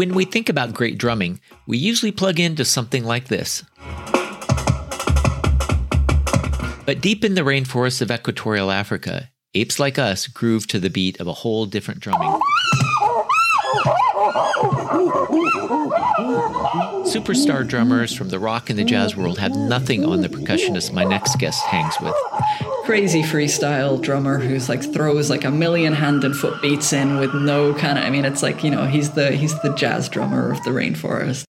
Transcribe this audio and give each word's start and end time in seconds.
When 0.00 0.14
we 0.14 0.24
think 0.24 0.48
about 0.48 0.72
great 0.72 0.96
drumming, 0.96 1.40
we 1.66 1.76
usually 1.76 2.10
plug 2.10 2.40
into 2.40 2.64
something 2.64 3.04
like 3.04 3.28
this. 3.28 3.64
But 6.86 7.02
deep 7.02 7.22
in 7.22 7.34
the 7.34 7.42
rainforests 7.42 8.00
of 8.00 8.10
equatorial 8.10 8.70
Africa, 8.70 9.28
apes 9.52 9.78
like 9.78 9.98
us 9.98 10.26
groove 10.26 10.66
to 10.68 10.78
the 10.78 10.88
beat 10.88 11.20
of 11.20 11.26
a 11.26 11.34
whole 11.34 11.66
different 11.66 12.00
drumming. 12.00 12.32
Superstar 17.10 17.66
drummers 17.66 18.14
from 18.14 18.28
the 18.28 18.38
rock 18.38 18.70
and 18.70 18.78
the 18.78 18.84
jazz 18.84 19.16
world 19.16 19.36
have 19.40 19.56
nothing 19.56 20.04
on 20.04 20.20
the 20.20 20.28
percussionist 20.28 20.92
my 20.92 21.02
next 21.02 21.40
guest 21.40 21.60
hangs 21.64 21.96
with. 22.00 22.14
Crazy 22.84 23.24
freestyle 23.24 24.00
drummer 24.00 24.38
who's 24.38 24.68
like 24.68 24.80
throws 24.92 25.28
like 25.28 25.42
a 25.42 25.50
million 25.50 25.92
hand 25.92 26.22
and 26.22 26.36
foot 26.36 26.62
beats 26.62 26.92
in 26.92 27.16
with 27.18 27.34
no 27.34 27.74
kind 27.74 27.98
of 27.98 28.04
I 28.04 28.10
mean 28.10 28.24
it's 28.24 28.44
like, 28.44 28.62
you 28.62 28.70
know, 28.70 28.86
he's 28.86 29.10
the 29.10 29.32
he's 29.32 29.60
the 29.62 29.74
jazz 29.74 30.08
drummer 30.08 30.52
of 30.52 30.62
the 30.62 30.70
rainforest. 30.70 31.42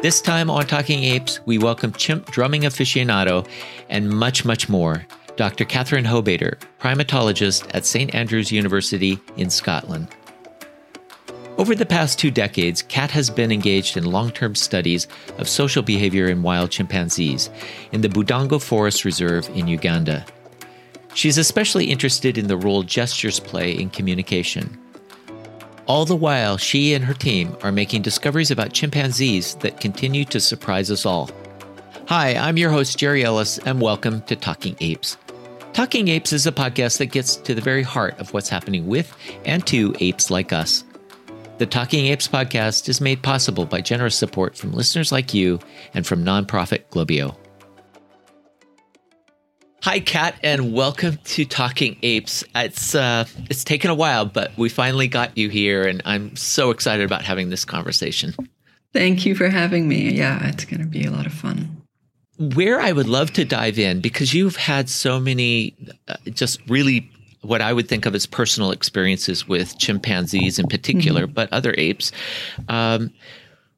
This 0.00 0.22
time 0.22 0.48
on 0.48 0.64
Talking 0.64 1.04
Apes, 1.04 1.40
we 1.44 1.58
welcome 1.58 1.92
chimp 1.92 2.30
drumming 2.30 2.62
aficionado 2.62 3.46
and 3.90 4.08
much, 4.08 4.46
much 4.46 4.70
more. 4.70 5.06
Dr. 5.40 5.64
Catherine 5.64 6.04
Hobaiter, 6.04 6.58
primatologist 6.78 7.66
at 7.72 7.86
St. 7.86 8.14
Andrews 8.14 8.52
University 8.52 9.18
in 9.38 9.48
Scotland. 9.48 10.08
Over 11.56 11.74
the 11.74 11.86
past 11.86 12.18
two 12.18 12.30
decades, 12.30 12.82
Cat 12.82 13.10
has 13.12 13.30
been 13.30 13.50
engaged 13.50 13.96
in 13.96 14.04
long 14.04 14.32
term 14.32 14.54
studies 14.54 15.08
of 15.38 15.48
social 15.48 15.82
behavior 15.82 16.28
in 16.28 16.42
wild 16.42 16.70
chimpanzees 16.70 17.48
in 17.90 18.02
the 18.02 18.08
Budongo 18.10 18.60
Forest 18.60 19.06
Reserve 19.06 19.48
in 19.54 19.66
Uganda. 19.66 20.26
She's 21.14 21.38
especially 21.38 21.86
interested 21.86 22.36
in 22.36 22.48
the 22.48 22.58
role 22.58 22.82
gestures 22.82 23.40
play 23.40 23.72
in 23.72 23.88
communication. 23.88 24.78
All 25.86 26.04
the 26.04 26.14
while, 26.14 26.58
she 26.58 26.92
and 26.92 27.02
her 27.02 27.14
team 27.14 27.56
are 27.62 27.72
making 27.72 28.02
discoveries 28.02 28.50
about 28.50 28.74
chimpanzees 28.74 29.54
that 29.60 29.80
continue 29.80 30.26
to 30.26 30.38
surprise 30.38 30.90
us 30.90 31.06
all. 31.06 31.30
Hi, 32.08 32.34
I'm 32.34 32.58
your 32.58 32.70
host, 32.70 32.98
Jerry 32.98 33.24
Ellis, 33.24 33.56
and 33.56 33.80
welcome 33.80 34.20
to 34.22 34.36
Talking 34.36 34.76
Apes. 34.80 35.16
Talking 35.72 36.08
Apes 36.08 36.32
is 36.32 36.48
a 36.48 36.52
podcast 36.52 36.98
that 36.98 37.06
gets 37.06 37.36
to 37.36 37.54
the 37.54 37.60
very 37.60 37.84
heart 37.84 38.18
of 38.18 38.34
what's 38.34 38.48
happening 38.48 38.88
with 38.88 39.16
and 39.44 39.64
to 39.68 39.94
apes 40.00 40.28
like 40.28 40.52
us. 40.52 40.84
The 41.58 41.66
Talking 41.66 42.06
Apes 42.06 42.26
podcast 42.26 42.88
is 42.88 43.00
made 43.00 43.22
possible 43.22 43.66
by 43.66 43.80
generous 43.80 44.16
support 44.16 44.56
from 44.56 44.72
listeners 44.72 45.12
like 45.12 45.32
you 45.32 45.60
and 45.94 46.04
from 46.04 46.24
nonprofit 46.24 46.86
Globio. 46.90 47.36
Hi, 49.84 50.00
Cat, 50.00 50.34
and 50.42 50.72
welcome 50.72 51.18
to 51.24 51.44
Talking 51.44 51.96
Apes. 52.02 52.42
It's 52.54 52.96
uh, 52.96 53.26
it's 53.48 53.62
taken 53.62 53.90
a 53.90 53.94
while, 53.94 54.26
but 54.26 54.50
we 54.58 54.68
finally 54.68 55.06
got 55.06 55.38
you 55.38 55.48
here, 55.48 55.86
and 55.86 56.02
I'm 56.04 56.34
so 56.34 56.70
excited 56.70 57.06
about 57.06 57.22
having 57.22 57.48
this 57.48 57.64
conversation. 57.64 58.34
Thank 58.92 59.24
you 59.24 59.36
for 59.36 59.48
having 59.48 59.86
me. 59.86 60.10
Yeah, 60.10 60.48
it's 60.48 60.64
going 60.64 60.80
to 60.80 60.86
be 60.86 61.04
a 61.04 61.12
lot 61.12 61.26
of 61.26 61.32
fun 61.32 61.79
where 62.40 62.80
I 62.80 62.92
would 62.92 63.06
love 63.06 63.32
to 63.34 63.44
dive 63.44 63.78
in 63.78 64.00
because 64.00 64.32
you've 64.32 64.56
had 64.56 64.88
so 64.88 65.20
many 65.20 65.76
uh, 66.08 66.16
just 66.30 66.58
really 66.68 67.10
what 67.42 67.60
I 67.60 67.72
would 67.72 67.86
think 67.86 68.06
of 68.06 68.14
as 68.14 68.26
personal 68.26 68.70
experiences 68.70 69.46
with 69.46 69.78
chimpanzees 69.78 70.58
in 70.58 70.66
particular, 70.66 71.24
mm-hmm. 71.24 71.34
but 71.34 71.52
other 71.52 71.74
apes. 71.76 72.12
Um, 72.68 73.12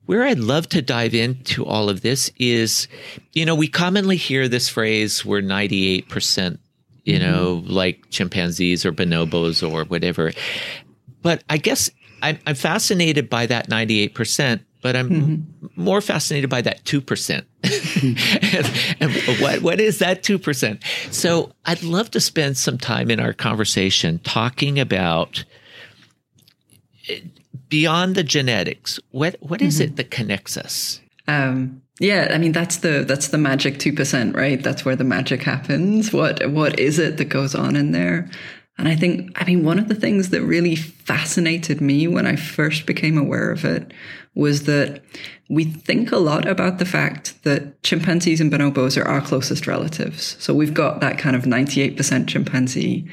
where 0.07 0.23
I'd 0.25 0.39
love 0.39 0.69
to 0.71 0.83
dive 0.83 1.15
into 1.15 1.65
all 1.65 1.89
of 1.89 2.03
this 2.03 2.31
is, 2.39 2.89
you 3.33 3.45
know, 3.45 3.55
we 3.55 3.69
commonly 3.69 4.17
hear 4.17 4.49
this 4.49 4.69
phrase, 4.69 5.25
we're 5.25 5.43
98%, 5.43 6.59
you 7.05 7.19
mm-hmm. 7.19 7.23
know, 7.23 7.63
like 7.67 8.11
chimpanzees 8.11 8.85
or 8.85 8.93
bonobos 8.93 9.69
or 9.69 9.85
whatever. 9.85 10.33
But 11.23 11.45
I 11.49 11.57
guess 11.57 11.91
I'm, 12.21 12.39
I'm 12.47 12.57
fascinated 12.57 13.29
by 13.31 13.47
that 13.47 13.69
98% 13.69 14.61
but 14.83 14.97
I'm 14.97 15.09
mm-hmm. 15.09 15.83
more 15.83 16.01
fascinated 16.01 16.51
by 16.51 16.61
that 16.63 16.85
2%. 16.85 17.45
and, 19.01 19.01
and 19.01 19.41
what, 19.41 19.63
what 19.63 19.81
is 19.81 20.01
that 20.01 20.23
2%? 20.23 20.83
So 21.13 21.53
I'd 21.65 21.83
love 21.83 22.11
to 22.11 22.21
spend 22.21 22.59
some 22.59 22.77
time 22.77 23.11
in 23.11 23.21
our 23.21 23.33
conversation 23.33 24.19
talking 24.19 24.79
about 24.79 25.45
eh, 27.09 27.21
beyond 27.69 28.17
the 28.17 28.25
genetics. 28.25 28.99
What, 29.13 29.37
what 29.41 29.63
is 29.63 29.77
mm-hmm. 29.77 29.93
it 29.93 29.97
that 29.97 30.11
connects 30.11 30.57
us? 30.57 31.01
Um, 31.29 31.81
yeah, 32.01 32.33
I 32.33 32.39
mean 32.39 32.51
that's 32.51 32.79
the 32.79 33.05
that's 33.07 33.29
the 33.29 33.39
magic 33.39 33.79
two 33.79 33.93
percent, 33.93 34.35
right? 34.35 34.61
That's 34.61 34.85
where 34.85 34.97
the 34.97 35.05
magic 35.05 35.45
happens. 35.45 36.13
What 36.13 36.45
what 36.51 36.81
is 36.81 36.99
it 36.99 37.17
that 37.19 37.27
goes 37.27 37.55
on 37.55 37.77
in 37.77 37.93
there? 37.93 38.29
And 38.79 38.89
I 38.89 38.97
think, 38.97 39.31
I 39.41 39.45
mean, 39.45 39.65
one 39.65 39.79
of 39.79 39.89
the 39.89 39.95
things 39.95 40.31
that 40.31 40.43
really 40.43 40.77
fascinated 40.77 41.81
me 41.81 42.09
when 42.09 42.27
I 42.27 42.37
first 42.37 42.87
became 42.87 43.19
aware 43.19 43.51
of 43.51 43.65
it 43.65 43.93
was 44.35 44.65
that 44.65 45.03
we 45.51 45.65
think 45.65 46.11
a 46.11 46.17
lot 46.17 46.49
about 46.49 46.79
the 46.79 46.87
fact 46.87 47.43
that 47.45 47.83
chimpanzees 47.83 48.41
and 48.41 48.51
bonobos 48.51 49.01
are 49.01 49.07
our 49.07 49.21
closest 49.21 49.67
relatives. 49.67 50.37
So 50.41 50.55
we've 50.55 50.73
got 50.73 51.01
that 51.01 51.19
kind 51.19 51.37
of 51.37 51.43
98% 51.43 52.27
chimpanzee, 52.27 53.07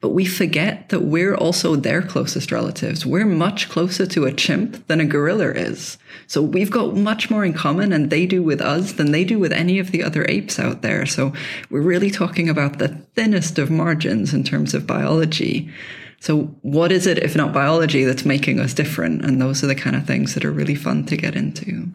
but 0.00 0.10
we 0.10 0.24
forget 0.24 0.88
that 0.90 1.00
we're 1.00 1.34
also 1.34 1.76
their 1.76 2.02
closest 2.02 2.52
relatives. 2.52 3.06
We're 3.06 3.26
much 3.26 3.68
closer 3.68 4.06
to 4.06 4.24
a 4.24 4.32
chimp 4.32 4.86
than 4.86 5.00
a 5.00 5.04
gorilla 5.04 5.52
is. 5.52 5.98
So 6.26 6.42
we've 6.42 6.70
got 6.70 6.96
much 6.96 7.30
more 7.30 7.44
in 7.44 7.54
common 7.54 7.92
and 7.92 8.10
they 8.10 8.26
do 8.26 8.42
with 8.42 8.60
us 8.60 8.92
than 8.92 9.12
they 9.12 9.24
do 9.24 9.38
with 9.38 9.52
any 9.52 9.78
of 9.78 9.90
the 9.90 10.02
other 10.02 10.24
apes 10.28 10.58
out 10.58 10.82
there. 10.82 11.06
So 11.06 11.32
we're 11.70 11.80
really 11.80 12.10
talking 12.10 12.48
about 12.48 12.78
the 12.78 12.88
thinnest 13.14 13.58
of 13.58 13.70
margins 13.70 14.34
in 14.34 14.44
terms 14.44 14.74
of 14.74 14.86
biology. 14.86 15.70
So, 16.20 16.44
what 16.62 16.90
is 16.90 17.06
it, 17.06 17.18
if 17.18 17.36
not 17.36 17.52
biology, 17.52 18.04
that's 18.04 18.24
making 18.24 18.58
us 18.58 18.72
different? 18.72 19.22
And 19.22 19.42
those 19.42 19.62
are 19.62 19.66
the 19.66 19.74
kind 19.74 19.94
of 19.94 20.06
things 20.06 20.32
that 20.32 20.44
are 20.44 20.50
really 20.50 20.74
fun 20.74 21.04
to 21.06 21.18
get 21.18 21.36
into. 21.36 21.88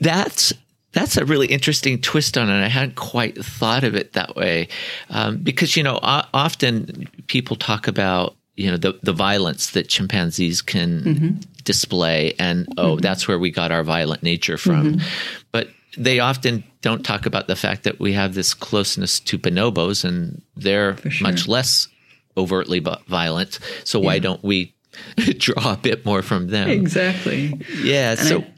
That's 0.00 0.52
that's 0.92 1.16
a 1.16 1.24
really 1.24 1.46
interesting 1.46 2.00
twist 2.00 2.36
on 2.36 2.48
it. 2.48 2.64
I 2.64 2.68
hadn't 2.68 2.96
quite 2.96 3.42
thought 3.44 3.84
of 3.84 3.94
it 3.94 4.14
that 4.14 4.36
way, 4.36 4.68
um, 5.08 5.38
because 5.38 5.76
you 5.76 5.82
know, 5.82 5.98
often 6.02 7.08
people 7.26 7.56
talk 7.56 7.86
about 7.86 8.36
you 8.56 8.70
know 8.70 8.76
the 8.76 8.98
the 9.02 9.12
violence 9.12 9.70
that 9.70 9.88
chimpanzees 9.88 10.62
can 10.62 11.02
mm-hmm. 11.02 11.28
display, 11.64 12.34
and 12.38 12.66
oh, 12.76 12.92
mm-hmm. 12.92 13.00
that's 13.00 13.28
where 13.28 13.38
we 13.38 13.50
got 13.50 13.70
our 13.70 13.84
violent 13.84 14.22
nature 14.22 14.58
from. 14.58 14.94
Mm-hmm. 14.94 15.06
But 15.52 15.68
they 15.96 16.20
often 16.20 16.64
don't 16.82 17.04
talk 17.04 17.26
about 17.26 17.46
the 17.46 17.56
fact 17.56 17.84
that 17.84 18.00
we 18.00 18.12
have 18.12 18.34
this 18.34 18.54
closeness 18.54 19.20
to 19.20 19.38
bonobos, 19.38 20.04
and 20.04 20.42
they're 20.56 20.96
sure. 21.08 21.28
much 21.28 21.46
less 21.46 21.88
overtly 22.36 22.80
violent. 23.06 23.58
So 23.84 24.00
why 24.00 24.18
don't 24.18 24.42
we 24.42 24.74
draw 25.16 25.74
a 25.74 25.76
bit 25.76 26.04
more 26.04 26.22
from 26.22 26.48
them? 26.48 26.68
Exactly. 26.68 27.60
Yeah. 27.82 28.12
And 28.12 28.20
so 28.20 28.40
I, 28.40 28.52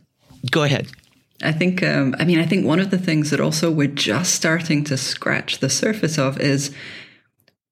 go 0.50 0.62
ahead. 0.62 0.88
I 1.42 1.52
think, 1.52 1.82
um, 1.82 2.14
I 2.18 2.24
mean, 2.24 2.38
I 2.38 2.46
think 2.46 2.66
one 2.66 2.80
of 2.80 2.90
the 2.90 2.98
things 2.98 3.30
that 3.30 3.40
also 3.40 3.70
we're 3.70 3.88
just 3.88 4.34
starting 4.34 4.84
to 4.84 4.96
scratch 4.96 5.58
the 5.58 5.70
surface 5.70 6.18
of 6.18 6.40
is 6.40 6.74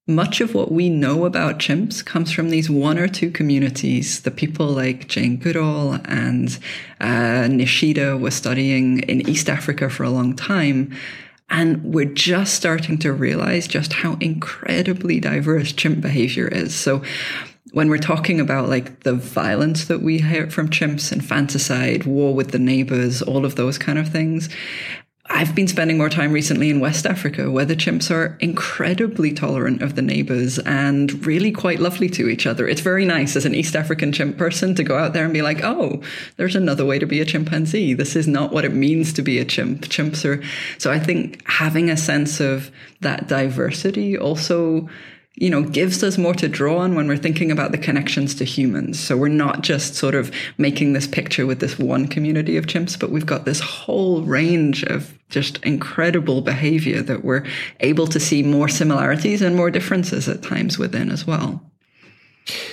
much 0.07 0.41
of 0.41 0.53
what 0.53 0.71
we 0.71 0.89
know 0.89 1.25
about 1.25 1.59
chimps 1.59 2.03
comes 2.03 2.31
from 2.31 2.49
these 2.49 2.69
one 2.69 2.97
or 2.97 3.07
two 3.07 3.31
communities. 3.31 4.21
The 4.21 4.31
people 4.31 4.67
like 4.67 5.07
Jane 5.07 5.37
Goodall 5.37 5.93
and 6.05 6.57
uh, 6.99 7.47
Nishida 7.47 8.19
were 8.19 8.31
studying 8.31 8.99
in 9.01 9.27
East 9.29 9.49
Africa 9.49 9.89
for 9.89 10.03
a 10.03 10.09
long 10.09 10.35
time. 10.35 10.95
And 11.49 11.83
we're 11.83 12.05
just 12.05 12.55
starting 12.55 12.97
to 12.99 13.11
realize 13.11 13.67
just 13.67 13.93
how 13.93 14.17
incredibly 14.21 15.19
diverse 15.19 15.73
chimp 15.73 16.01
behavior 16.01 16.47
is. 16.47 16.73
So 16.73 17.03
when 17.71 17.89
we're 17.89 17.97
talking 17.97 18.39
about 18.39 18.69
like 18.69 19.01
the 19.01 19.13
violence 19.13 19.85
that 19.85 20.01
we 20.01 20.19
hear 20.19 20.49
from 20.49 20.69
chimps, 20.69 21.11
infanticide, 21.11 22.05
war 22.05 22.33
with 22.33 22.51
the 22.51 22.59
neighbors, 22.59 23.21
all 23.21 23.45
of 23.45 23.55
those 23.55 23.77
kind 23.77 23.97
of 23.97 24.09
things, 24.09 24.49
I've 25.33 25.55
been 25.55 25.67
spending 25.67 25.97
more 25.97 26.09
time 26.09 26.33
recently 26.33 26.69
in 26.69 26.81
West 26.81 27.05
Africa 27.05 27.49
where 27.49 27.63
the 27.63 27.75
chimps 27.75 28.11
are 28.11 28.35
incredibly 28.41 29.31
tolerant 29.31 29.81
of 29.81 29.95
the 29.95 30.01
neighbors 30.01 30.59
and 30.59 31.25
really 31.25 31.53
quite 31.53 31.79
lovely 31.79 32.09
to 32.09 32.27
each 32.27 32.45
other. 32.45 32.67
It's 32.67 32.81
very 32.81 33.05
nice 33.05 33.37
as 33.37 33.45
an 33.45 33.55
East 33.55 33.75
African 33.75 34.11
chimp 34.11 34.37
person 34.37 34.75
to 34.75 34.83
go 34.83 34.97
out 34.97 35.13
there 35.13 35.23
and 35.23 35.33
be 35.33 35.41
like, 35.41 35.63
oh, 35.63 36.01
there's 36.35 36.55
another 36.55 36.85
way 36.85 36.99
to 36.99 37.05
be 37.05 37.21
a 37.21 37.25
chimpanzee. 37.25 37.93
This 37.93 38.17
is 38.17 38.27
not 38.27 38.51
what 38.51 38.65
it 38.65 38.73
means 38.73 39.13
to 39.13 39.21
be 39.21 39.39
a 39.39 39.45
chimp. 39.45 39.83
Chimps 39.83 40.25
are. 40.25 40.43
So 40.77 40.91
I 40.91 40.99
think 40.99 41.41
having 41.47 41.89
a 41.89 41.95
sense 41.95 42.41
of 42.41 42.69
that 42.99 43.29
diversity 43.29 44.17
also 44.17 44.89
you 45.35 45.49
know, 45.49 45.63
gives 45.63 46.03
us 46.03 46.17
more 46.17 46.33
to 46.35 46.47
draw 46.47 46.79
on 46.79 46.93
when 46.93 47.07
we're 47.07 47.17
thinking 47.17 47.51
about 47.51 47.71
the 47.71 47.77
connections 47.77 48.35
to 48.35 48.43
humans. 48.43 48.99
So 48.99 49.15
we're 49.15 49.29
not 49.29 49.61
just 49.61 49.95
sort 49.95 50.13
of 50.13 50.31
making 50.57 50.93
this 50.93 51.07
picture 51.07 51.45
with 51.45 51.59
this 51.59 51.79
one 51.79 52.07
community 52.07 52.57
of 52.57 52.65
chimps, 52.65 52.99
but 52.99 53.11
we've 53.11 53.25
got 53.25 53.45
this 53.45 53.61
whole 53.61 54.23
range 54.23 54.83
of 54.83 55.17
just 55.29 55.57
incredible 55.63 56.41
behavior 56.41 57.01
that 57.01 57.23
we're 57.23 57.45
able 57.79 58.07
to 58.07 58.19
see 58.19 58.43
more 58.43 58.67
similarities 58.67 59.41
and 59.41 59.55
more 59.55 59.71
differences 59.71 60.27
at 60.27 60.43
times 60.43 60.77
within 60.77 61.09
as 61.09 61.25
well. 61.25 61.63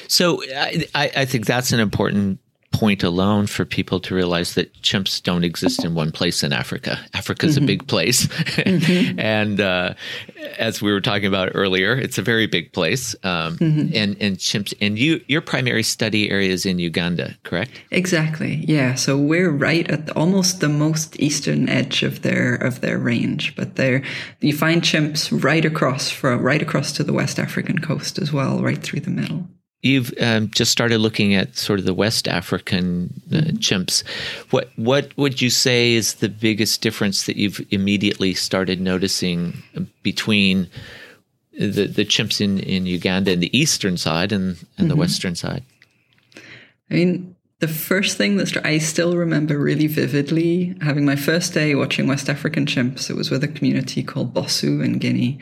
So 0.09 0.43
I, 0.53 0.87
I 0.95 1.25
think 1.27 1.47
that's 1.47 1.73
an 1.73 1.79
important 1.79 2.41
point 2.71 3.03
alone 3.03 3.47
for 3.47 3.65
people 3.65 3.99
to 3.99 4.15
realize 4.15 4.55
that 4.55 4.73
chimps 4.83 5.23
don't 5.23 5.45
exist 5.45 5.85
in 5.85 5.95
one 5.95 6.13
place 6.13 6.43
in 6.43 6.53
Africa. 6.53 6.99
Africa 7.15 7.47
is 7.47 7.57
mm-hmm. 7.57 7.65
a 7.65 7.67
big 7.67 7.87
place. 7.89 8.27
Mm-hmm. 8.27 9.19
and 9.21 9.61
uh, 9.61 9.95
as 10.59 10.83
we 10.83 10.93
were 10.93 11.01
talking 11.01 11.27
about 11.27 11.51
earlier, 11.55 11.97
it's 11.97 12.19
a 12.19 12.23
very 12.23 12.47
big 12.47 12.73
place. 12.73 13.15
Um, 13.25 13.57
mm-hmm. 13.57 13.95
and, 13.95 14.17
and 14.21 14.37
chimps, 14.37 14.75
and 14.81 14.99
you, 14.99 15.21
your 15.29 15.41
primary 15.41 15.83
study 15.83 16.31
area 16.31 16.51
is 16.51 16.67
in 16.67 16.79
Uganda, 16.79 17.37
correct? 17.43 17.71
Exactly. 17.91 18.65
Yeah. 18.67 18.95
So 18.95 19.17
we're 19.17 19.51
right 19.51 19.91
at 19.91 20.07
the, 20.07 20.13
almost 20.13 20.61
the 20.61 20.69
most 20.69 21.19
eastern 21.19 21.69
edge 21.69 22.03
of 22.03 22.23
their, 22.23 22.55
of 22.55 22.81
their 22.81 22.99
range, 22.99 23.57
but 23.57 23.77
there, 23.77 24.03
you 24.41 24.57
find 24.57 24.83
chimps 24.83 25.43
right 25.43 25.65
across 25.65 26.11
from, 26.11 26.43
right 26.43 26.63
across 26.63 26.93
to 26.93 27.05
the 27.05 27.13
West 27.13 27.39
African 27.39 27.79
coast 27.79 28.19
as 28.19 28.33
well, 28.33 28.63
right 28.63 28.83
through 28.83 29.01
the 29.01 29.11
middle. 29.11 29.49
You've 29.83 30.13
um, 30.21 30.51
just 30.51 30.73
started 30.73 30.99
looking 30.99 31.35
at 31.35 31.57
sort 31.57 31.79
of 31.79 31.85
the 31.85 31.95
West 31.95 32.27
African 32.27 33.23
uh, 33.31 33.37
mm-hmm. 33.37 33.57
chimps. 33.59 34.05
What 34.51 34.71
what 34.77 35.17
would 35.17 35.41
you 35.41 35.51
say 35.51 35.93
is 35.93 36.15
the 36.15 36.29
biggest 36.29 36.81
difference 36.81 37.27
that 37.27 37.37
you've 37.37 37.65
immediately 37.71 38.35
started 38.35 38.81
noticing 38.81 39.63
between 40.03 40.69
the 41.53 41.87
the 41.87 42.05
chimps 42.05 42.41
in, 42.41 42.59
in 42.61 42.87
Uganda 42.87 43.31
and 43.33 43.43
the 43.43 43.57
eastern 43.57 43.97
side 43.97 44.33
and, 44.33 44.45
and 44.47 44.59
mm-hmm. 44.59 44.89
the 44.89 44.97
western 44.97 45.37
side? 45.37 45.63
I 46.91 46.95
mean, 46.95 47.37
the 47.61 47.69
first 47.69 48.17
thing 48.17 48.37
that 48.37 48.65
I 48.65 48.79
still 48.79 49.17
remember 49.17 49.59
really 49.59 49.89
vividly 49.89 50.77
having 50.81 51.05
my 51.05 51.17
first 51.17 51.55
day 51.55 51.75
watching 51.75 52.07
West 52.07 52.29
African 52.29 52.67
chimps. 52.67 53.11
It 53.11 53.17
was 53.17 53.31
with 53.31 53.43
a 53.43 53.49
community 53.49 54.03
called 54.03 54.33
Bossou 54.33 54.85
in 54.85 54.99
Guinea, 54.99 55.39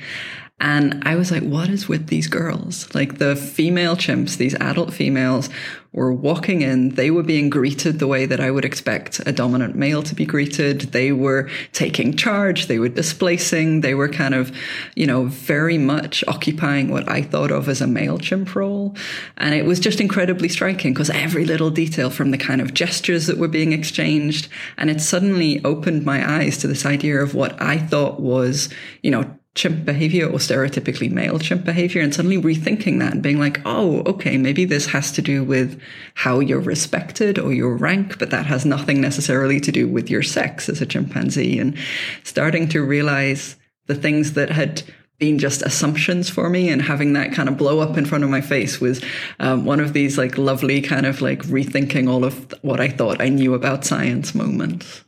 and 0.59 1.03
I 1.05 1.17
was 1.17 1.31
like, 1.31 1.43
what 1.43 1.69
is 1.69 1.87
with 1.87 2.07
these 2.07 2.29
girls? 2.29 2.93
Like 2.95 3.19
the 3.19 3.37
female 3.37 3.95
chimps, 3.95 4.39
these 4.39 4.55
adult 4.55 4.91
females 4.91 5.51
were 5.93 6.13
walking 6.13 6.63
in. 6.63 6.91
They 6.95 7.11
were 7.11 7.23
being 7.23 7.51
greeted 7.51 7.99
the 7.99 8.07
way 8.07 8.25
that 8.25 8.41
I 8.41 8.51
would 8.51 8.65
expect 8.65 9.21
a 9.27 9.33
dominant 9.33 9.77
male 9.77 10.03
to 10.05 10.15
be 10.15 10.25
greeted. 10.25 10.81
They 10.93 11.13
were 11.13 11.51
taking 11.75 12.17
charge. 12.17 12.67
They 12.67 12.79
were 12.79 12.89
displacing. 12.89 13.83
They 13.83 13.95
were 13.95 14.09
kind 14.09 14.35
of, 14.35 14.51
you 14.95 15.07
know, 15.07 15.27
very 15.27 15.77
much 15.77 16.25
occupying 16.27 16.89
what 16.89 17.07
I 17.07 17.21
thought 17.21 17.51
of 17.51 17.69
as 17.69 17.83
a 17.83 17.87
male 17.87 18.19
chimp 18.19 18.55
role. 18.55 18.97
And 19.37 19.55
it 19.55 19.67
was 19.67 19.79
just 19.79 20.01
incredibly 20.01 20.49
striking 20.49 20.95
because 20.95 21.11
every 21.11 21.45
little 21.45 21.71
detail 21.71 22.09
from 22.09 22.31
the 22.31 22.39
kind 22.39 22.63
of 22.63 22.73
gestures 22.73 23.27
that 23.27 23.37
were 23.37 23.49
being 23.49 23.75
exchanged. 23.75 24.49
And 24.79 24.89
it 24.89 25.03
suddenly 25.03 25.63
opened 25.67 26.07
my 26.07 26.39
eyes 26.39 26.57
to 26.59 26.67
this 26.67 26.87
idea 26.87 27.21
of 27.21 27.35
what 27.35 27.61
I 27.61 27.77
thought 27.77 28.21
was, 28.21 28.71
you 29.03 29.11
know, 29.11 29.37
chimp 29.57 29.87
behavior 29.87 30.27
or 30.27 30.39
stereotypically 30.39 31.11
male 31.11 31.39
chimp 31.39 31.65
behavior 31.65 32.03
and 32.03 32.15
suddenly 32.15 32.37
rethinking 32.37 33.01
that 33.01 33.15
and 33.15 33.23
being 33.23 33.41
like, 33.41 33.61
oh, 33.65 34.03
okay, 34.07 34.37
maybe 34.37 34.65
this 34.65 34.87
has 34.87 35.11
to 35.11 35.23
do 35.23 35.43
with 35.43 35.81
how 36.15 36.39
you're 36.39 36.61
respected 36.61 37.39
or 37.39 37.53
your 37.53 37.75
rank, 37.75 38.19
but 38.19 38.31
that 38.31 38.47
has 38.47 38.65
nothing 38.65 39.01
necessarily 39.01 39.59
to 39.59 39.73
do 39.73 39.89
with 39.89 40.11
your 40.11 40.23
sex 40.23 40.69
as 40.69 40.81
a 40.81 40.87
chimpanzee. 40.87 41.59
And 41.59 41.77
starting 42.23 42.69
to 42.69 42.85
realize 42.85 43.57
the 43.87 43.95
things 43.95 44.35
that 44.35 44.51
had 44.51 44.83
been 45.19 45.39
just 45.39 45.63
assumptions 45.63 46.29
for 46.29 46.51
me 46.51 46.69
and 46.69 46.83
having 46.83 47.15
that 47.15 47.33
kind 47.33 47.49
of 47.49 47.57
blow 47.57 47.81
up 47.81 47.97
in 47.97 48.05
front 48.05 48.23
of 48.23 48.29
my 48.29 48.43
face 48.43 48.79
was 48.79 49.03
um, 49.41 49.65
one 49.65 49.81
of 49.81 49.95
these 49.95 50.19
like 50.19 50.37
lovely 50.37 50.83
kind 50.83 51.07
of 51.07 51.23
like 51.23 51.43
rethinking 51.45 52.11
all 52.11 52.23
of 52.23 52.55
what 52.61 52.81
I 52.81 52.89
thought 52.89 53.23
I 53.23 53.31
knew 53.31 53.55
about 53.55 53.87
science 53.87 54.35
moments 54.35 55.06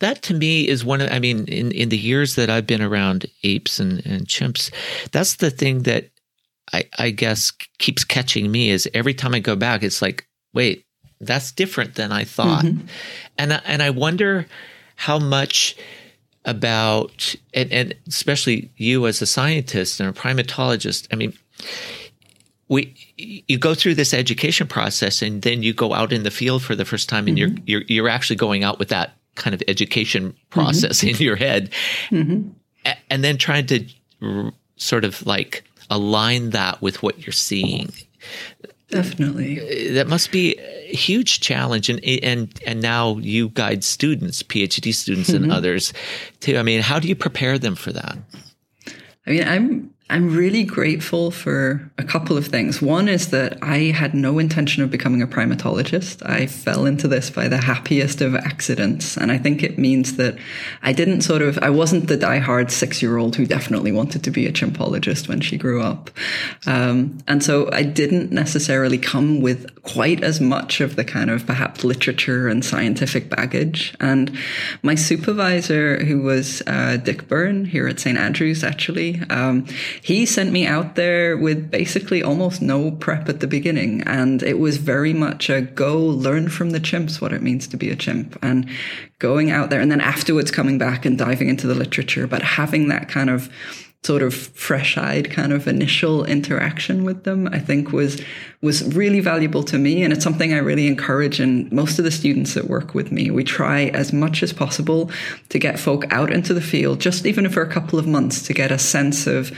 that 0.00 0.22
to 0.22 0.34
me 0.34 0.66
is 0.66 0.84
one 0.84 1.00
of 1.00 1.10
i 1.10 1.18
mean 1.18 1.46
in, 1.46 1.72
in 1.72 1.88
the 1.88 1.98
years 1.98 2.34
that 2.34 2.50
i've 2.50 2.66
been 2.66 2.82
around 2.82 3.26
apes 3.42 3.78
and, 3.78 4.04
and 4.06 4.26
chimps 4.26 4.70
that's 5.12 5.36
the 5.36 5.50
thing 5.50 5.82
that 5.82 6.10
I, 6.72 6.88
I 6.98 7.10
guess 7.10 7.52
keeps 7.78 8.04
catching 8.04 8.50
me 8.50 8.70
is 8.70 8.88
every 8.94 9.14
time 9.14 9.34
i 9.34 9.38
go 9.38 9.56
back 9.56 9.82
it's 9.82 10.02
like 10.02 10.26
wait 10.52 10.86
that's 11.20 11.52
different 11.52 11.94
than 11.94 12.12
i 12.12 12.24
thought 12.24 12.64
mm-hmm. 12.64 12.86
and 13.38 13.60
and 13.64 13.82
i 13.82 13.90
wonder 13.90 14.46
how 14.96 15.18
much 15.18 15.76
about 16.44 17.34
and, 17.52 17.72
and 17.72 17.94
especially 18.06 18.70
you 18.76 19.06
as 19.06 19.22
a 19.22 19.26
scientist 19.26 20.00
and 20.00 20.08
a 20.08 20.12
primatologist 20.12 21.06
i 21.12 21.16
mean 21.16 21.32
we 22.68 22.94
you 23.16 23.58
go 23.58 23.74
through 23.74 23.94
this 23.94 24.14
education 24.14 24.66
process 24.66 25.22
and 25.22 25.42
then 25.42 25.62
you 25.62 25.72
go 25.72 25.92
out 25.92 26.12
in 26.12 26.22
the 26.22 26.30
field 26.30 26.62
for 26.62 26.74
the 26.74 26.84
first 26.84 27.08
time 27.08 27.28
and 27.28 27.38
mm-hmm. 27.38 27.58
you're 27.66 27.80
you're 27.80 27.86
you're 27.88 28.08
actually 28.08 28.36
going 28.36 28.64
out 28.64 28.78
with 28.78 28.88
that 28.88 29.16
kind 29.34 29.54
of 29.54 29.62
education 29.68 30.36
process 30.50 31.00
mm-hmm. 31.00 31.16
in 31.16 31.16
your 31.16 31.36
head 31.36 31.70
mm-hmm. 32.10 32.48
and 33.10 33.24
then 33.24 33.36
trying 33.36 33.66
to 33.66 33.86
r- 34.22 34.52
sort 34.76 35.04
of 35.04 35.24
like 35.26 35.64
align 35.90 36.50
that 36.50 36.80
with 36.80 37.02
what 37.02 37.24
you're 37.26 37.32
seeing 37.32 37.90
definitely 38.88 39.60
uh, 39.60 39.94
that 39.94 40.08
must 40.08 40.30
be 40.30 40.56
a 40.58 40.94
huge 40.94 41.40
challenge 41.40 41.88
and 41.88 42.02
and 42.04 42.60
and 42.66 42.80
now 42.80 43.16
you 43.18 43.48
guide 43.50 43.82
students 43.82 44.42
phd 44.42 44.94
students 44.94 45.30
mm-hmm. 45.30 45.44
and 45.44 45.52
others 45.52 45.92
too 46.40 46.58
i 46.58 46.62
mean 46.62 46.80
how 46.80 46.98
do 46.98 47.08
you 47.08 47.16
prepare 47.16 47.58
them 47.58 47.74
for 47.74 47.92
that 47.92 48.16
i 49.26 49.30
mean 49.30 49.46
i'm 49.46 49.93
I'm 50.10 50.36
really 50.36 50.64
grateful 50.64 51.30
for 51.30 51.90
a 51.96 52.04
couple 52.04 52.36
of 52.36 52.46
things. 52.46 52.82
One 52.82 53.08
is 53.08 53.30
that 53.30 53.56
I 53.62 53.78
had 53.90 54.12
no 54.12 54.38
intention 54.38 54.82
of 54.82 54.90
becoming 54.90 55.22
a 55.22 55.26
primatologist. 55.26 56.24
I 56.28 56.46
fell 56.46 56.84
into 56.84 57.08
this 57.08 57.30
by 57.30 57.48
the 57.48 57.56
happiest 57.56 58.20
of 58.20 58.34
accidents. 58.34 59.16
And 59.16 59.32
I 59.32 59.38
think 59.38 59.62
it 59.62 59.78
means 59.78 60.16
that 60.16 60.36
I 60.82 60.92
didn't 60.92 61.22
sort 61.22 61.40
of, 61.40 61.58
I 61.58 61.70
wasn't 61.70 62.08
the 62.08 62.18
diehard 62.18 62.70
six 62.70 63.00
year 63.00 63.16
old 63.16 63.36
who 63.36 63.46
definitely 63.46 63.92
wanted 63.92 64.22
to 64.24 64.30
be 64.30 64.46
a 64.46 64.52
chimpologist 64.52 65.26
when 65.26 65.40
she 65.40 65.56
grew 65.56 65.80
up. 65.80 66.10
Um, 66.66 67.16
and 67.26 67.42
so 67.42 67.70
I 67.72 67.82
didn't 67.82 68.30
necessarily 68.30 68.98
come 68.98 69.40
with 69.40 69.82
quite 69.84 70.22
as 70.22 70.38
much 70.38 70.82
of 70.82 70.96
the 70.96 71.04
kind 71.04 71.30
of 71.30 71.46
perhaps 71.46 71.82
literature 71.82 72.46
and 72.46 72.62
scientific 72.62 73.30
baggage. 73.30 73.94
And 74.00 74.36
my 74.82 74.96
supervisor, 74.96 76.04
who 76.04 76.20
was 76.20 76.62
uh, 76.66 76.98
Dick 76.98 77.26
Byrne 77.26 77.64
here 77.64 77.88
at 77.88 78.00
St. 78.00 78.18
Andrews, 78.18 78.62
actually, 78.62 79.22
um, 79.30 79.66
he 80.02 80.26
sent 80.26 80.52
me 80.52 80.66
out 80.66 80.94
there 80.94 81.36
with 81.36 81.70
basically 81.70 82.22
almost 82.22 82.62
no 82.62 82.90
prep 82.90 83.28
at 83.28 83.40
the 83.40 83.46
beginning. 83.46 84.02
And 84.02 84.42
it 84.42 84.58
was 84.58 84.76
very 84.78 85.12
much 85.12 85.50
a 85.50 85.62
go 85.62 85.98
learn 85.98 86.48
from 86.48 86.70
the 86.70 86.80
chimps 86.80 87.20
what 87.20 87.32
it 87.32 87.42
means 87.42 87.66
to 87.68 87.76
be 87.76 87.90
a 87.90 87.96
chimp 87.96 88.38
and 88.42 88.68
going 89.18 89.50
out 89.50 89.70
there 89.70 89.80
and 89.80 89.90
then 89.90 90.00
afterwards 90.00 90.50
coming 90.50 90.78
back 90.78 91.04
and 91.04 91.18
diving 91.18 91.48
into 91.48 91.66
the 91.66 91.74
literature, 91.74 92.26
but 92.26 92.42
having 92.42 92.88
that 92.88 93.08
kind 93.08 93.30
of 93.30 93.50
sort 94.04 94.22
of 94.22 94.34
fresh-eyed 94.34 95.30
kind 95.30 95.52
of 95.52 95.66
initial 95.66 96.24
interaction 96.24 97.04
with 97.04 97.24
them 97.24 97.48
i 97.52 97.58
think 97.58 97.92
was 97.92 98.20
was 98.60 98.94
really 98.94 99.20
valuable 99.20 99.62
to 99.62 99.78
me 99.78 100.02
and 100.02 100.12
it's 100.12 100.24
something 100.24 100.52
i 100.52 100.58
really 100.58 100.86
encourage 100.86 101.40
in 101.40 101.68
most 101.72 101.98
of 101.98 102.04
the 102.04 102.10
students 102.10 102.54
that 102.54 102.68
work 102.68 102.94
with 102.94 103.10
me 103.10 103.30
we 103.30 103.42
try 103.42 103.86
as 103.94 104.12
much 104.12 104.42
as 104.42 104.52
possible 104.52 105.10
to 105.48 105.58
get 105.58 105.78
folk 105.78 106.04
out 106.12 106.32
into 106.32 106.52
the 106.52 106.60
field 106.60 107.00
just 107.00 107.26
even 107.26 107.48
for 107.48 107.62
a 107.62 107.70
couple 107.70 107.98
of 107.98 108.06
months 108.06 108.42
to 108.42 108.52
get 108.52 108.70
a 108.70 108.78
sense 108.78 109.26
of 109.26 109.50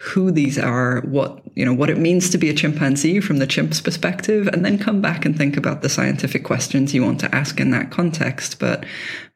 who 0.00 0.30
these 0.30 0.58
are, 0.58 1.02
what 1.02 1.42
you 1.54 1.64
know, 1.64 1.74
what 1.74 1.90
it 1.90 1.98
means 1.98 2.30
to 2.30 2.38
be 2.38 2.48
a 2.48 2.54
chimpanzee 2.54 3.20
from 3.20 3.36
the 3.36 3.46
chimp's 3.46 3.82
perspective, 3.82 4.48
and 4.48 4.64
then 4.64 4.78
come 4.78 5.02
back 5.02 5.26
and 5.26 5.36
think 5.36 5.58
about 5.58 5.82
the 5.82 5.90
scientific 5.90 6.42
questions 6.42 6.94
you 6.94 7.04
want 7.04 7.20
to 7.20 7.34
ask 7.34 7.60
in 7.60 7.70
that 7.72 7.90
context. 7.90 8.58
But, 8.58 8.86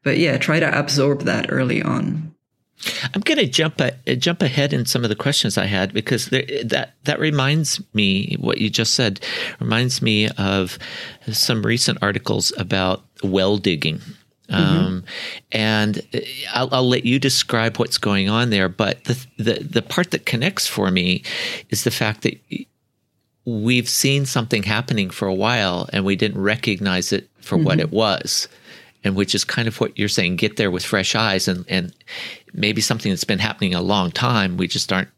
but 0.03 0.17
yeah, 0.17 0.37
try 0.39 0.59
to 0.59 0.79
absorb 0.79 1.21
that 1.21 1.51
early 1.51 1.83
on. 1.83 2.34
I'm 3.13 3.21
going 3.21 3.37
to 3.37 3.47
jump 3.47 3.79
a, 3.79 4.15
jump 4.15 4.41
ahead 4.41 4.73
in 4.73 4.85
some 4.85 5.03
of 5.03 5.09
the 5.09 5.15
questions 5.15 5.57
I 5.57 5.65
had 5.65 5.93
because 5.93 6.27
there, 6.27 6.45
that 6.63 6.95
that 7.05 7.19
reminds 7.19 7.81
me 7.93 8.35
what 8.39 8.59
you 8.59 8.69
just 8.69 8.93
said 8.93 9.19
reminds 9.59 10.01
me 10.01 10.29
of 10.37 10.77
some 11.31 11.65
recent 11.65 11.99
articles 12.01 12.51
about 12.57 13.03
well 13.23 13.57
digging 13.57 14.01
Mm-hmm. 14.49 14.85
Um, 14.85 15.03
and 15.51 16.01
uh, 16.13 16.19
I'll, 16.53 16.69
I'll, 16.71 16.87
let 16.87 17.05
you 17.05 17.19
describe 17.19 17.77
what's 17.77 17.97
going 17.97 18.29
on 18.29 18.51
there. 18.51 18.69
But 18.69 19.03
the, 19.05 19.25
the, 19.37 19.53
the 19.55 19.81
part 19.81 20.11
that 20.11 20.25
connects 20.25 20.67
for 20.67 20.91
me 20.91 21.23
is 21.69 21.83
the 21.83 21.91
fact 21.91 22.21
that 22.21 22.39
we've 23.45 23.89
seen 23.89 24.25
something 24.25 24.63
happening 24.63 25.09
for 25.09 25.27
a 25.27 25.33
while 25.33 25.89
and 25.93 26.05
we 26.05 26.15
didn't 26.15 26.41
recognize 26.41 27.11
it 27.11 27.29
for 27.39 27.55
mm-hmm. 27.55 27.65
what 27.65 27.79
it 27.79 27.91
was. 27.91 28.47
And 29.05 29.15
which 29.15 29.33
is 29.33 29.45
kind 29.45 29.67
of 29.67 29.79
what 29.79 29.97
you're 29.97 30.09
saying, 30.09 30.35
get 30.35 30.57
there 30.57 30.71
with 30.71 30.83
fresh 30.83 31.15
eyes 31.15 31.47
and, 31.47 31.63
and 31.69 31.93
maybe 32.53 32.81
something 32.81 33.11
that's 33.11 33.23
been 33.23 33.39
happening 33.39 33.73
a 33.73 33.81
long 33.81 34.11
time. 34.11 34.57
We 34.57 34.67
just 34.67 34.91
aren't 34.91 35.09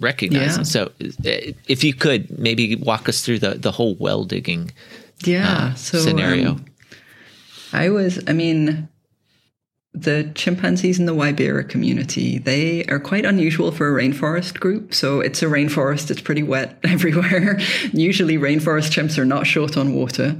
recognizing. 0.00 0.60
Yeah. 0.60 0.64
So 0.64 0.84
uh, 0.86 1.52
if 1.68 1.84
you 1.84 1.94
could 1.94 2.38
maybe 2.38 2.76
walk 2.76 3.08
us 3.08 3.24
through 3.24 3.38
the, 3.40 3.50
the 3.50 3.70
whole 3.70 3.94
well 3.96 4.24
digging 4.24 4.72
yeah, 5.24 5.52
uh, 5.52 5.74
so, 5.74 5.98
scenario. 5.98 6.52
Um, 6.52 6.64
I 7.72 7.90
was, 7.90 8.22
I 8.26 8.32
mean, 8.32 8.88
the 9.92 10.30
chimpanzees 10.36 11.00
in 11.00 11.06
the 11.06 11.14
Waibira 11.14 11.68
community, 11.68 12.38
they 12.38 12.84
are 12.84 13.00
quite 13.00 13.24
unusual 13.24 13.72
for 13.72 13.88
a 13.88 14.02
rainforest 14.02 14.60
group. 14.60 14.94
So 14.94 15.20
it's 15.20 15.42
a 15.42 15.46
rainforest, 15.46 16.12
it's 16.12 16.20
pretty 16.20 16.44
wet 16.44 16.78
everywhere. 16.84 17.58
Usually, 17.92 18.38
rainforest 18.38 18.92
chimps 18.92 19.18
are 19.18 19.24
not 19.24 19.48
short 19.48 19.76
on 19.76 19.92
water. 19.92 20.38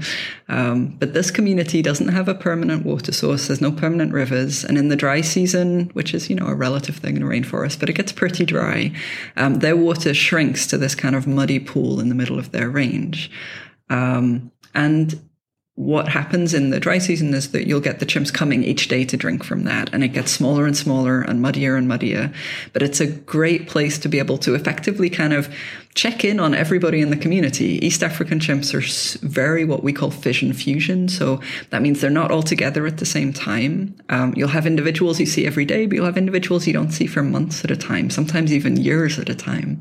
Um, 0.48 0.96
but 0.98 1.14
this 1.14 1.32
community 1.32 1.82
doesn't 1.82 2.08
have 2.08 2.28
a 2.28 2.34
permanent 2.34 2.86
water 2.86 3.10
source, 3.10 3.48
there's 3.48 3.60
no 3.60 3.72
permanent 3.72 4.12
rivers. 4.12 4.62
And 4.62 4.78
in 4.78 4.88
the 4.88 4.96
dry 4.96 5.20
season, 5.20 5.90
which 5.94 6.14
is, 6.14 6.30
you 6.30 6.36
know, 6.36 6.46
a 6.46 6.54
relative 6.54 6.96
thing 6.96 7.16
in 7.16 7.22
a 7.22 7.26
rainforest, 7.26 7.80
but 7.80 7.88
it 7.88 7.94
gets 7.94 8.12
pretty 8.12 8.46
dry, 8.46 8.94
um, 9.36 9.56
their 9.56 9.76
water 9.76 10.14
shrinks 10.14 10.66
to 10.68 10.78
this 10.78 10.94
kind 10.94 11.16
of 11.16 11.26
muddy 11.26 11.58
pool 11.58 11.98
in 11.98 12.08
the 12.08 12.14
middle 12.14 12.38
of 12.38 12.52
their 12.52 12.70
range. 12.70 13.30
Um, 13.88 14.52
And 14.72 15.20
what 15.80 16.08
happens 16.08 16.52
in 16.52 16.68
the 16.68 16.78
dry 16.78 16.98
season 16.98 17.32
is 17.32 17.52
that 17.52 17.66
you'll 17.66 17.80
get 17.80 18.00
the 18.00 18.06
chimps 18.06 18.30
coming 18.30 18.62
each 18.62 18.86
day 18.88 19.02
to 19.02 19.16
drink 19.16 19.42
from 19.42 19.64
that 19.64 19.88
and 19.94 20.04
it 20.04 20.08
gets 20.08 20.30
smaller 20.30 20.66
and 20.66 20.76
smaller 20.76 21.22
and 21.22 21.40
muddier 21.40 21.74
and 21.74 21.88
muddier. 21.88 22.30
But 22.74 22.82
it's 22.82 23.00
a 23.00 23.06
great 23.06 23.66
place 23.66 23.98
to 24.00 24.08
be 24.10 24.18
able 24.18 24.36
to 24.38 24.54
effectively 24.54 25.08
kind 25.08 25.32
of 25.32 25.48
check 25.94 26.24
in 26.24 26.38
on 26.38 26.54
everybody 26.54 27.00
in 27.00 27.10
the 27.10 27.16
community. 27.16 27.84
East 27.84 28.02
African 28.02 28.38
chimps 28.38 28.72
are 28.72 29.26
very 29.26 29.64
what 29.64 29.82
we 29.82 29.92
call 29.92 30.10
fission 30.10 30.52
fusion. 30.52 31.08
So 31.08 31.40
that 31.70 31.82
means 31.82 32.00
they're 32.00 32.10
not 32.10 32.30
all 32.30 32.42
together 32.42 32.86
at 32.86 32.98
the 32.98 33.06
same 33.06 33.32
time. 33.32 33.96
Um, 34.08 34.32
you'll 34.36 34.48
have 34.48 34.66
individuals 34.66 35.18
you 35.18 35.26
see 35.26 35.46
every 35.46 35.64
day, 35.64 35.86
but 35.86 35.96
you'll 35.96 36.06
have 36.06 36.16
individuals 36.16 36.66
you 36.66 36.72
don't 36.72 36.92
see 36.92 37.06
for 37.06 37.22
months 37.22 37.64
at 37.64 37.72
a 37.72 37.76
time, 37.76 38.08
sometimes 38.08 38.52
even 38.52 38.76
years 38.76 39.18
at 39.18 39.28
a 39.28 39.34
time. 39.34 39.80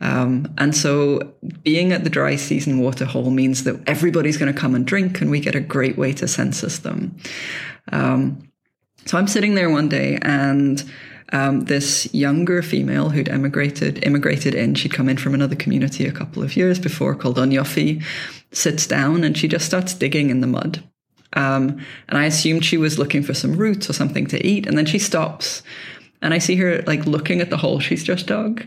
Um, 0.00 0.52
and 0.58 0.76
so 0.76 1.32
being 1.62 1.92
at 1.92 2.04
the 2.04 2.10
dry 2.10 2.36
season 2.36 2.78
waterhole 2.78 3.30
means 3.30 3.64
that 3.64 3.80
everybody's 3.88 4.36
going 4.36 4.52
to 4.52 4.60
come 4.60 4.74
and 4.74 4.86
drink, 4.86 5.20
and 5.22 5.30
we 5.30 5.40
get 5.40 5.54
a 5.54 5.60
great 5.60 5.96
way 5.96 6.12
to 6.14 6.28
census 6.28 6.80
them. 6.80 7.16
Um, 7.92 8.50
so 9.06 9.16
I'm 9.16 9.26
sitting 9.26 9.54
there 9.54 9.70
one 9.70 9.88
day 9.88 10.18
and 10.20 10.84
um, 11.32 11.62
this 11.62 12.12
younger 12.14 12.62
female 12.62 13.10
who'd 13.10 13.28
emigrated 13.28 14.04
immigrated 14.04 14.54
in. 14.54 14.74
She'd 14.74 14.94
come 14.94 15.08
in 15.08 15.16
from 15.16 15.34
another 15.34 15.56
community 15.56 16.06
a 16.06 16.12
couple 16.12 16.42
of 16.42 16.56
years 16.56 16.78
before 16.78 17.14
called 17.14 17.36
Onyofi, 17.36 18.02
sits 18.52 18.86
down 18.86 19.24
and 19.24 19.36
she 19.36 19.48
just 19.48 19.66
starts 19.66 19.94
digging 19.94 20.30
in 20.30 20.40
the 20.40 20.46
mud. 20.46 20.82
Um, 21.34 21.80
and 22.08 22.18
I 22.18 22.24
assumed 22.24 22.64
she 22.64 22.76
was 22.76 22.98
looking 22.98 23.22
for 23.22 23.34
some 23.34 23.56
roots 23.56 23.88
or 23.88 23.92
something 23.92 24.26
to 24.26 24.44
eat. 24.44 24.66
And 24.66 24.76
then 24.76 24.86
she 24.86 24.98
stops 24.98 25.62
and 26.22 26.34
I 26.34 26.38
see 26.38 26.56
her 26.56 26.82
like 26.82 27.06
looking 27.06 27.40
at 27.40 27.50
the 27.50 27.56
hole 27.56 27.80
she's 27.80 28.04
just 28.04 28.26
dug 28.26 28.64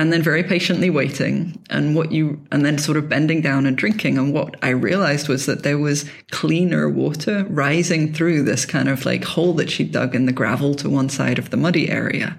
and 0.00 0.14
then 0.14 0.22
very 0.22 0.42
patiently 0.42 0.88
waiting 0.88 1.62
and 1.68 1.94
what 1.94 2.10
you 2.10 2.40
and 2.50 2.64
then 2.64 2.78
sort 2.78 2.96
of 2.96 3.06
bending 3.06 3.42
down 3.42 3.66
and 3.66 3.76
drinking. 3.76 4.16
And 4.16 4.32
what 4.32 4.56
i 4.64 4.70
realized 4.70 5.28
was 5.28 5.44
that 5.44 5.62
there 5.62 5.76
was 5.76 6.08
cleaner 6.30 6.88
water 6.88 7.44
rising 7.50 8.14
through 8.14 8.44
this 8.44 8.64
kind 8.64 8.88
of 8.88 9.04
like 9.04 9.24
hole 9.24 9.52
that 9.54 9.70
she 9.70 9.84
dug 9.84 10.14
in 10.14 10.24
the 10.24 10.32
gravel 10.32 10.74
to 10.76 10.88
one 10.88 11.10
side 11.10 11.38
of 11.38 11.50
the 11.50 11.58
muddy 11.58 11.90
area. 11.90 12.38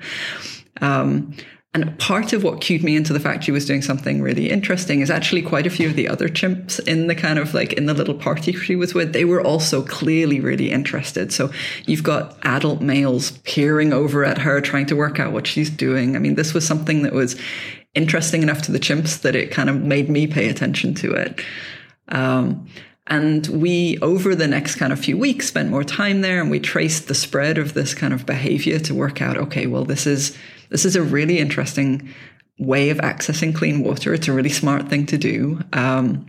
Um, 0.81 1.35
and 1.73 1.97
part 1.99 2.33
of 2.33 2.43
what 2.43 2.59
cued 2.59 2.83
me 2.83 2.97
into 2.97 3.13
the 3.13 3.19
fact 3.19 3.45
she 3.45 3.51
was 3.51 3.65
doing 3.65 3.81
something 3.81 4.21
really 4.21 4.49
interesting 4.49 4.99
is 4.99 5.09
actually 5.09 5.41
quite 5.41 5.65
a 5.65 5.69
few 5.69 5.87
of 5.87 5.95
the 5.95 6.09
other 6.09 6.27
chimps 6.27 6.85
in 6.85 7.07
the 7.07 7.15
kind 7.15 7.39
of 7.39 7.53
like 7.53 7.71
in 7.73 7.85
the 7.85 7.93
little 7.93 8.13
party 8.13 8.51
she 8.51 8.75
was 8.75 8.93
with, 8.93 9.13
they 9.13 9.23
were 9.23 9.41
also 9.41 9.81
clearly 9.81 10.41
really 10.41 10.69
interested. 10.69 11.31
So 11.31 11.49
you've 11.85 12.03
got 12.03 12.37
adult 12.43 12.81
males 12.81 13.31
peering 13.45 13.93
over 13.93 14.25
at 14.25 14.39
her, 14.39 14.59
trying 14.59 14.87
to 14.87 14.97
work 14.97 15.17
out 15.17 15.31
what 15.31 15.47
she's 15.47 15.69
doing. 15.69 16.17
I 16.17 16.19
mean, 16.19 16.35
this 16.35 16.53
was 16.53 16.67
something 16.67 17.03
that 17.03 17.13
was 17.13 17.39
interesting 17.93 18.43
enough 18.43 18.61
to 18.63 18.73
the 18.73 18.79
chimps 18.79 19.21
that 19.21 19.35
it 19.35 19.51
kind 19.51 19.69
of 19.69 19.81
made 19.81 20.09
me 20.09 20.27
pay 20.27 20.49
attention 20.49 20.93
to 20.95 21.13
it. 21.13 21.39
Um, 22.09 22.67
and 23.07 23.47
we, 23.47 23.97
over 23.99 24.35
the 24.35 24.47
next 24.47 24.75
kind 24.75 24.91
of 24.91 24.99
few 24.99 25.17
weeks, 25.17 25.47
spent 25.47 25.69
more 25.69 25.85
time 25.85 26.19
there 26.19 26.41
and 26.41 26.51
we 26.51 26.59
traced 26.59 27.07
the 27.07 27.15
spread 27.15 27.57
of 27.57 27.73
this 27.73 27.93
kind 27.93 28.13
of 28.13 28.25
behavior 28.25 28.77
to 28.79 28.93
work 28.93 29.21
out, 29.21 29.37
okay, 29.37 29.67
well, 29.67 29.85
this 29.85 30.05
is 30.05 30.37
this 30.71 30.85
is 30.85 30.95
a 30.95 31.03
really 31.03 31.37
interesting 31.37 32.09
way 32.57 32.89
of 32.89 32.97
accessing 32.97 33.53
clean 33.53 33.83
water. 33.83 34.13
It's 34.13 34.27
a 34.27 34.33
really 34.33 34.49
smart 34.49 34.89
thing 34.89 35.05
to 35.07 35.17
do. 35.17 35.61
Um, 35.73 36.25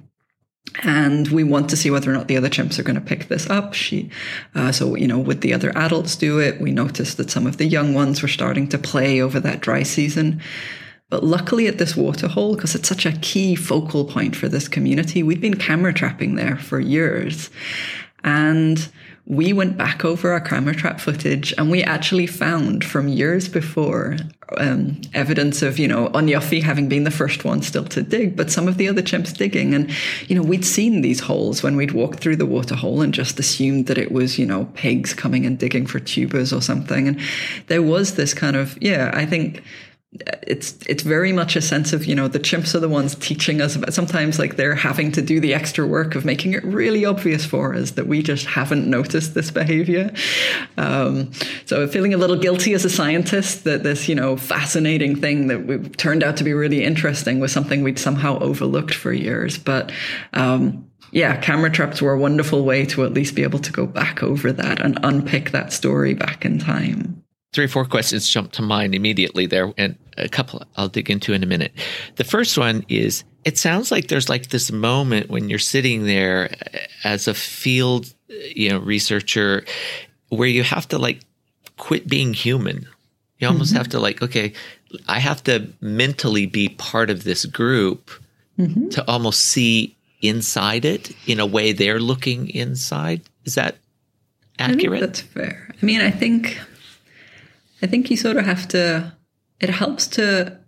and 0.82 1.28
we 1.28 1.44
want 1.44 1.68
to 1.70 1.76
see 1.76 1.90
whether 1.90 2.10
or 2.10 2.14
not 2.14 2.28
the 2.28 2.36
other 2.36 2.48
chimps 2.48 2.78
are 2.78 2.82
going 2.82 2.96
to 2.96 3.00
pick 3.00 3.28
this 3.28 3.48
up. 3.50 3.74
She, 3.74 4.10
uh, 4.54 4.72
so 4.72 4.94
you 4.94 5.06
know, 5.06 5.18
would 5.18 5.40
the 5.40 5.54
other 5.54 5.76
adults 5.76 6.16
do 6.16 6.38
it? 6.38 6.60
We 6.60 6.70
noticed 6.70 7.16
that 7.16 7.30
some 7.30 7.46
of 7.46 7.58
the 7.58 7.66
young 7.66 7.94
ones 7.94 8.22
were 8.22 8.28
starting 8.28 8.68
to 8.68 8.78
play 8.78 9.20
over 9.20 9.38
that 9.40 9.60
dry 9.60 9.82
season. 9.82 10.40
But 11.10 11.24
luckily, 11.24 11.66
at 11.66 11.76
this 11.76 11.94
waterhole, 11.94 12.54
because 12.54 12.74
it's 12.74 12.88
such 12.88 13.04
a 13.04 13.12
key 13.12 13.54
focal 13.54 14.06
point 14.06 14.34
for 14.34 14.48
this 14.48 14.66
community, 14.66 15.22
we've 15.22 15.42
been 15.42 15.58
camera 15.58 15.92
trapping 15.92 16.36
there 16.36 16.56
for 16.56 16.80
years, 16.80 17.50
and 18.24 18.88
we 19.26 19.52
went 19.52 19.76
back 19.76 20.04
over 20.04 20.32
our 20.32 20.40
camera 20.40 20.74
trap 20.74 21.00
footage 21.00 21.54
and 21.56 21.70
we 21.70 21.82
actually 21.82 22.26
found 22.26 22.84
from 22.84 23.06
years 23.06 23.48
before 23.48 24.16
um, 24.58 25.00
evidence 25.14 25.62
of, 25.62 25.78
you 25.78 25.86
know, 25.86 26.08
Onyofi 26.08 26.60
having 26.60 26.88
been 26.88 27.04
the 27.04 27.10
first 27.10 27.44
one 27.44 27.62
still 27.62 27.84
to 27.84 28.02
dig, 28.02 28.36
but 28.36 28.50
some 28.50 28.66
of 28.66 28.78
the 28.78 28.88
other 28.88 29.00
chimps 29.00 29.34
digging. 29.34 29.74
And, 29.74 29.90
you 30.28 30.34
know, 30.34 30.42
we'd 30.42 30.64
seen 30.64 31.02
these 31.02 31.20
holes 31.20 31.62
when 31.62 31.76
we'd 31.76 31.92
walked 31.92 32.18
through 32.18 32.36
the 32.36 32.46
water 32.46 32.74
hole 32.74 33.00
and 33.00 33.14
just 33.14 33.38
assumed 33.38 33.86
that 33.86 33.96
it 33.96 34.10
was, 34.10 34.38
you 34.38 34.44
know, 34.44 34.66
pigs 34.74 35.14
coming 35.14 35.46
and 35.46 35.56
digging 35.56 35.86
for 35.86 36.00
tubers 36.00 36.52
or 36.52 36.60
something. 36.60 37.06
And 37.06 37.20
there 37.68 37.82
was 37.82 38.16
this 38.16 38.34
kind 38.34 38.56
of, 38.56 38.76
yeah, 38.82 39.12
I 39.14 39.24
think 39.24 39.62
it's 40.42 40.76
it's 40.86 41.02
very 41.02 41.32
much 41.32 41.56
a 41.56 41.62
sense 41.62 41.94
of 41.94 42.04
you 42.04 42.14
know 42.14 42.28
the 42.28 42.38
chimps 42.38 42.74
are 42.74 42.80
the 42.80 42.88
ones 42.88 43.14
teaching 43.14 43.62
us 43.62 43.74
about 43.74 43.94
sometimes 43.94 44.38
like 44.38 44.56
they're 44.56 44.74
having 44.74 45.10
to 45.10 45.22
do 45.22 45.40
the 45.40 45.54
extra 45.54 45.86
work 45.86 46.14
of 46.14 46.22
making 46.22 46.52
it 46.52 46.62
really 46.64 47.06
obvious 47.06 47.46
for 47.46 47.74
us 47.74 47.92
that 47.92 48.06
we 48.06 48.22
just 48.22 48.44
haven't 48.44 48.88
noticed 48.88 49.32
this 49.34 49.50
behavior. 49.50 50.12
Um, 50.76 51.32
so 51.64 51.88
feeling 51.88 52.12
a 52.12 52.18
little 52.18 52.36
guilty 52.36 52.74
as 52.74 52.84
a 52.84 52.90
scientist 52.90 53.64
that 53.64 53.84
this 53.84 54.06
you 54.06 54.14
know 54.14 54.36
fascinating 54.36 55.16
thing 55.16 55.46
that 55.46 55.64
we 55.64 55.78
turned 55.78 56.22
out 56.22 56.36
to 56.36 56.44
be 56.44 56.52
really 56.52 56.84
interesting 56.84 57.40
was 57.40 57.50
something 57.50 57.82
we'd 57.82 57.98
somehow 57.98 58.38
overlooked 58.40 58.94
for 58.94 59.14
years. 59.14 59.56
But 59.56 59.92
um, 60.34 60.86
yeah, 61.10 61.36
camera 61.36 61.70
traps 61.70 62.02
were 62.02 62.12
a 62.12 62.18
wonderful 62.18 62.64
way 62.64 62.84
to 62.86 63.04
at 63.04 63.14
least 63.14 63.34
be 63.34 63.44
able 63.44 63.60
to 63.60 63.72
go 63.72 63.86
back 63.86 64.22
over 64.22 64.52
that 64.52 64.80
and 64.80 64.98
unpick 65.02 65.52
that 65.52 65.72
story 65.72 66.12
back 66.12 66.44
in 66.44 66.58
time. 66.58 67.22
Three 67.54 67.66
or 67.66 67.68
four 67.68 67.84
questions 67.84 68.28
jump 68.28 68.52
to 68.52 68.62
mind 68.62 68.94
immediately 68.94 69.44
there, 69.46 69.72
and 69.76 69.98
a 70.16 70.28
couple 70.28 70.62
I'll 70.76 70.88
dig 70.88 71.10
into 71.10 71.32
in 71.32 71.42
a 71.42 71.46
minute. 71.46 71.72
The 72.16 72.24
first 72.24 72.58
one 72.58 72.84
is 72.88 73.24
it 73.44 73.58
sounds 73.58 73.90
like 73.90 74.08
there's 74.08 74.28
like 74.28 74.48
this 74.48 74.70
moment 74.70 75.30
when 75.30 75.48
you're 75.48 75.58
sitting 75.58 76.04
there 76.04 76.54
as 77.04 77.28
a 77.28 77.34
field, 77.34 78.12
you 78.28 78.70
know, 78.70 78.78
researcher 78.78 79.64
where 80.28 80.48
you 80.48 80.62
have 80.62 80.88
to 80.88 80.98
like 80.98 81.20
quit 81.76 82.08
being 82.08 82.34
human. 82.34 82.86
You 83.38 83.48
almost 83.48 83.70
mm-hmm. 83.70 83.78
have 83.78 83.88
to 83.88 84.00
like, 84.00 84.22
okay, 84.22 84.52
I 85.08 85.18
have 85.18 85.42
to 85.44 85.68
mentally 85.80 86.46
be 86.46 86.68
part 86.68 87.10
of 87.10 87.24
this 87.24 87.44
group 87.44 88.10
mm-hmm. 88.58 88.90
to 88.90 89.10
almost 89.10 89.40
see 89.40 89.96
inside 90.20 90.84
it 90.84 91.10
in 91.26 91.40
a 91.40 91.46
way 91.46 91.72
they're 91.72 91.98
looking 91.98 92.48
inside. 92.50 93.22
Is 93.44 93.56
that 93.56 93.76
accurate? 94.58 95.00
that's 95.00 95.20
fair. 95.20 95.74
I 95.80 95.84
mean, 95.84 96.00
I 96.00 96.10
think 96.10 96.60
I 97.82 97.86
think 97.88 98.10
you 98.10 98.16
sort 98.16 98.36
of 98.36 98.46
have 98.46 98.68
to, 98.68 99.12
it 99.62 99.70
helps 99.70 100.06
to, 100.08 100.58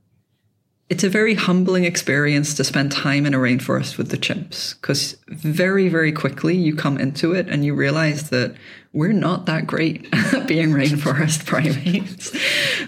it's 0.88 1.04
a 1.04 1.08
very 1.08 1.34
humbling 1.34 1.84
experience 1.84 2.54
to 2.54 2.64
spend 2.64 2.92
time 2.92 3.26
in 3.26 3.34
a 3.34 3.38
rainforest 3.38 3.98
with 3.98 4.10
the 4.10 4.16
chimps 4.16 4.80
because 4.80 5.16
very, 5.28 5.88
very 5.88 6.12
quickly 6.12 6.56
you 6.56 6.76
come 6.76 6.98
into 6.98 7.32
it 7.32 7.48
and 7.48 7.64
you 7.64 7.74
realize 7.74 8.30
that 8.30 8.54
we're 8.92 9.12
not 9.12 9.46
that 9.46 9.66
great 9.66 10.06
at 10.12 10.46
being 10.46 10.70
rainforest 10.70 11.44
primates. 11.46 12.32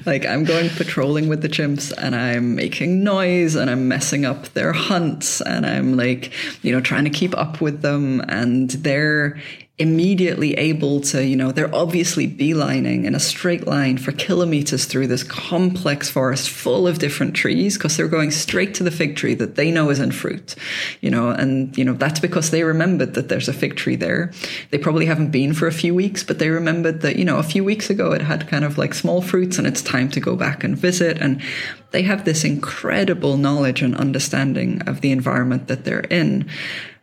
like 0.06 0.24
I'm 0.24 0.44
going 0.44 0.70
patrolling 0.70 1.28
with 1.28 1.42
the 1.42 1.48
chimps 1.48 1.92
and 1.98 2.14
I'm 2.14 2.54
making 2.54 3.02
noise 3.02 3.56
and 3.56 3.68
I'm 3.68 3.88
messing 3.88 4.24
up 4.24 4.48
their 4.50 4.72
hunts 4.72 5.40
and 5.40 5.66
I'm 5.66 5.96
like, 5.96 6.32
you 6.62 6.70
know, 6.70 6.80
trying 6.80 7.04
to 7.04 7.10
keep 7.10 7.36
up 7.36 7.60
with 7.60 7.82
them 7.82 8.20
and 8.28 8.70
they're 8.70 9.40
immediately 9.78 10.54
able 10.54 11.02
to, 11.02 11.22
you 11.22 11.36
know, 11.36 11.52
they're 11.52 11.74
obviously 11.74 12.26
beelining 12.26 13.04
in 13.04 13.14
a 13.14 13.20
straight 13.20 13.66
line 13.66 13.98
for 13.98 14.10
kilometers 14.12 14.86
through 14.86 15.06
this 15.06 15.22
complex 15.22 16.08
forest 16.08 16.48
full 16.48 16.88
of 16.88 16.98
different 16.98 17.36
trees 17.36 17.76
because 17.76 17.94
they're 17.94 18.08
going 18.08 18.30
straight 18.30 18.74
to 18.74 18.82
the 18.82 18.90
fig 18.90 19.16
tree 19.16 19.34
that 19.34 19.56
they 19.56 19.70
know 19.70 19.90
is 19.90 20.00
in 20.00 20.10
fruit, 20.12 20.54
you 21.02 21.10
know, 21.10 21.28
and, 21.28 21.76
you 21.76 21.84
know, 21.84 21.92
that's 21.92 22.20
because 22.20 22.50
they 22.50 22.64
remembered 22.64 23.12
that 23.14 23.28
there's 23.28 23.48
a 23.48 23.52
fig 23.52 23.76
tree 23.76 23.96
there. 23.96 24.32
They 24.70 24.78
probably 24.78 25.04
haven't 25.04 25.30
been 25.30 25.52
for 25.52 25.66
a 25.66 25.72
few 25.72 25.94
weeks, 25.94 26.24
but 26.24 26.38
they 26.38 26.48
remembered 26.48 27.02
that, 27.02 27.16
you 27.16 27.26
know, 27.26 27.38
a 27.38 27.42
few 27.42 27.62
weeks 27.62 27.90
ago 27.90 28.12
it 28.12 28.22
had 28.22 28.48
kind 28.48 28.64
of 28.64 28.78
like 28.78 28.94
small 28.94 29.20
fruits 29.20 29.58
and 29.58 29.66
it's 29.66 29.82
time 29.82 30.08
to 30.10 30.20
go 30.20 30.36
back 30.36 30.64
and 30.64 30.74
visit. 30.74 31.18
And 31.20 31.42
they 31.90 32.00
have 32.02 32.24
this 32.24 32.44
incredible 32.44 33.36
knowledge 33.36 33.82
and 33.82 33.94
understanding 33.94 34.80
of 34.88 35.02
the 35.02 35.12
environment 35.12 35.68
that 35.68 35.84
they're 35.84 36.00
in. 36.00 36.48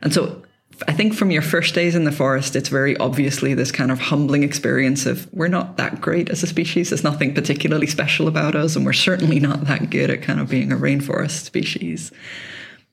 And 0.01 0.11
so 0.11 0.41
I 0.87 0.93
think 0.93 1.13
from 1.13 1.31
your 1.31 1.41
first 1.41 1.75
days 1.75 1.95
in 1.95 2.03
the 2.03 2.11
forest, 2.11 2.55
it's 2.55 2.69
very 2.69 2.97
obviously 2.97 3.53
this 3.53 3.71
kind 3.71 3.91
of 3.91 3.99
humbling 3.99 4.43
experience 4.43 5.05
of 5.05 5.31
we're 5.33 5.47
not 5.47 5.77
that 5.77 6.01
great 6.01 6.29
as 6.29 6.43
a 6.43 6.47
species. 6.47 6.89
There's 6.89 7.03
nothing 7.03 7.33
particularly 7.33 7.87
special 7.87 8.27
about 8.27 8.55
us, 8.55 8.75
and 8.75 8.85
we're 8.85 8.93
certainly 8.93 9.39
not 9.39 9.65
that 9.65 9.89
good 9.89 10.09
at 10.09 10.23
kind 10.23 10.39
of 10.39 10.49
being 10.49 10.71
a 10.71 10.75
rainforest 10.75 11.43
species. 11.45 12.11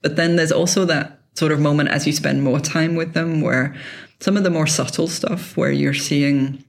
But 0.03 0.17
then 0.17 0.37
there's 0.37 0.53
also 0.53 0.85
that 0.87 1.21
sort 1.35 1.53
of 1.53 1.61
moment 1.61 1.89
as 1.91 2.07
you 2.07 2.13
spend 2.13 2.43
more 2.43 2.61
time 2.61 2.97
with 2.97 3.15
them 3.15 3.41
where 3.41 3.75
some 4.21 4.37
of 4.37 4.45
the 4.45 4.51
more 4.51 4.67
subtle 4.67 5.09
stuff 5.09 5.57
where 5.57 5.73
you're 5.73 5.95
seeing 5.95 6.63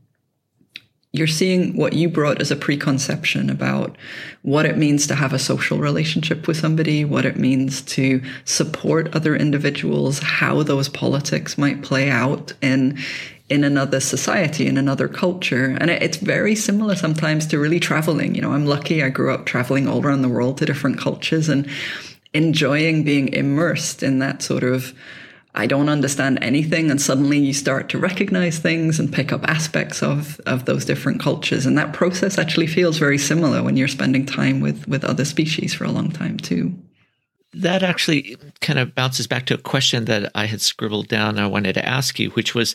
you're 1.14 1.28
seeing 1.28 1.76
what 1.76 1.94
you 1.94 2.08
brought 2.08 2.40
as 2.40 2.52
a 2.52 2.56
preconception 2.56 3.50
about 3.50 3.98
what 4.44 4.66
it 4.66 4.78
means 4.78 5.08
to 5.08 5.16
have 5.16 5.34
a 5.34 5.40
social 5.40 5.78
relationship 5.78 6.48
with 6.48 6.56
somebody, 6.58 7.04
what 7.04 7.26
it 7.26 7.36
means 7.36 7.82
to 7.82 8.22
support 8.46 9.14
other 9.14 9.36
individuals, 9.36 10.20
how 10.20 10.64
those 10.64 10.88
politics 10.88 11.58
might 11.58 11.82
play 11.84 12.10
out 12.10 12.54
in 12.62 12.98
in 13.50 13.66
another 13.66 14.00
society, 14.00 14.66
in 14.66 14.78
another 14.78 15.10
culture. 15.10 15.78
And 15.82 15.90
it's 15.90 16.16
very 16.16 16.56
similar 16.56 16.96
sometimes 16.96 17.46
to 17.48 17.60
really 17.60 17.82
traveling. 17.82 18.34
You 18.34 18.42
know, 18.42 18.54
I'm 18.54 18.66
lucky 18.66 19.04
I 19.04 19.10
grew 19.10 19.34
up 19.34 19.46
traveling 19.46 19.90
all 19.90 20.02
around 20.02 20.22
the 20.22 20.30
world 20.30 20.60
to 20.60 20.66
different 20.66 20.98
cultures 20.98 21.50
and 21.50 21.70
enjoying 22.34 23.04
being 23.04 23.28
immersed 23.34 24.04
in 24.04 24.20
that 24.20 24.42
sort 24.42 24.64
of 24.64 24.94
I 25.54 25.68
don't 25.68 25.90
understand 25.90 26.40
anything. 26.42 26.90
And 26.90 27.02
suddenly 27.02 27.38
you 27.38 27.54
start 27.54 27.90
to 27.90 27.98
recognize 27.98 28.60
things 28.60 29.00
and 29.00 29.12
pick 29.12 29.34
up 29.34 29.48
aspects 29.50 30.02
of, 30.02 30.40
of 30.46 30.66
those 30.66 30.86
different 30.86 31.20
cultures. 31.20 31.66
And 31.66 31.78
that 31.78 31.94
process 31.94 32.38
actually 32.38 32.68
feels 32.68 32.98
very 32.98 33.18
similar 33.18 33.62
when 33.62 33.76
you're 33.76 33.90
spending 33.90 34.26
time 34.26 34.62
with, 34.62 34.88
with 34.88 35.04
other 35.04 35.26
species 35.26 35.74
for 35.74 35.84
a 35.84 35.92
long 35.92 36.10
time 36.12 36.38
too. 36.38 36.74
That 37.54 37.84
actually 37.84 38.38
kind 38.62 38.80
of 38.80 38.96
bounces 38.96 39.28
back 39.28 39.46
to 39.48 39.56
a 39.56 39.58
question 39.58 40.06
that 40.06 40.32
I 40.34 40.46
had 40.46 40.62
scribbled 40.62 41.10
down. 41.10 41.38
I 41.38 41.48
wanted 41.48 41.74
to 41.74 41.86
ask 41.86 42.18
you, 42.18 42.30
which 42.30 42.56
was, 42.56 42.74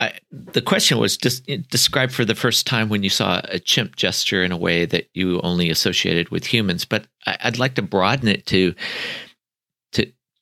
I, 0.00 0.12
the 0.30 0.60
question 0.60 0.98
was 0.98 1.16
just 1.16 1.46
describe 1.70 2.10
for 2.10 2.26
the 2.26 2.34
first 2.34 2.66
time 2.66 2.90
when 2.90 3.02
you 3.02 3.08
saw 3.08 3.40
a 3.44 3.58
chimp 3.58 3.96
gesture 3.96 4.44
in 4.44 4.52
a 4.52 4.58
way 4.58 4.84
that 4.84 5.08
you 5.14 5.40
only 5.40 5.70
associated 5.70 6.28
with 6.28 6.44
humans. 6.44 6.84
But 6.84 7.06
I, 7.24 7.38
would 7.46 7.58
like 7.58 7.74
to 7.76 7.82
broaden 7.82 8.28
it 8.28 8.44
to 8.46 8.74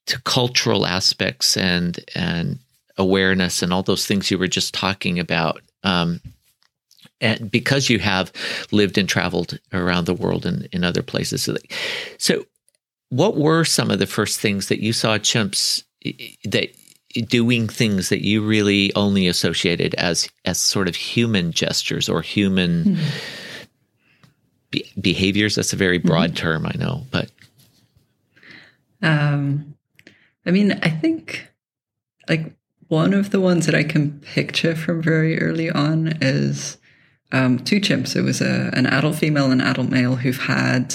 to 0.07 0.21
cultural 0.23 0.87
aspects 0.87 1.57
and 1.57 1.99
and 2.15 2.59
awareness 2.97 3.63
and 3.63 3.73
all 3.73 3.83
those 3.83 4.07
things 4.07 4.31
you 4.31 4.39
were 4.39 4.49
just 4.49 4.73
talking 4.73 5.19
about. 5.19 5.61
Um, 5.85 6.21
and 7.21 7.51
because 7.51 7.89
you 7.89 7.99
have 7.99 8.33
lived 8.73 8.99
and 8.99 9.09
traveled 9.09 9.59
around 9.73 10.05
the 10.05 10.15
world 10.15 10.45
and 10.45 10.67
in 10.73 10.85
other 10.85 11.03
places, 11.03 11.49
so 12.19 12.47
what 13.09 13.37
were 13.37 13.65
some 13.65 13.91
of 13.91 13.99
the 13.99 14.07
first 14.07 14.41
things 14.41 14.69
that 14.69 14.83
you 14.83 14.93
saw 14.93 15.19
chimps 15.19 15.83
that 16.45 16.71
doing 17.29 17.69
things 17.69 18.11
that 18.11 18.25
you 18.25 18.45
really 18.45 18.95
only 18.95 19.27
associated 19.27 19.95
as 19.95 20.29
as 20.45 20.61
sort 20.61 20.89
of 20.89 20.95
human 20.95 21.53
gestures 21.53 22.09
or 22.09 22.21
human 22.21 22.85
mm-hmm. 22.85 23.65
be- 24.71 24.91
behaviors? 25.01 25.55
That's 25.55 25.73
a 25.73 25.77
very 25.77 25.99
broad 25.99 26.31
mm-hmm. 26.31 26.37
term, 26.37 26.67
I 26.67 26.75
know, 26.79 27.07
but 27.11 27.31
um, 29.03 29.76
I 30.47 30.51
mean, 30.51 30.79
I 30.83 30.89
think 30.89 31.49
like 32.29 32.55
one 32.89 33.15
of 33.15 33.31
the 33.31 33.41
ones 33.41 33.67
that 33.67 33.75
I 33.75 33.83
can 33.83 34.21
picture 34.21 34.75
from 34.75 35.03
very 35.03 35.41
early 35.41 35.71
on 35.71 36.19
is 36.21 36.79
um, 37.33 37.59
two 37.59 37.81
chimps. 37.81 38.15
It 38.15 38.23
was 38.23 38.41
a, 38.41 38.71
an 38.73 38.87
adult 38.87 39.17
female 39.17 39.51
and 39.51 39.61
adult 39.61 39.89
male 39.89 40.17
who've 40.17 40.39
had. 40.39 40.95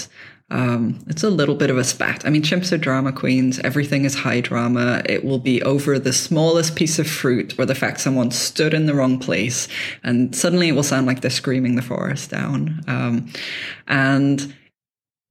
Um, 0.49 0.99
it's 1.07 1.23
a 1.23 1.29
little 1.29 1.55
bit 1.55 1.69
of 1.69 1.77
a 1.77 1.83
spat. 1.83 2.25
I 2.25 2.29
mean, 2.29 2.41
chimps 2.41 2.73
are 2.73 2.77
drama 2.77 3.13
queens. 3.13 3.59
Everything 3.59 4.03
is 4.03 4.15
high 4.15 4.41
drama. 4.41 5.01
It 5.05 5.23
will 5.23 5.39
be 5.39 5.61
over 5.63 5.97
the 5.97 6.11
smallest 6.11 6.75
piece 6.75 6.99
of 6.99 7.07
fruit 7.07 7.57
or 7.57 7.65
the 7.65 7.75
fact 7.75 8.01
someone 8.01 8.31
stood 8.31 8.73
in 8.73 8.85
the 8.85 8.93
wrong 8.93 9.17
place, 9.17 9.69
and 10.03 10.35
suddenly 10.35 10.69
it 10.69 10.73
will 10.73 10.83
sound 10.83 11.07
like 11.07 11.21
they're 11.21 11.31
screaming 11.31 11.75
the 11.75 11.81
forest 11.81 12.31
down. 12.31 12.81
Um, 12.87 13.31
and 13.87 14.53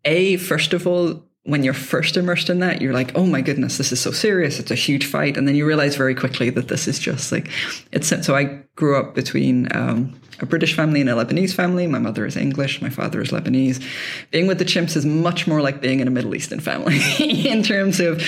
a 0.07 0.39
first 0.39 0.73
of 0.73 0.87
all, 0.87 1.23
when 1.45 1.65
you're 1.65 1.75
first 1.75 2.17
immersed 2.17 2.51
in 2.51 2.59
that, 2.59 2.83
you're 2.83 2.93
like, 2.93 3.17
oh 3.17 3.25
my 3.25 3.41
goodness, 3.41 3.79
this 3.79 3.93
is 3.93 4.01
so 4.01 4.11
serious. 4.11 4.59
It's 4.59 4.71
a 4.71 4.75
huge 4.75 5.07
fight. 5.07 5.37
And 5.37 5.49
then 5.49 5.55
you 5.55 5.67
realize 5.67 5.97
very 5.97 6.15
quickly 6.15 6.51
that 6.51 6.69
this 6.69 6.87
is 6.87 6.99
just 6.99 7.33
like, 7.33 7.51
it's 7.93 8.09
so 8.09 8.37
I 8.37 8.63
grew 8.81 8.97
up 8.97 9.15
between 9.15 9.69
um, 9.77 10.19
a 10.41 10.47
British 10.47 10.75
family 10.75 11.03
and 11.03 11.11
a 11.11 11.13
Lebanese 11.13 11.53
family. 11.53 11.87
My 11.87 11.99
mother 11.99 12.25
is 12.25 12.35
English, 12.35 12.81
my 12.81 12.89
father 12.89 13.21
is 13.21 13.31
Lebanese. 13.31 13.85
Being 14.31 14.47
with 14.47 14.59
the 14.59 14.65
chimps 14.65 14.97
is 14.97 15.05
much 15.05 15.47
more 15.47 15.61
like 15.61 15.83
being 15.83 16.01
in 16.01 16.09
a 16.09 16.11
Middle 16.11 16.35
Eastern 16.35 16.61
family 16.61 16.99
in 17.21 17.63
terms 17.63 18.01
of 18.01 18.23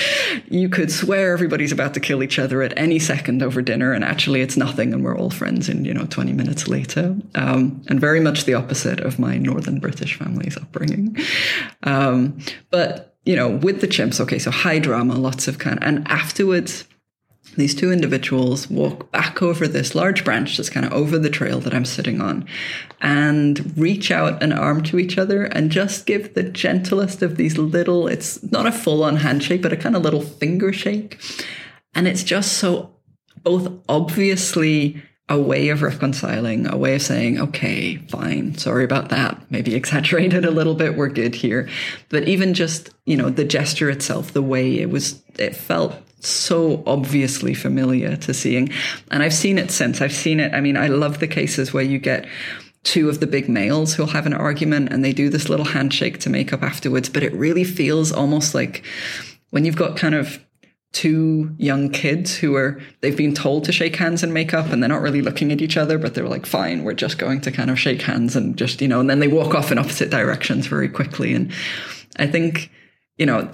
you 0.49 0.68
could 0.68 0.92
swear 0.92 1.32
everybody's 1.32 1.73
about 1.73 1.94
to 1.94 2.00
kill 2.00 2.23
each 2.23 2.38
other 2.38 2.61
at 2.61 2.76
any 2.76 2.99
second 2.99 3.42
over 3.42 3.62
dinner, 3.62 3.92
and 3.92 4.04
actually 4.04 4.42
it's 4.42 4.59
nothing, 4.59 4.92
and 4.92 5.02
we're 5.02 5.16
all 5.16 5.30
friends 5.30 5.71
in, 5.71 5.87
you 5.87 5.94
know, 5.94 6.04
20 6.04 6.35
minutes 6.35 6.68
later. 6.68 7.16
Um, 7.35 7.82
and 7.88 7.99
very 7.99 8.21
much 8.21 8.44
the 8.44 8.54
opposite 8.54 9.00
of 9.00 9.18
my 9.18 9.38
Northern 9.38 9.80
British 9.80 10.18
family's 10.18 10.59
upbringing. 10.59 11.16
Um, 11.85 12.38
but, 12.71 13.16
you 13.25 13.37
know, 13.37 13.49
with 13.49 13.80
the 13.80 13.88
chimps, 13.88 14.21
okay, 14.21 14.38
so 14.38 14.50
high 14.50 14.78
drama, 14.78 15.14
lots 15.14 15.49
of 15.49 15.59
kind 15.59 15.78
of, 15.78 15.88
and 15.88 16.06
afterwards, 16.09 16.85
these 17.56 17.75
two 17.75 17.92
individuals 17.92 18.71
walk 18.71 19.11
back 19.11 19.42
over 19.42 19.68
this 19.68 19.94
large 19.94 20.25
branch 20.25 20.56
that's 20.56 20.71
kind 20.71 20.87
of 20.87 20.92
over 20.92 21.18
the 21.18 21.30
trail 21.30 21.61
that 21.61 21.75
I'm 21.75 21.85
sitting 21.85 22.21
on 22.21 22.47
and 23.00 23.76
reach 23.76 24.11
out 24.11 24.42
an 24.42 24.52
arm 24.52 24.82
to 24.85 24.99
each 24.99 25.18
other 25.18 25.44
and 25.44 25.71
just 25.71 26.06
give 26.06 26.35
the 26.35 26.42
gentlest 26.42 27.23
of 27.23 27.37
these 27.37 27.59
little, 27.59 28.09
it's 28.09 28.42
not 28.50 28.66
a 28.66 28.73
full 28.73 29.04
on 29.04 29.16
handshake, 29.16 29.62
but 29.62 29.73
a 29.73 29.76
kind 29.76 29.97
of 29.97 30.02
little 30.02 30.22
finger 30.22 30.72
shake. 30.72 31.20
And 31.94 32.09
it's 32.09 32.24
just 32.24 32.55
so 32.55 32.94
both 33.42 33.70
obviously 33.88 35.03
a 35.29 35.38
way 35.38 35.68
of 35.68 35.83
reconciling, 35.83 36.66
a 36.66 36.77
way 36.77 36.94
of 36.94 37.03
saying, 37.03 37.40
okay, 37.40 37.96
fine, 38.09 38.57
sorry 38.57 38.85
about 38.85 39.09
that. 39.11 39.50
Maybe 39.50 39.74
exaggerated 39.77 40.44
a 40.44 40.50
little 40.50 40.74
bit. 40.74 40.96
We're 40.96 41.09
good 41.09 41.35
here. 41.35 41.68
But 42.09 42.29
even 42.29 42.55
just, 42.55 42.90
you 43.07 43.16
know, 43.16 43.31
the 43.31 43.44
gesture 43.44 43.90
itself, 43.90 44.33
the 44.33 44.42
way 44.42 44.79
it 44.79 44.90
was, 44.90 45.22
it 45.38 45.57
felt 45.57 45.94
so 46.24 46.82
obviously 46.87 47.52
familiar 47.52 48.16
to 48.16 48.32
seeing. 48.32 48.70
And 49.11 49.22
I've 49.22 49.35
seen 49.35 49.58
it 49.58 49.70
since. 49.70 50.00
I've 50.00 50.12
seen 50.12 50.40
it. 50.40 50.54
I 50.54 50.61
mean, 50.61 50.76
I 50.76 50.87
love 50.87 51.18
the 51.18 51.26
cases 51.26 51.72
where 51.72 51.82
you 51.82 51.98
get 51.98 52.26
two 52.85 53.08
of 53.08 53.20
the 53.20 53.26
big 53.26 53.48
males 53.48 53.94
who'll 53.94 54.06
have 54.06 54.26
an 54.26 54.32
argument 54.32 54.92
and 54.92 55.04
they 55.04 55.12
do 55.12 55.28
this 55.28 55.48
little 55.48 55.66
handshake 55.66 56.18
to 56.20 56.30
make 56.30 56.52
up 56.52 56.62
afterwards. 56.62 57.08
But 57.08 57.22
it 57.22 57.32
really 57.32 57.64
feels 57.64 58.12
almost 58.12 58.54
like 58.54 58.85
when 59.50 59.64
you've 59.64 59.76
got 59.76 59.96
kind 59.96 60.14
of 60.14 60.44
two 60.92 61.54
young 61.58 61.88
kids 61.88 62.37
who 62.37 62.54
are 62.54 62.80
they've 63.00 63.16
been 63.16 63.35
told 63.35 63.64
to 63.64 63.72
shake 63.72 63.96
hands 63.96 64.22
and 64.22 64.32
make 64.32 64.52
up 64.52 64.66
and 64.66 64.82
they're 64.82 64.90
not 64.90 65.00
really 65.00 65.22
looking 65.22 65.50
at 65.50 65.62
each 65.62 65.78
other 65.78 65.96
but 65.96 66.12
they're 66.12 66.28
like 66.28 66.44
fine 66.44 66.85
we're 66.85 66.92
just 66.92 67.16
going 67.16 67.40
to 67.40 67.50
kind 67.50 67.70
of 67.70 67.80
shake 67.80 68.02
hands 68.02 68.37
and 68.37 68.58
just 68.58 68.82
you 68.82 68.88
know 68.88 69.00
and 69.00 69.08
then 69.08 69.18
they 69.18 69.26
walk 69.26 69.54
off 69.54 69.72
in 69.72 69.78
opposite 69.78 70.11
directions 70.11 70.66
very 70.66 70.90
quickly 70.90 71.32
and 71.32 71.50
i 72.18 72.26
think 72.26 72.70
you 73.16 73.24
know 73.24 73.50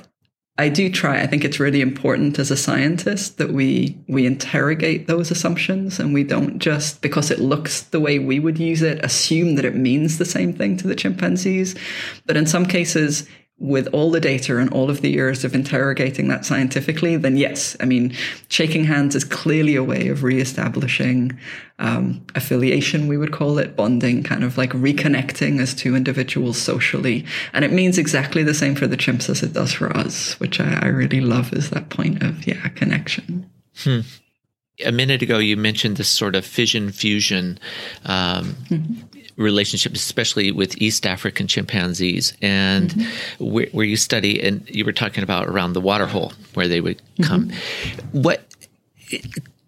I 0.60 0.68
do 0.68 0.90
try. 0.90 1.20
I 1.20 1.26
think 1.28 1.44
it's 1.44 1.60
really 1.60 1.80
important 1.80 2.36
as 2.40 2.50
a 2.50 2.56
scientist 2.56 3.38
that 3.38 3.52
we 3.52 3.96
we 4.08 4.26
interrogate 4.26 5.06
those 5.06 5.30
assumptions 5.30 6.00
and 6.00 6.12
we 6.12 6.24
don't 6.24 6.58
just 6.58 7.00
because 7.00 7.30
it 7.30 7.38
looks 7.38 7.82
the 7.82 8.00
way 8.00 8.18
we 8.18 8.40
would 8.40 8.58
use 8.58 8.82
it 8.82 9.04
assume 9.04 9.54
that 9.54 9.64
it 9.64 9.76
means 9.76 10.18
the 10.18 10.24
same 10.24 10.52
thing 10.52 10.76
to 10.78 10.88
the 10.88 10.96
chimpanzees. 10.96 11.76
But 12.26 12.36
in 12.36 12.46
some 12.46 12.66
cases, 12.66 13.28
with 13.60 13.88
all 13.88 14.10
the 14.10 14.20
data 14.20 14.58
and 14.58 14.72
all 14.72 14.88
of 14.88 15.00
the 15.00 15.10
years 15.10 15.44
of 15.44 15.54
interrogating 15.54 16.28
that 16.28 16.44
scientifically, 16.44 17.16
then 17.16 17.36
yes, 17.36 17.76
I 17.80 17.86
mean, 17.86 18.14
shaking 18.48 18.84
hands 18.84 19.16
is 19.16 19.24
clearly 19.24 19.74
a 19.74 19.82
way 19.82 20.08
of 20.08 20.22
reestablishing 20.22 21.36
um, 21.80 22.24
affiliation, 22.36 23.08
we 23.08 23.16
would 23.16 23.32
call 23.32 23.58
it, 23.58 23.74
bonding, 23.74 24.22
kind 24.22 24.44
of 24.44 24.56
like 24.56 24.70
reconnecting 24.70 25.60
as 25.60 25.74
two 25.74 25.96
individuals 25.96 26.56
socially. 26.56 27.24
And 27.52 27.64
it 27.64 27.72
means 27.72 27.98
exactly 27.98 28.44
the 28.44 28.54
same 28.54 28.76
for 28.76 28.86
the 28.86 28.96
chimps 28.96 29.28
as 29.28 29.42
it 29.42 29.54
does 29.54 29.72
for 29.72 29.94
us, 29.96 30.38
which 30.38 30.60
I, 30.60 30.78
I 30.82 30.86
really 30.86 31.20
love 31.20 31.52
is 31.52 31.70
that 31.70 31.88
point 31.88 32.22
of, 32.22 32.46
yeah, 32.46 32.68
connection. 32.68 33.50
Hmm 33.78 34.00
a 34.86 34.92
minute 34.92 35.22
ago 35.22 35.38
you 35.38 35.56
mentioned 35.56 35.96
this 35.96 36.08
sort 36.08 36.36
of 36.36 36.46
fission 36.46 36.92
fusion 36.92 37.58
um, 38.04 38.54
mm-hmm 38.68 39.07
relationships, 39.38 40.00
especially 40.00 40.52
with 40.52 40.76
East 40.82 41.06
African 41.06 41.46
chimpanzees, 41.46 42.34
and 42.42 42.90
mm-hmm. 42.90 43.44
where, 43.52 43.66
where, 43.72 43.86
you 43.86 43.96
study, 43.96 44.42
and 44.42 44.68
you 44.68 44.84
were 44.84 44.92
talking 44.92 45.22
about 45.22 45.46
around 45.46 45.72
the 45.72 45.80
waterhole 45.80 46.32
where 46.54 46.68
they 46.68 46.80
would 46.80 47.00
come. 47.22 47.48
Mm-hmm. 47.48 48.22
What 48.22 48.42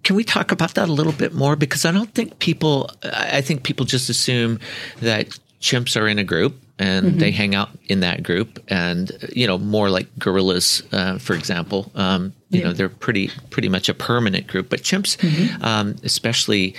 can 0.02 0.16
we 0.16 0.24
talk 0.24 0.52
about 0.52 0.74
that 0.74 0.88
a 0.88 0.92
little 0.92 1.12
bit 1.12 1.34
more? 1.34 1.56
Because 1.56 1.84
I 1.84 1.92
don't 1.92 2.12
think 2.14 2.38
people, 2.40 2.90
I 3.02 3.40
think 3.40 3.62
people 3.62 3.86
just 3.86 4.10
assume 4.10 4.58
that 5.00 5.38
chimps 5.60 5.98
are 6.00 6.08
in 6.08 6.18
a 6.18 6.24
group 6.24 6.56
and 6.78 7.06
mm-hmm. 7.06 7.18
they 7.18 7.30
hang 7.30 7.54
out 7.54 7.68
in 7.88 8.00
that 8.00 8.22
group 8.22 8.58
and 8.68 9.12
you 9.34 9.46
know 9.46 9.58
more 9.58 9.90
like 9.90 10.08
gorillas 10.18 10.82
uh, 10.92 11.18
for 11.18 11.34
example 11.34 11.92
um, 11.94 12.32
you 12.48 12.60
yeah. 12.60 12.66
know 12.66 12.72
they're 12.72 12.88
pretty 12.88 13.30
pretty 13.50 13.68
much 13.68 13.90
a 13.90 13.94
permanent 13.94 14.46
group 14.46 14.70
but 14.70 14.80
chimps 14.80 15.18
mm-hmm. 15.18 15.62
um, 15.62 15.94
especially 16.02 16.74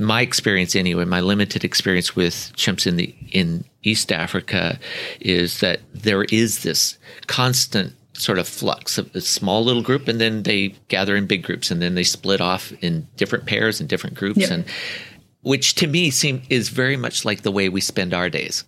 my 0.00 0.20
experience 0.20 0.74
anyway, 0.74 1.04
my 1.04 1.20
limited 1.20 1.64
experience 1.64 2.16
with 2.16 2.52
chimps 2.56 2.86
in 2.86 2.96
the 2.96 3.14
in 3.30 3.64
East 3.82 4.10
Africa 4.10 4.78
is 5.20 5.60
that 5.60 5.80
there 5.94 6.24
is 6.24 6.62
this 6.62 6.98
constant 7.26 7.94
sort 8.14 8.38
of 8.38 8.46
flux 8.46 8.98
of 8.98 9.14
a 9.14 9.20
small 9.20 9.64
little 9.64 9.82
group 9.82 10.08
and 10.08 10.20
then 10.20 10.42
they 10.42 10.68
gather 10.88 11.16
in 11.16 11.26
big 11.26 11.42
groups 11.42 11.70
and 11.70 11.80
then 11.80 11.94
they 11.94 12.02
split 12.02 12.40
off 12.40 12.72
in 12.82 13.06
different 13.16 13.46
pairs 13.46 13.80
and 13.80 13.88
different 13.88 14.14
groups 14.14 14.40
yep. 14.40 14.50
and 14.50 14.64
which 15.42 15.74
to 15.76 15.86
me 15.86 16.10
seem 16.10 16.42
is 16.50 16.68
very 16.68 16.96
much 16.96 17.24
like 17.24 17.42
the 17.42 17.50
way 17.50 17.68
we 17.68 17.80
spend 17.80 18.12
our 18.12 18.28
days. 18.28 18.64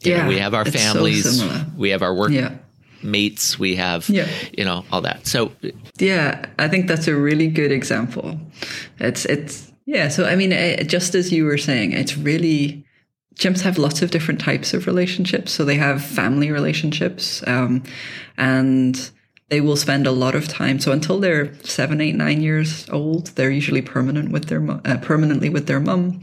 You 0.00 0.12
yeah, 0.12 0.22
know, 0.22 0.28
we 0.28 0.38
have 0.38 0.54
our 0.54 0.64
families, 0.64 1.40
so 1.40 1.64
we 1.76 1.90
have 1.90 2.02
our 2.02 2.14
work 2.14 2.30
yeah. 2.30 2.56
mates, 3.02 3.58
we 3.58 3.76
have 3.76 4.08
yeah. 4.08 4.28
you 4.56 4.64
know 4.64 4.84
all 4.92 5.00
that. 5.02 5.26
So 5.26 5.52
yeah, 5.98 6.44
I 6.58 6.68
think 6.68 6.86
that's 6.86 7.08
a 7.08 7.14
really 7.14 7.48
good 7.48 7.72
example. 7.72 8.38
It's 8.98 9.24
it's 9.24 9.72
yeah. 9.86 10.08
So, 10.08 10.26
I 10.26 10.36
mean, 10.36 10.52
eh, 10.52 10.82
just 10.82 11.14
as 11.14 11.32
you 11.32 11.44
were 11.44 11.58
saying, 11.58 11.92
it's 11.92 12.16
really, 12.16 12.84
chimps 13.36 13.62
have 13.62 13.78
lots 13.78 14.02
of 14.02 14.10
different 14.10 14.40
types 14.40 14.74
of 14.74 14.86
relationships. 14.86 15.52
So 15.52 15.64
they 15.64 15.76
have 15.76 16.04
family 16.04 16.50
relationships. 16.50 17.42
Um, 17.46 17.84
and 18.36 19.10
they 19.48 19.60
will 19.60 19.76
spend 19.76 20.08
a 20.08 20.10
lot 20.10 20.34
of 20.34 20.48
time. 20.48 20.80
So 20.80 20.90
until 20.90 21.20
they're 21.20 21.54
seven, 21.62 22.00
eight, 22.00 22.16
nine 22.16 22.40
years 22.40 22.88
old, 22.90 23.28
they're 23.36 23.50
usually 23.50 23.80
permanent 23.80 24.32
with 24.32 24.46
their 24.46 24.68
uh, 24.84 24.98
permanently 25.02 25.48
with 25.50 25.68
their 25.68 25.78
mum. 25.78 26.20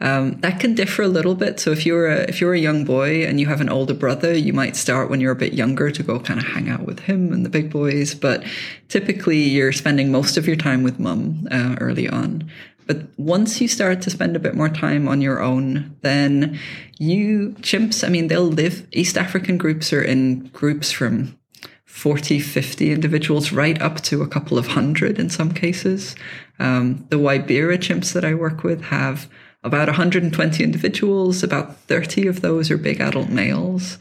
Um, 0.00 0.40
that 0.40 0.60
can 0.60 0.76
differ 0.76 1.02
a 1.02 1.08
little 1.08 1.34
bit. 1.34 1.58
So 1.58 1.72
if 1.72 1.84
you're 1.84 2.06
a 2.06 2.20
if 2.28 2.40
you're 2.40 2.54
a 2.54 2.60
young 2.60 2.84
boy 2.84 3.24
and 3.24 3.40
you 3.40 3.46
have 3.46 3.60
an 3.60 3.68
older 3.68 3.94
brother, 3.94 4.32
you 4.32 4.52
might 4.52 4.76
start 4.76 5.10
when 5.10 5.20
you're 5.20 5.32
a 5.32 5.36
bit 5.36 5.52
younger 5.52 5.90
to 5.90 6.02
go 6.04 6.20
kind 6.20 6.38
of 6.38 6.46
hang 6.46 6.68
out 6.68 6.86
with 6.86 7.00
him 7.00 7.32
and 7.32 7.44
the 7.44 7.50
big 7.50 7.70
boys. 7.72 8.14
But 8.14 8.44
typically, 8.88 9.42
you're 9.42 9.72
spending 9.72 10.12
most 10.12 10.36
of 10.36 10.46
your 10.46 10.56
time 10.56 10.84
with 10.84 11.00
mum 11.00 11.48
uh, 11.50 11.74
early 11.80 12.08
on. 12.08 12.48
But 12.90 13.06
once 13.16 13.60
you 13.60 13.68
start 13.68 14.02
to 14.02 14.10
spend 14.10 14.34
a 14.34 14.40
bit 14.40 14.56
more 14.56 14.68
time 14.68 15.06
on 15.06 15.20
your 15.20 15.40
own, 15.40 15.96
then 16.00 16.58
you 16.98 17.54
chimps, 17.60 18.04
I 18.04 18.08
mean, 18.08 18.26
they'll 18.26 18.42
live, 18.42 18.84
East 18.90 19.16
African 19.16 19.58
groups 19.58 19.92
are 19.92 20.02
in 20.02 20.48
groups 20.48 20.90
from 20.90 21.38
40, 21.84 22.40
50 22.40 22.90
individuals, 22.90 23.52
right 23.52 23.80
up 23.80 24.00
to 24.00 24.22
a 24.22 24.26
couple 24.26 24.58
of 24.58 24.66
hundred 24.66 25.20
in 25.20 25.30
some 25.30 25.54
cases. 25.54 26.16
Um, 26.58 27.06
the 27.10 27.16
Waibira 27.20 27.78
chimps 27.78 28.12
that 28.12 28.24
I 28.24 28.34
work 28.34 28.64
with 28.64 28.82
have 28.82 29.30
about 29.62 29.86
120 29.86 30.64
individuals, 30.64 31.44
about 31.44 31.76
30 31.82 32.26
of 32.26 32.40
those 32.40 32.72
are 32.72 32.76
big 32.76 33.00
adult 33.00 33.28
males. 33.28 33.98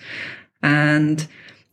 And 0.64 1.28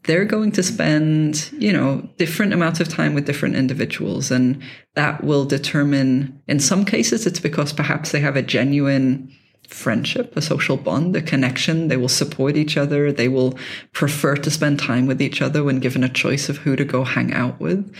they're 0.06 0.24
going 0.24 0.52
to 0.52 0.62
spend, 0.62 1.50
you 1.58 1.72
know, 1.72 2.08
different 2.16 2.52
amounts 2.52 2.80
of 2.80 2.88
time 2.88 3.14
with 3.14 3.26
different 3.26 3.56
individuals. 3.56 4.30
And 4.30 4.62
that 4.94 5.22
will 5.22 5.44
determine, 5.44 6.40
in 6.46 6.60
some 6.60 6.84
cases, 6.84 7.26
it's 7.26 7.40
because 7.40 7.72
perhaps 7.72 8.12
they 8.12 8.20
have 8.20 8.36
a 8.36 8.42
genuine 8.42 9.32
friendship, 9.68 10.36
a 10.36 10.42
social 10.42 10.76
bond, 10.76 11.16
a 11.16 11.22
connection. 11.22 11.88
They 11.88 11.96
will 11.96 12.08
support 12.08 12.56
each 12.56 12.76
other. 12.76 13.10
They 13.10 13.28
will 13.28 13.58
prefer 13.92 14.36
to 14.36 14.50
spend 14.50 14.78
time 14.78 15.06
with 15.06 15.20
each 15.20 15.42
other 15.42 15.64
when 15.64 15.80
given 15.80 16.04
a 16.04 16.08
choice 16.08 16.48
of 16.48 16.58
who 16.58 16.76
to 16.76 16.84
go 16.84 17.02
hang 17.02 17.32
out 17.32 17.60
with. 17.60 17.92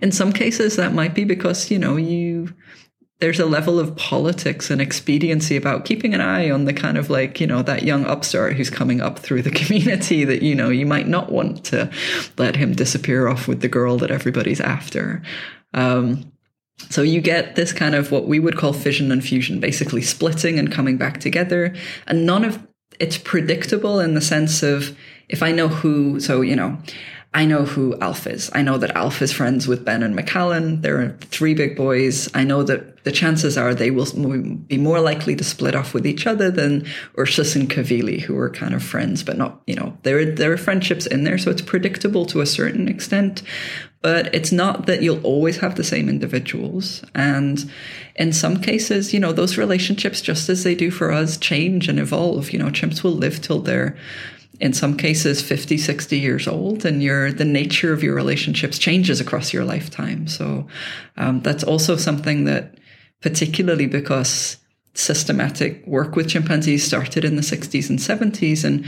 In 0.00 0.10
some 0.10 0.32
cases, 0.32 0.76
that 0.76 0.94
might 0.94 1.14
be 1.14 1.24
because, 1.24 1.70
you 1.70 1.78
know, 1.78 1.96
you, 1.96 2.52
there's 3.22 3.38
a 3.38 3.46
level 3.46 3.78
of 3.78 3.94
politics 3.94 4.68
and 4.68 4.80
expediency 4.80 5.54
about 5.54 5.84
keeping 5.84 6.12
an 6.12 6.20
eye 6.20 6.50
on 6.50 6.64
the 6.64 6.72
kind 6.72 6.98
of 6.98 7.08
like, 7.08 7.40
you 7.40 7.46
know, 7.46 7.62
that 7.62 7.84
young 7.84 8.04
upstart 8.04 8.54
who's 8.54 8.68
coming 8.68 9.00
up 9.00 9.16
through 9.16 9.42
the 9.42 9.50
community 9.62 10.24
that, 10.24 10.42
you 10.42 10.56
know, 10.56 10.70
you 10.70 10.84
might 10.84 11.06
not 11.06 11.30
want 11.30 11.64
to 11.66 11.88
let 12.36 12.56
him 12.56 12.74
disappear 12.74 13.28
off 13.28 13.46
with 13.46 13.60
the 13.60 13.68
girl 13.68 13.96
that 13.96 14.10
everybody's 14.10 14.60
after. 14.60 15.22
Um, 15.72 16.32
so 16.90 17.00
you 17.02 17.20
get 17.20 17.54
this 17.54 17.72
kind 17.72 17.94
of 17.94 18.10
what 18.10 18.26
we 18.26 18.40
would 18.40 18.56
call 18.56 18.72
fission 18.72 19.12
and 19.12 19.22
fusion, 19.22 19.60
basically 19.60 20.02
splitting 20.02 20.58
and 20.58 20.72
coming 20.72 20.96
back 20.96 21.20
together. 21.20 21.72
And 22.08 22.26
none 22.26 22.44
of 22.44 22.66
it's 22.98 23.18
predictable 23.18 24.00
in 24.00 24.14
the 24.14 24.20
sense 24.20 24.64
of 24.64 24.98
if 25.28 25.44
I 25.44 25.52
know 25.52 25.68
who, 25.68 26.18
so, 26.18 26.40
you 26.40 26.56
know, 26.56 26.76
I 27.34 27.46
know 27.46 27.64
who 27.64 27.98
Alf 27.98 28.26
is. 28.26 28.50
I 28.52 28.60
know 28.60 28.76
that 28.76 28.94
Alf 28.94 29.22
is 29.22 29.32
friends 29.32 29.66
with 29.66 29.86
Ben 29.86 30.02
and 30.02 30.14
McAllen. 30.14 30.82
There 30.82 31.00
are 31.00 31.16
three 31.22 31.54
big 31.54 31.76
boys. 31.76 32.28
I 32.34 32.44
know 32.44 32.62
that 32.64 33.04
the 33.04 33.12
chances 33.12 33.56
are 33.56 33.74
they 33.74 33.90
will 33.90 34.06
be 34.66 34.76
more 34.76 35.00
likely 35.00 35.34
to 35.36 35.44
split 35.44 35.74
off 35.74 35.94
with 35.94 36.06
each 36.06 36.26
other 36.26 36.50
than 36.50 36.86
Ursus 37.18 37.56
and 37.56 37.70
Kavili, 37.70 38.20
who 38.20 38.36
are 38.36 38.50
kind 38.50 38.74
of 38.74 38.82
friends, 38.82 39.22
but 39.22 39.38
not, 39.38 39.62
you 39.66 39.74
know, 39.74 39.96
there, 40.02 40.26
there 40.26 40.52
are 40.52 40.58
friendships 40.58 41.06
in 41.06 41.24
there. 41.24 41.38
So 41.38 41.50
it's 41.50 41.62
predictable 41.62 42.26
to 42.26 42.42
a 42.42 42.46
certain 42.46 42.86
extent, 42.86 43.42
but 44.02 44.32
it's 44.34 44.52
not 44.52 44.84
that 44.84 45.02
you'll 45.02 45.24
always 45.24 45.56
have 45.58 45.76
the 45.76 45.84
same 45.84 46.10
individuals. 46.10 47.02
And 47.14 47.70
in 48.14 48.34
some 48.34 48.60
cases, 48.60 49.14
you 49.14 49.20
know, 49.20 49.32
those 49.32 49.56
relationships, 49.56 50.20
just 50.20 50.50
as 50.50 50.64
they 50.64 50.74
do 50.74 50.90
for 50.90 51.10
us, 51.10 51.38
change 51.38 51.88
and 51.88 51.98
evolve. 51.98 52.50
You 52.50 52.58
know, 52.58 52.68
chimps 52.68 53.02
will 53.02 53.12
live 53.12 53.40
till 53.40 53.60
they're 53.60 53.96
in 54.60 54.72
some 54.72 54.96
cases 54.96 55.42
50 55.42 55.78
60 55.78 56.18
years 56.18 56.46
old 56.46 56.84
and 56.84 57.02
your 57.02 57.32
the 57.32 57.44
nature 57.44 57.92
of 57.92 58.02
your 58.02 58.14
relationships 58.14 58.78
changes 58.78 59.20
across 59.20 59.52
your 59.52 59.64
lifetime. 59.64 60.26
So 60.26 60.66
um, 61.16 61.40
that's 61.40 61.64
also 61.64 61.96
something 61.96 62.44
that 62.44 62.74
particularly 63.20 63.86
because 63.86 64.58
systematic 64.94 65.86
work 65.86 66.16
with 66.16 66.28
chimpanzees 66.28 66.84
started 66.84 67.24
in 67.24 67.36
the 67.36 67.42
60s 67.42 67.88
and 67.88 67.98
70s 67.98 68.62
and 68.62 68.84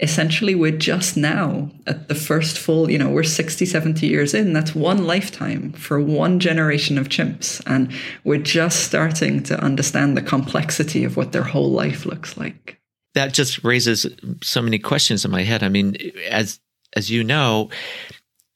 essentially 0.00 0.54
we're 0.54 0.76
just 0.76 1.16
now 1.16 1.70
at 1.86 2.08
the 2.08 2.14
first 2.14 2.58
full 2.58 2.90
you 2.90 2.98
know 2.98 3.08
we're 3.08 3.22
60 3.22 3.64
70 3.64 4.06
years 4.06 4.34
in 4.34 4.52
that's 4.52 4.74
one 4.74 5.06
lifetime 5.06 5.72
for 5.72 6.00
one 6.00 6.40
generation 6.40 6.98
of 6.98 7.08
chimps. 7.08 7.62
And 7.66 7.92
we're 8.24 8.38
just 8.38 8.80
starting 8.80 9.42
to 9.44 9.58
understand 9.60 10.16
the 10.16 10.22
complexity 10.22 11.04
of 11.04 11.16
what 11.16 11.32
their 11.32 11.44
whole 11.44 11.70
life 11.70 12.04
looks 12.04 12.36
like 12.36 12.78
that 13.16 13.32
just 13.32 13.64
raises 13.64 14.06
so 14.42 14.60
many 14.60 14.78
questions 14.78 15.24
in 15.24 15.30
my 15.30 15.42
head. 15.42 15.62
I 15.62 15.70
mean, 15.70 15.96
as 16.30 16.60
as 16.94 17.10
you 17.10 17.24
know, 17.24 17.70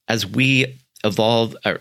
as 0.06 0.26
we 0.26 0.78
evolve, 1.02 1.56
or 1.64 1.80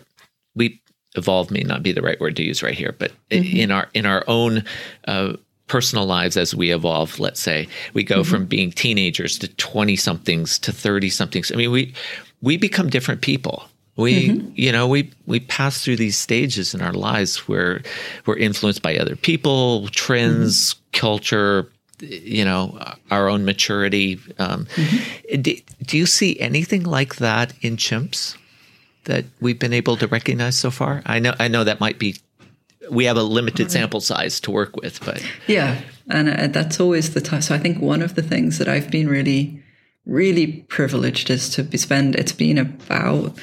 we 0.54 0.80
evolve 1.14 1.50
may 1.50 1.60
not 1.60 1.82
be 1.82 1.92
the 1.92 2.00
right 2.00 2.18
word 2.18 2.36
to 2.36 2.42
use 2.42 2.62
right 2.62 2.74
here, 2.74 2.96
but 2.98 3.12
mm-hmm. 3.30 3.56
in 3.56 3.70
our 3.70 3.88
in 3.92 4.06
our 4.06 4.24
own 4.26 4.64
uh, 5.06 5.34
personal 5.66 6.06
lives 6.06 6.38
as 6.38 6.54
we 6.54 6.72
evolve, 6.72 7.20
let's 7.20 7.40
say 7.40 7.68
we 7.92 8.02
go 8.02 8.22
mm-hmm. 8.22 8.30
from 8.30 8.46
being 8.46 8.72
teenagers 8.72 9.38
to 9.38 9.48
twenty 9.56 9.94
somethings 9.94 10.58
to 10.58 10.72
thirty 10.72 11.10
somethings. 11.10 11.52
I 11.52 11.56
mean, 11.56 11.70
we 11.70 11.94
we 12.40 12.56
become 12.56 12.88
different 12.88 13.20
people. 13.20 13.64
We, 13.96 14.30
mm-hmm. 14.30 14.52
you 14.54 14.72
know, 14.72 14.88
we 14.88 15.10
we 15.26 15.40
pass 15.40 15.84
through 15.84 15.96
these 15.96 16.16
stages 16.16 16.72
in 16.74 16.80
our 16.80 16.94
lives 16.94 17.46
where 17.46 17.82
we're 18.24 18.38
influenced 18.38 18.80
by 18.80 18.96
other 18.96 19.16
people, 19.16 19.88
trends, 19.88 20.72
mm-hmm. 20.72 20.98
culture, 20.98 21.70
you 22.02 22.44
know 22.44 22.78
our 23.10 23.28
own 23.28 23.44
maturity. 23.44 24.18
Um, 24.38 24.66
mm-hmm. 24.66 25.42
do, 25.42 25.56
do, 25.84 25.96
you 25.96 26.06
see 26.06 26.38
anything 26.40 26.84
like 26.84 27.16
that 27.16 27.52
in 27.60 27.76
chimps 27.76 28.36
that 29.04 29.24
we've 29.40 29.58
been 29.58 29.72
able 29.72 29.96
to 29.96 30.06
recognize 30.06 30.56
so 30.56 30.70
far? 30.70 31.02
I 31.06 31.18
know 31.18 31.34
I 31.38 31.48
know 31.48 31.64
that 31.64 31.80
might 31.80 31.98
be 31.98 32.16
we 32.90 33.04
have 33.04 33.16
a 33.16 33.22
limited 33.22 33.70
sample 33.70 34.00
size 34.00 34.40
to 34.40 34.50
work 34.50 34.76
with, 34.76 35.04
but 35.04 35.22
yeah, 35.46 35.80
and 36.08 36.28
uh, 36.28 36.46
that's 36.48 36.80
always 36.80 37.14
the 37.14 37.20
time. 37.20 37.42
So 37.42 37.54
I 37.54 37.58
think 37.58 37.80
one 37.80 38.02
of 38.02 38.14
the 38.14 38.22
things 38.22 38.58
that 38.58 38.68
I've 38.68 38.90
been 38.90 39.08
really 39.08 39.62
really 40.06 40.64
privileged 40.68 41.30
is 41.30 41.50
to 41.50 41.62
be 41.62 41.78
spend. 41.78 42.16
It's 42.16 42.32
been 42.32 42.58
about 42.58 43.38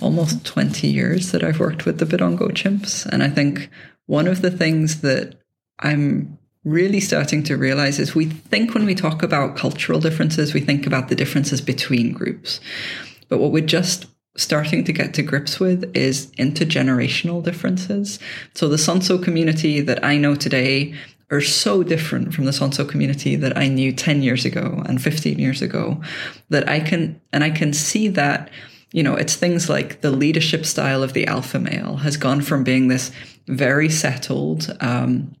almost 0.00 0.44
20 0.44 0.88
years 0.88 1.32
that 1.32 1.44
I've 1.44 1.60
worked 1.60 1.84
with 1.84 1.98
the 1.98 2.04
Budongo 2.04 2.50
chimps. 2.50 3.06
And 3.06 3.22
I 3.22 3.28
think 3.28 3.70
one 4.06 4.26
of 4.26 4.42
the 4.42 4.50
things 4.50 5.02
that 5.02 5.36
I'm 5.78 6.38
really 6.64 7.00
starting 7.00 7.42
to 7.44 7.56
realize 7.56 7.98
is 7.98 8.14
we 8.14 8.26
think 8.26 8.74
when 8.74 8.84
we 8.84 8.94
talk 8.94 9.22
about 9.22 9.56
cultural 9.56 10.00
differences, 10.00 10.52
we 10.52 10.60
think 10.60 10.86
about 10.86 11.08
the 11.08 11.14
differences 11.14 11.60
between 11.60 12.12
groups. 12.12 12.60
But 13.28 13.38
what 13.38 13.52
we're 13.52 13.64
just 13.64 14.06
starting 14.36 14.84
to 14.84 14.92
get 14.92 15.14
to 15.14 15.22
grips 15.22 15.58
with 15.58 15.90
is 15.96 16.30
intergenerational 16.32 17.42
differences. 17.42 18.18
So 18.54 18.68
the 18.68 18.76
Sonso 18.76 19.22
community 19.22 19.80
that 19.80 20.04
I 20.04 20.16
know 20.16 20.34
today 20.34 20.94
are 21.30 21.40
so 21.40 21.82
different 21.82 22.34
from 22.34 22.44
the 22.44 22.50
Sonso 22.50 22.88
community 22.88 23.36
that 23.36 23.56
I 23.56 23.68
knew 23.68 23.92
10 23.92 24.22
years 24.22 24.44
ago 24.44 24.82
and 24.86 25.00
15 25.00 25.38
years 25.38 25.62
ago 25.62 26.00
that 26.48 26.68
I 26.68 26.80
can, 26.80 27.20
and 27.32 27.44
I 27.44 27.50
can 27.50 27.72
see 27.72 28.08
that, 28.08 28.50
you 28.92 29.02
know, 29.02 29.14
it's 29.14 29.36
things 29.36 29.68
like 29.68 30.00
the 30.00 30.10
leadership 30.10 30.66
style 30.66 31.02
of 31.02 31.12
the 31.12 31.26
alpha 31.26 31.58
male 31.58 31.96
has 31.96 32.16
gone 32.16 32.42
from 32.42 32.64
being 32.64 32.88
this 32.88 33.12
very 33.46 33.88
settled, 33.88 34.76
um, 34.80 35.36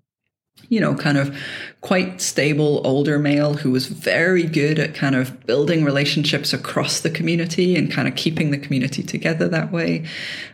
you 0.70 0.80
know, 0.80 0.94
kind 0.94 1.18
of 1.18 1.36
quite 1.82 2.20
stable 2.20 2.80
older 2.86 3.18
male 3.18 3.54
who 3.54 3.72
was 3.72 3.86
very 3.86 4.44
good 4.44 4.78
at 4.78 4.94
kind 4.94 5.16
of 5.16 5.44
building 5.44 5.84
relationships 5.84 6.52
across 6.52 7.00
the 7.00 7.10
community 7.10 7.76
and 7.76 7.92
kind 7.92 8.08
of 8.08 8.14
keeping 8.14 8.52
the 8.52 8.58
community 8.58 9.02
together 9.02 9.48
that 9.48 9.72
way. 9.72 10.06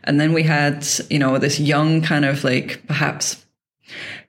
And 0.05 0.19
then 0.19 0.33
we 0.33 0.43
had, 0.43 0.87
you 1.11 1.19
know, 1.19 1.39
this 1.39 1.61
young 1.61 2.01
kind 2.01 2.25
of 2.25 2.43
like 2.43 2.85
perhaps 2.87 3.47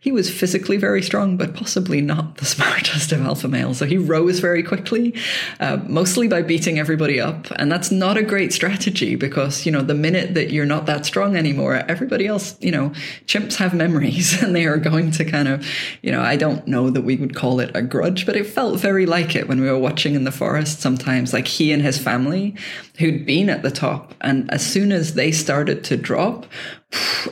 he 0.07 0.11
was 0.13 0.31
physically 0.31 0.77
very 0.77 1.01
strong, 1.01 1.35
but 1.35 1.53
possibly 1.53 1.99
not 1.99 2.37
the 2.37 2.45
smartest 2.45 3.11
of 3.11 3.19
alpha 3.19 3.49
males. 3.49 3.79
So 3.79 3.85
he 3.85 3.97
rose 3.97 4.39
very 4.39 4.63
quickly, 4.63 5.13
uh, 5.59 5.79
mostly 5.85 6.29
by 6.29 6.43
beating 6.43 6.79
everybody 6.79 7.19
up. 7.19 7.51
And 7.57 7.69
that's 7.69 7.91
not 7.91 8.15
a 8.15 8.23
great 8.23 8.53
strategy 8.53 9.17
because, 9.17 9.65
you 9.65 9.71
know, 9.73 9.81
the 9.81 9.93
minute 9.93 10.33
that 10.35 10.49
you're 10.49 10.65
not 10.65 10.85
that 10.85 11.05
strong 11.05 11.35
anymore, 11.35 11.73
everybody 11.89 12.25
else, 12.25 12.55
you 12.61 12.71
know, 12.71 12.91
chimps 13.25 13.55
have 13.55 13.73
memories 13.73 14.41
and 14.41 14.55
they 14.55 14.65
are 14.65 14.77
going 14.77 15.11
to 15.11 15.25
kind 15.25 15.49
of, 15.49 15.67
you 16.01 16.13
know, 16.13 16.21
I 16.21 16.37
don't 16.37 16.65
know 16.65 16.89
that 16.89 17.01
we 17.01 17.17
would 17.17 17.35
call 17.35 17.59
it 17.59 17.75
a 17.75 17.81
grudge, 17.81 18.25
but 18.25 18.37
it 18.37 18.45
felt 18.45 18.79
very 18.79 19.05
like 19.05 19.35
it 19.35 19.49
when 19.49 19.59
we 19.59 19.69
were 19.69 19.77
watching 19.77 20.15
in 20.15 20.23
the 20.23 20.31
forest 20.31 20.79
sometimes, 20.79 21.33
like 21.33 21.47
he 21.47 21.73
and 21.73 21.81
his 21.81 21.97
family 21.97 22.55
who'd 22.97 23.25
been 23.25 23.49
at 23.49 23.61
the 23.61 23.71
top. 23.71 24.13
And 24.21 24.49
as 24.53 24.65
soon 24.65 24.93
as 24.93 25.15
they 25.15 25.33
started 25.33 25.83
to 25.83 25.97
drop, 25.97 26.45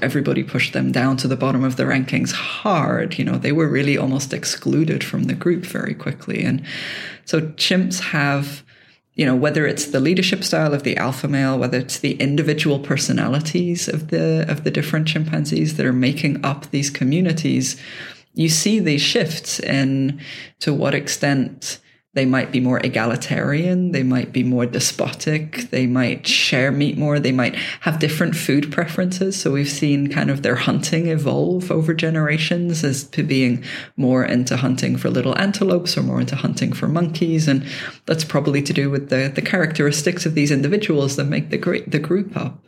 everybody 0.02 0.44
pushed 0.44 0.74
them 0.74 0.92
down 0.92 1.18
to 1.18 1.28
the 1.28 1.38
bottom 1.38 1.64
of 1.64 1.78
the 1.78 1.84
rankings 1.84 2.34
hard. 2.65 3.19
You 3.19 3.25
know, 3.25 3.38
they 3.38 3.51
were 3.51 3.69
really 3.69 3.95
almost 3.95 4.34
excluded 4.34 5.04
from 5.04 5.25
the 5.25 5.36
group 5.36 5.65
very 5.65 5.93
quickly. 5.93 6.43
And 6.43 6.65
so 7.23 7.41
chimps 7.41 7.99
have, 7.99 8.63
you 9.13 9.23
know, 9.23 9.36
whether 9.36 9.67
it's 9.67 9.86
the 9.86 9.99
leadership 9.99 10.43
style 10.43 10.73
of 10.73 10.82
the 10.82 10.97
alpha 10.97 11.28
male, 11.28 11.60
whether 11.60 11.78
it's 11.78 11.99
the 11.99 12.15
individual 12.15 12.80
personalities 12.80 13.88
of 13.88 14.08
the 14.08 14.45
of 14.49 14.63
the 14.63 14.71
different 14.71 15.08
chimpanzees 15.08 15.78
that 15.78 15.86
are 15.86 15.93
making 15.93 16.43
up 16.43 16.71
these 16.71 16.89
communities, 16.89 17.80
you 18.34 18.49
see 18.49 18.80
these 18.80 19.01
shifts 19.01 19.60
in 19.60 20.19
to 20.60 20.73
what 20.73 20.95
extent 20.95 21.80
they 22.15 22.25
might 22.25 22.49
be 22.49 22.62
more 22.62 22.80
egalitarian, 22.80 23.91
they 23.91 24.01
might 24.01 24.32
be 24.32 24.41
more 24.41 24.65
despotic, 24.65 25.69
they 25.69 25.86
might 25.86 26.25
share 26.25 26.71
meat 26.71 26.97
more, 26.97 27.19
they 27.19 27.34
might 27.34 27.56
have 27.82 27.99
different 27.99 28.38
food 28.38 28.71
preferences. 28.71 29.39
So 29.39 29.51
we've 29.51 29.69
seen 29.69 30.08
kind 30.08 30.32
of 30.32 30.41
their 30.41 30.56
hunting 30.56 31.08
evolve 31.08 31.69
over 31.69 31.93
generations 31.93 32.86
as 32.86 33.04
to 33.10 33.21
being 33.21 33.65
more 33.97 34.23
into 34.23 34.56
hunting 34.56 34.95
for 34.95 35.10
little 35.10 35.38
antelopes 35.38 35.97
or 35.97 36.04
more 36.04 36.21
into 36.21 36.38
hunting 36.38 36.71
for 36.71 36.88
monkeys. 36.88 37.49
And 37.49 37.65
that's 38.06 38.23
probably 38.23 38.62
to 38.62 38.71
do 38.71 38.89
with 38.89 39.10
the, 39.10 39.30
the 39.36 39.41
characteristics 39.41 40.25
of 40.25 40.36
these 40.36 40.51
individuals 40.51 41.17
that 41.17 41.25
make 41.25 41.49
the, 41.49 41.84
the 41.86 41.99
group 41.99 42.38
up. 42.38 42.63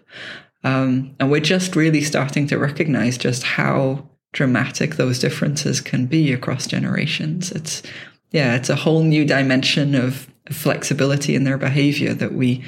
Um, 0.65 1.15
and 1.21 1.31
we're 1.31 1.39
just 1.39 1.77
really 1.77 2.01
starting 2.01 2.47
to 2.47 2.57
recognize 2.57 3.17
just 3.17 3.43
how 3.43 4.09
dramatic 4.33 4.95
those 4.95 5.19
differences 5.19 5.79
can 5.79 6.05
be 6.05 6.33
across 6.33 6.67
generations. 6.67 7.53
It's 7.53 7.81
yeah, 8.31 8.55
it's 8.55 8.69
a 8.69 8.75
whole 8.75 9.03
new 9.03 9.25
dimension 9.25 9.95
of 9.95 10.27
flexibility 10.49 11.35
in 11.35 11.43
their 11.43 11.57
behavior 11.57 12.13
that 12.13 12.33
we 12.33 12.63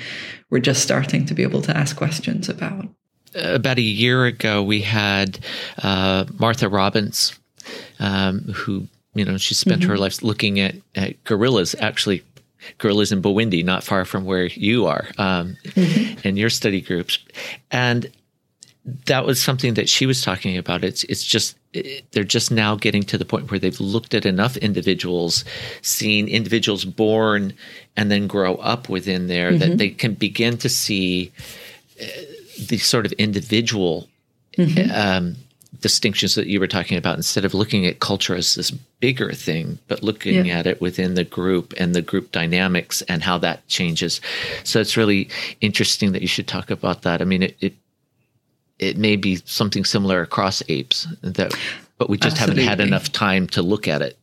were 0.50 0.60
just 0.60 0.82
starting 0.82 1.26
to 1.26 1.34
be 1.34 1.44
able 1.44 1.62
to 1.62 1.76
ask 1.76 1.96
questions 1.96 2.50
about. 2.50 2.88
About 3.36 3.78
a 3.78 3.82
year 3.82 4.26
ago, 4.26 4.64
we 4.64 4.82
had 4.82 5.40
uh, 5.84 6.26
Martha 6.40 6.68
Robbins, 6.68 7.38
um, 8.00 8.42
who 8.54 8.88
you 9.14 9.24
know 9.24 9.38
she 9.38 9.54
spent 9.54 9.82
mm-hmm. 9.82 9.92
her 9.92 9.98
life 9.98 10.24
looking 10.24 10.60
at, 10.60 10.76
at 10.96 11.24
gorillas, 11.26 11.76
actually 11.80 12.24
gorillas 12.80 13.12
in 13.12 13.22
Bwindi, 13.22 13.64
not 13.64 13.84
far 13.84 14.04
from 14.04 14.26
where 14.26 14.46
you 14.46 14.88
are, 14.88 15.08
um, 15.18 15.58
mm-hmm. 15.64 16.28
in 16.28 16.38
your 16.38 16.50
study 16.50 16.82
groups, 16.82 17.20
and 17.72 18.12
that 19.06 19.26
was 19.26 19.42
something 19.42 19.74
that 19.76 19.90
she 19.90 20.06
was 20.06 20.22
talking 20.22 20.58
about. 20.58 20.84
It's 20.84 21.04
it's 21.06 21.24
just 21.24 21.58
it, 21.74 22.04
they're 22.12 22.24
just 22.24 22.52
now 22.52 22.76
getting 22.76 23.04
to 23.04 23.18
the 23.18 23.26
point 23.26 23.52
where 23.52 23.60
they've 23.60 23.80
looked 23.80 24.14
at 24.14 24.26
enough 24.26 24.58
individuals, 24.58 25.46
seen 25.82 26.28
individuals 26.28 26.86
born 26.86 27.54
and 27.96 28.10
then 28.10 28.28
grow 28.28 28.56
up 28.56 28.90
within 28.90 29.28
there 29.28 29.52
mm-hmm. 29.52 29.60
that 29.60 29.78
they 29.78 29.90
can 29.90 30.14
begin 30.14 30.58
to 30.58 30.70
see 30.70 31.32
uh, 32.02 32.06
the 32.68 32.78
sort 32.78 33.06
of 33.06 33.12
individual 33.14 34.08
mm-hmm. 34.58 34.92
um, 34.92 35.36
distinctions 35.82 36.36
that 36.36 36.48
you 36.48 36.60
were 36.60 36.68
talking 36.68 36.98
about 36.98 37.16
instead 37.16 37.46
of 37.46 37.54
looking 37.54 37.86
at 37.86 38.00
culture 38.00 38.36
as 38.36 38.56
this 38.56 38.72
bigger 38.72 39.32
thing 39.32 39.80
but 39.88 40.04
looking 40.04 40.46
yeah. 40.46 40.60
at 40.60 40.68
it 40.68 40.82
within 40.82 41.14
the 41.14 41.24
group 41.24 41.74
and 41.78 41.96
the 41.96 42.02
group 42.02 42.32
dynamics 42.32 43.02
and 43.04 43.24
how 43.24 43.38
that 43.38 43.66
changes 43.68 44.20
so 44.64 44.82
it's 44.82 44.98
really 44.98 45.30
interesting 45.62 46.12
that 46.12 46.22
you 46.22 46.28
should 46.28 46.48
talk 46.48 46.70
about 46.70 47.04
that 47.04 47.22
i 47.22 47.26
mean 47.26 47.44
it, 47.44 47.56
it 47.62 47.74
it 48.80 48.98
may 48.98 49.16
be 49.16 49.38
something 49.46 49.86
similar 49.86 50.22
across 50.22 50.64
apes 50.70 51.08
that 51.22 51.54
but 51.98 52.10
we 52.10 52.18
just 52.18 52.38
Absolutely. 52.38 52.64
haven't 52.64 52.80
had 52.80 52.88
enough 52.88 53.12
time 53.12 53.48
to 53.48 53.62
look 53.62 53.88
at 53.88 54.02
it 54.02 54.18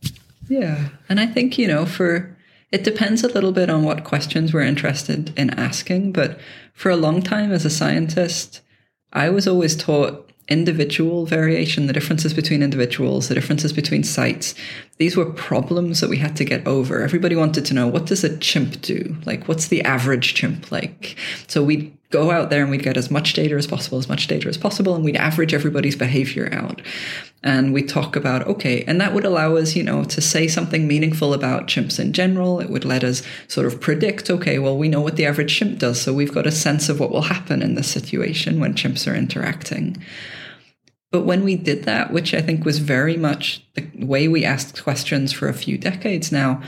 yeah 0.49 0.89
and 1.09 1.21
i 1.21 1.27
think 1.27 1.59
you 1.59 1.67
know 1.67 1.87
for 1.87 2.35
it 2.73 2.83
depends 2.83 3.23
a 3.23 3.29
little 3.29 3.53
bit 3.53 3.71
on 3.71 3.85
what 3.85 4.05
questions 4.05 4.53
we're 4.53 4.63
interested 4.63 5.33
in 5.39 5.51
asking 5.51 6.13
but 6.13 6.39
for 6.73 6.91
a 6.91 6.97
long 6.97 7.23
time 7.23 7.53
as 7.53 7.65
a 7.65 7.71
scientist 7.71 8.61
i 9.13 9.29
was 9.29 9.47
always 9.47 9.77
taught 9.77 10.27
individual 10.49 11.27
variation, 11.27 11.87
the 11.87 11.93
differences 11.93 12.33
between 12.33 12.63
individuals, 12.63 13.29
the 13.29 13.35
differences 13.35 13.73
between 13.73 14.05
sites. 14.05 14.55
These 14.99 15.17
were 15.17 15.27
problems 15.27 16.01
that 16.01 16.09
we 16.09 16.17
had 16.17 16.37
to 16.37 16.45
get 16.45 16.67
over. 16.67 17.03
Everybody 17.03 17.37
wanted 17.37 17.67
to 17.67 17.75
know 17.75 17.87
what 17.87 18.07
does 18.07 18.25
a 18.25 18.37
chimp 18.39 18.81
do? 18.81 19.17
Like, 19.27 19.47
what's 19.47 19.69
the 19.69 19.83
average 19.83 20.35
chimp 20.35 20.73
like? 20.73 21.17
So 21.49 21.63
we'd 21.63 21.97
go 22.11 22.31
out 22.31 22.51
there 22.51 22.63
and 22.63 22.71
we'd 22.71 22.83
get 22.83 22.97
as 22.97 23.11
much 23.11 23.35
data 23.35 23.57
as 23.57 23.67
possible, 23.67 23.99
as 23.99 24.09
much 24.09 24.27
data 24.27 24.49
as 24.49 24.57
possible, 24.57 24.95
and 24.95 25.05
we'd 25.05 25.17
average 25.17 25.53
everybody's 25.53 25.97
behavior 25.97 26.49
out. 26.53 26.81
And 27.43 27.75
we 27.75 27.83
talk 27.83 28.17
about, 28.17 28.47
okay, 28.47 28.85
and 28.85 29.01
that 29.01 29.13
would 29.13 29.25
allow 29.25 29.57
us, 29.57 29.77
you 29.77 29.83
know, 29.83 30.05
to 30.05 30.21
say 30.21 30.49
something 30.49 30.87
meaningful 30.87 31.35
about 31.35 31.67
chimps 31.67 32.01
in 32.01 32.13
general. 32.13 32.61
It 32.61 32.71
would 32.71 32.85
let 32.85 33.05
us 33.05 33.23
sort 33.49 33.67
of 33.67 33.81
predict, 33.81 34.31
okay, 34.31 34.59
well, 34.59 34.79
we 34.79 34.89
know 34.89 35.01
what 35.01 35.17
the 35.17 35.27
average 35.27 35.57
chimp 35.57 35.79
does. 35.79 36.01
So 36.01 36.13
we've 36.15 36.33
got 36.33 36.47
a 36.47 36.53
sense 36.53 36.89
of 36.89 37.01
what 37.01 37.11
will 37.11 37.23
happen 37.23 37.61
in 37.61 37.75
this 37.75 37.89
situation 37.89 38.61
when 38.61 38.75
chimps 38.75 39.11
are 39.11 39.15
interacting. 39.15 39.97
But 41.13 41.23
when 41.23 41.45
we 41.45 41.57
did 41.57 41.85
that, 41.85 42.13
which 42.13 42.35
I 42.35 42.43
think 42.43 42.65
was 42.65 42.79
very 42.79 43.17
much 43.17 43.65
the 43.75 43.89
way 44.05 44.29
we 44.29 44.45
asked 44.45 44.83
questions 44.83 45.33
for 45.33 45.49
a 45.49 45.55
few 45.55 45.79
decades 45.79 46.33
now, 46.33 46.63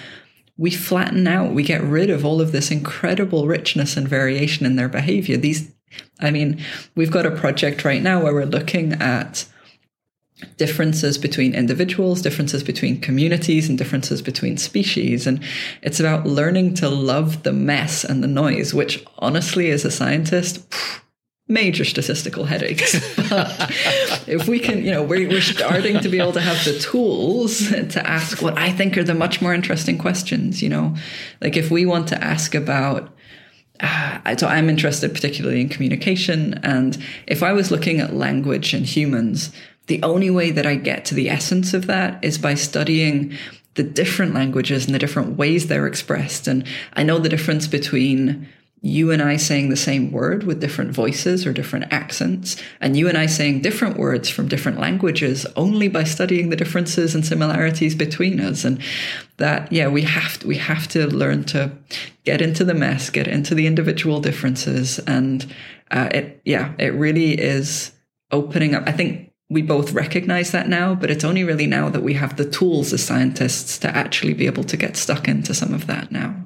we 0.57 0.71
flatten 0.71 1.27
out, 1.27 1.53
we 1.53 1.63
get 1.63 1.83
rid 1.83 2.11
of 2.11 2.25
all 2.25 2.41
of 2.41 2.53
this 2.53 2.71
incredible 2.71 3.47
richness 3.47 3.97
and 3.97 4.09
variation 4.09 4.67
in 4.67 4.77
their 4.77 4.89
behavior. 4.89 5.37
These, 5.37 5.73
I 6.21 6.31
mean, 6.31 6.61
we've 6.95 7.11
got 7.11 7.27
a 7.27 7.31
project 7.31 7.85
right 7.85 8.03
now 8.03 8.23
where 8.23 8.35
we're 8.35 8.45
looking 8.45 8.95
at 8.95 9.47
differences 10.57 11.19
between 11.19 11.55
individuals, 11.55 12.23
differences 12.23 12.63
between 12.63 13.01
communities, 13.01 13.69
and 13.69 13.77
differences 13.77 14.23
between 14.23 14.57
species. 14.57 15.27
And 15.27 15.43
it's 15.83 16.01
about 16.01 16.27
learning 16.27 16.75
to 16.75 16.89
love 16.89 17.43
the 17.43 17.53
mess 17.53 18.05
and 18.05 18.23
the 18.23 18.29
noise, 18.29 18.73
which 18.73 19.05
honestly, 19.19 19.71
as 19.71 19.85
a 19.85 19.91
scientist, 19.91 20.73
phew, 20.73 21.01
major 21.49 21.85
statistical 21.85 22.45
headaches. 22.45 22.93
But 23.31 23.73
if 24.27 24.47
we 24.47 24.59
can, 24.59 24.85
you 24.85 24.91
know, 24.91 25.03
we're, 25.03 25.29
we're 25.29 25.41
starting 25.41 25.99
to 26.01 26.09
be 26.09 26.19
able 26.19 26.33
to 26.33 26.41
have 26.41 26.63
the 26.65 26.79
tools 26.79 27.71
to 27.71 28.07
ask 28.07 28.43
what 28.43 28.59
I 28.59 28.71
think 28.71 28.99
are 28.99 29.05
the 29.05 29.15
much 29.15 29.41
more 29.41 29.55
interesting 29.55 29.97
questions, 29.97 30.63
you 30.63 30.69
know, 30.69 30.95
like 31.41 31.57
if 31.57 31.71
we 31.71 31.87
want 31.87 32.09
to 32.09 32.23
ask 32.23 32.55
about, 32.55 33.15
uh, 33.81 34.37
so 34.37 34.47
I'm 34.47 34.69
interested 34.69 35.15
particularly 35.15 35.63
in 35.63 35.71
communication. 35.71 36.61
And 36.63 37.03
if 37.27 37.43
I 37.43 37.53
was 37.53 37.71
looking 37.71 38.01
at 38.01 38.15
language 38.15 38.75
and 38.75 38.85
humans, 38.85 39.51
the 39.87 40.03
only 40.03 40.29
way 40.29 40.51
that 40.51 40.67
I 40.67 40.75
get 40.75 41.07
to 41.07 41.15
the 41.15 41.31
essence 41.31 41.73
of 41.73 41.87
that 41.87 42.23
is 42.23 42.37
by 42.37 42.55
studying 42.55 43.37
the 43.75 43.85
different 43.85 44.35
languages 44.35 44.85
and 44.85 44.95
the 44.95 44.99
different 44.99 45.39
ways 45.39 45.67
they're 45.67 45.87
expressed. 45.87 46.47
And 46.47 46.67
I 46.95 47.05
know 47.05 47.19
the 47.19 47.29
difference 47.29 47.67
between 47.67 48.49
you 48.81 49.11
and 49.11 49.21
I 49.21 49.37
saying 49.37 49.69
the 49.69 49.77
same 49.77 50.13
word 50.13 50.45
with 50.45 50.61
different 50.61 50.93
voices 50.93 51.47
or 51.47 51.53
different 51.53 51.93
accents, 51.93 52.57
and 52.81 52.97
you 52.97 53.09
and 53.09 53.19
I 53.19 53.27
saying 53.27 53.63
different 53.63 53.97
words 53.97 54.29
from 54.29 54.49
different 54.49 54.79
languages 54.79 55.47
only 55.57 55.89
by 55.89 56.05
studying 56.05 56.51
the 56.51 56.57
differences 56.57 57.15
and 57.15 57.27
similarities 57.27 57.95
between 57.95 58.41
us. 58.41 58.65
And 58.65 58.81
that, 59.39 59.73
yeah, 59.73 59.89
we 59.89 60.03
have 60.03 60.39
to, 60.39 60.47
we 60.47 60.57
have 60.59 60.87
to 60.89 61.07
learn 61.09 61.45
to 61.45 61.73
get 62.25 62.41
into 62.41 62.65
the 62.65 62.75
mess, 62.75 63.11
get 63.11 63.27
into 63.27 63.55
the 63.55 63.67
individual 63.67 64.21
differences, 64.21 64.99
and 65.01 65.53
uh, 65.91 66.09
it, 66.13 66.41
yeah, 66.45 66.75
it 66.79 66.95
really 66.95 67.33
is 67.33 67.93
opening 68.31 68.75
up. 68.75 68.85
I 68.87 68.93
think 68.93 69.33
we 69.51 69.63
both 69.63 69.93
recognize 69.93 70.53
that 70.53 70.69
now, 70.69 70.95
but 70.95 71.11
it's 71.11 71.25
only 71.25 71.43
really 71.43 71.67
now 71.67 71.89
that 71.89 72.03
we 72.03 72.15
have 72.15 72.37
the 72.37 72.49
tools 72.49 72.93
as 72.93 73.03
scientists 73.03 73.79
to 73.79 73.89
actually 73.89 74.35
be 74.35 74.47
able 74.47 74.65
to 74.65 74.77
get 74.77 74.97
stuck 74.97 75.27
into 75.27 75.55
some 75.55 75.73
of 75.73 75.87
that 75.87 76.13
now. 76.13 76.37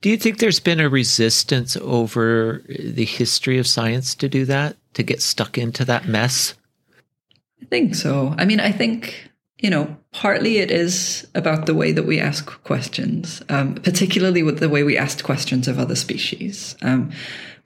Do 0.00 0.08
you 0.08 0.16
think 0.16 0.38
there's 0.38 0.60
been 0.60 0.80
a 0.80 0.88
resistance 0.88 1.76
over 1.76 2.62
the 2.68 3.04
history 3.04 3.58
of 3.58 3.66
science 3.66 4.14
to 4.14 4.28
do 4.28 4.46
that, 4.46 4.76
to 4.94 5.02
get 5.02 5.20
stuck 5.20 5.58
into 5.58 5.84
that 5.84 6.06
mess? 6.06 6.54
I 7.60 7.66
think 7.66 7.94
so. 7.94 8.34
I 8.38 8.46
mean, 8.46 8.60
I 8.60 8.72
think, 8.72 9.30
you 9.58 9.68
know, 9.68 9.94
partly 10.12 10.56
it 10.56 10.70
is 10.70 11.28
about 11.34 11.66
the 11.66 11.74
way 11.74 11.92
that 11.92 12.06
we 12.06 12.18
ask 12.18 12.46
questions, 12.64 13.42
um, 13.50 13.74
particularly 13.74 14.42
with 14.42 14.58
the 14.58 14.70
way 14.70 14.82
we 14.82 14.96
ask 14.96 15.22
questions 15.22 15.68
of 15.68 15.78
other 15.78 15.96
species. 15.96 16.76
Um, 16.80 17.12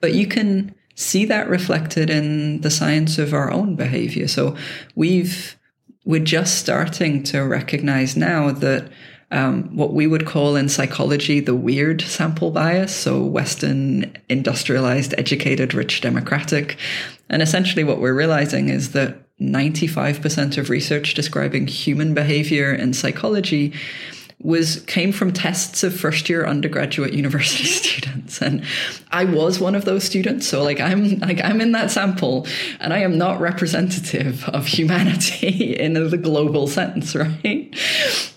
but 0.01 0.13
you 0.13 0.27
can 0.27 0.75
see 0.95 1.23
that 1.25 1.47
reflected 1.47 2.09
in 2.09 2.59
the 2.61 2.69
science 2.69 3.17
of 3.17 3.33
our 3.33 3.49
own 3.49 3.75
behavior. 3.77 4.27
So 4.27 4.57
we've, 4.93 5.57
we're 6.03 6.19
just 6.19 6.57
starting 6.57 7.23
to 7.23 7.41
recognize 7.41 8.17
now 8.17 8.51
that 8.51 8.89
um, 9.31 9.75
what 9.75 9.93
we 9.93 10.07
would 10.07 10.25
call 10.25 10.55
in 10.55 10.69
psychology 10.69 11.39
the 11.39 11.55
weird 11.55 12.01
sample 12.01 12.51
bias. 12.51 12.95
So, 12.95 13.23
Western, 13.23 14.15
industrialized, 14.29 15.13
educated, 15.17 15.73
rich, 15.73 16.01
democratic. 16.01 16.77
And 17.29 17.41
essentially, 17.41 17.83
what 17.83 17.99
we're 17.99 18.13
realizing 18.13 18.69
is 18.69 18.91
that 18.91 19.17
95% 19.39 20.57
of 20.57 20.69
research 20.69 21.13
describing 21.13 21.67
human 21.67 22.13
behavior 22.13 22.73
in 22.73 22.93
psychology 22.93 23.73
was 24.41 24.81
came 24.81 25.11
from 25.11 25.31
tests 25.31 25.83
of 25.83 25.97
first 25.97 26.29
year 26.29 26.45
undergraduate 26.45 27.13
university 27.13 27.63
students 27.63 28.41
and 28.41 28.63
i 29.11 29.23
was 29.23 29.59
one 29.59 29.75
of 29.75 29.85
those 29.85 30.03
students 30.03 30.45
so 30.45 30.61
like 30.61 30.79
i'm 30.79 31.19
like 31.19 31.41
i'm 31.43 31.61
in 31.61 31.71
that 31.71 31.89
sample 31.89 32.45
and 32.79 32.93
i 32.93 32.99
am 32.99 33.17
not 33.17 33.39
representative 33.39 34.47
of 34.49 34.67
humanity 34.67 35.75
in 35.79 35.93
the 35.93 36.17
global 36.17 36.67
sense 36.67 37.15
right 37.15 37.73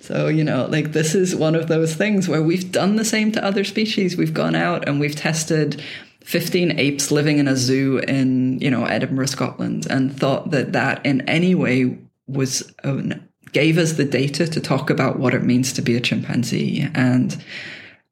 so 0.09 0.29
you 0.29 0.43
know 0.43 0.67
like 0.67 0.93
this 0.93 1.15
is 1.15 1.37
one 1.37 1.55
of 1.55 1.69
those 1.69 1.95
things 1.95 2.29
where 2.29 2.43
we've 2.43 2.73
done 2.73 2.97
the 2.97 3.05
same 3.05 3.31
to 3.31 3.45
other 3.45 3.65
species 3.65 4.17
we've 4.17 4.35
gone 4.35 4.55
out 4.55 4.89
and 4.89 4.99
we've 4.99 5.15
tested 5.15 5.83
15 6.25 6.79
apes 6.79 7.11
living 7.11 7.39
in 7.39 7.47
a 7.47 7.57
zoo 7.57 7.99
in 7.99 8.59
you 8.59 8.71
know 8.71 8.85
edinburgh 8.85 9.27
scotland 9.27 9.87
and 9.89 10.19
thought 10.19 10.51
that 10.51 10.73
that 10.73 11.05
in 11.07 11.21
any 11.29 11.55
way 11.55 11.97
was 12.27 12.73
an 12.83 13.29
gave 13.53 13.79
us 13.79 13.93
the 13.93 14.05
data 14.05 14.47
to 14.47 14.61
talk 14.61 14.91
about 14.91 15.19
what 15.19 15.35
it 15.35 15.43
means 15.43 15.73
to 15.73 15.83
be 15.83 15.97
a 15.97 16.01
chimpanzee. 16.01 16.89
And 16.95 17.43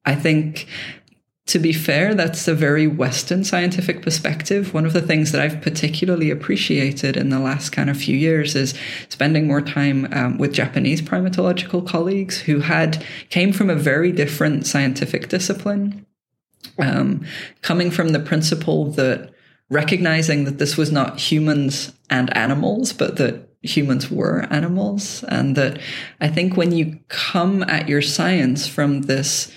I 0.05 0.15
think 0.15 0.67
to 1.47 1.61
be 1.61 1.73
fair, 1.73 2.13
that's 2.13 2.49
a 2.49 2.55
very 2.55 2.89
Western 2.89 3.45
scientific 3.45 4.03
perspective. 4.03 4.75
One 4.75 4.85
of 4.85 4.93
the 4.93 5.01
things 5.01 5.31
that 5.31 5.41
I've 5.41 5.63
particularly 5.63 6.31
appreciated 6.31 7.17
in 7.17 7.31
the 7.31 7.39
last 7.39 7.71
kind 7.71 7.89
of 7.89 7.97
few 7.97 8.17
years 8.17 8.57
is 8.57 8.75
spending 9.09 9.47
more 9.47 9.61
time 9.61 10.09
um, 10.13 10.39
with 10.39 10.53
Japanese 10.53 11.01
primatological 11.01 11.87
colleagues 11.87 12.41
who 12.41 12.61
had 12.61 13.05
came 13.31 13.53
from 13.53 13.71
a 13.71 13.77
very 13.77 14.11
different 14.11 14.67
scientific 14.67 15.29
discipline, 15.29 16.05
um, 16.81 17.25
coming 17.63 17.93
from 17.93 18.09
the 18.09 18.21
principle 18.21 18.91
that 18.93 19.31
recognizing 19.71 20.45
that 20.45 20.59
this 20.59 20.77
was 20.77 20.91
not 20.91 21.21
humans 21.21 21.93
and 22.11 22.37
animals, 22.37 22.93
but 22.93 23.17
that 23.19 23.49
humans 23.63 24.11
were 24.11 24.47
animals, 24.51 25.23
and 25.29 25.57
that 25.57 25.79
I 26.21 26.27
think 26.27 26.57
when 26.57 26.73
you 26.73 26.99
come 27.07 27.63
at 27.65 27.89
your 27.89 28.03
science 28.03 28.67
from 28.67 29.03
this 29.03 29.53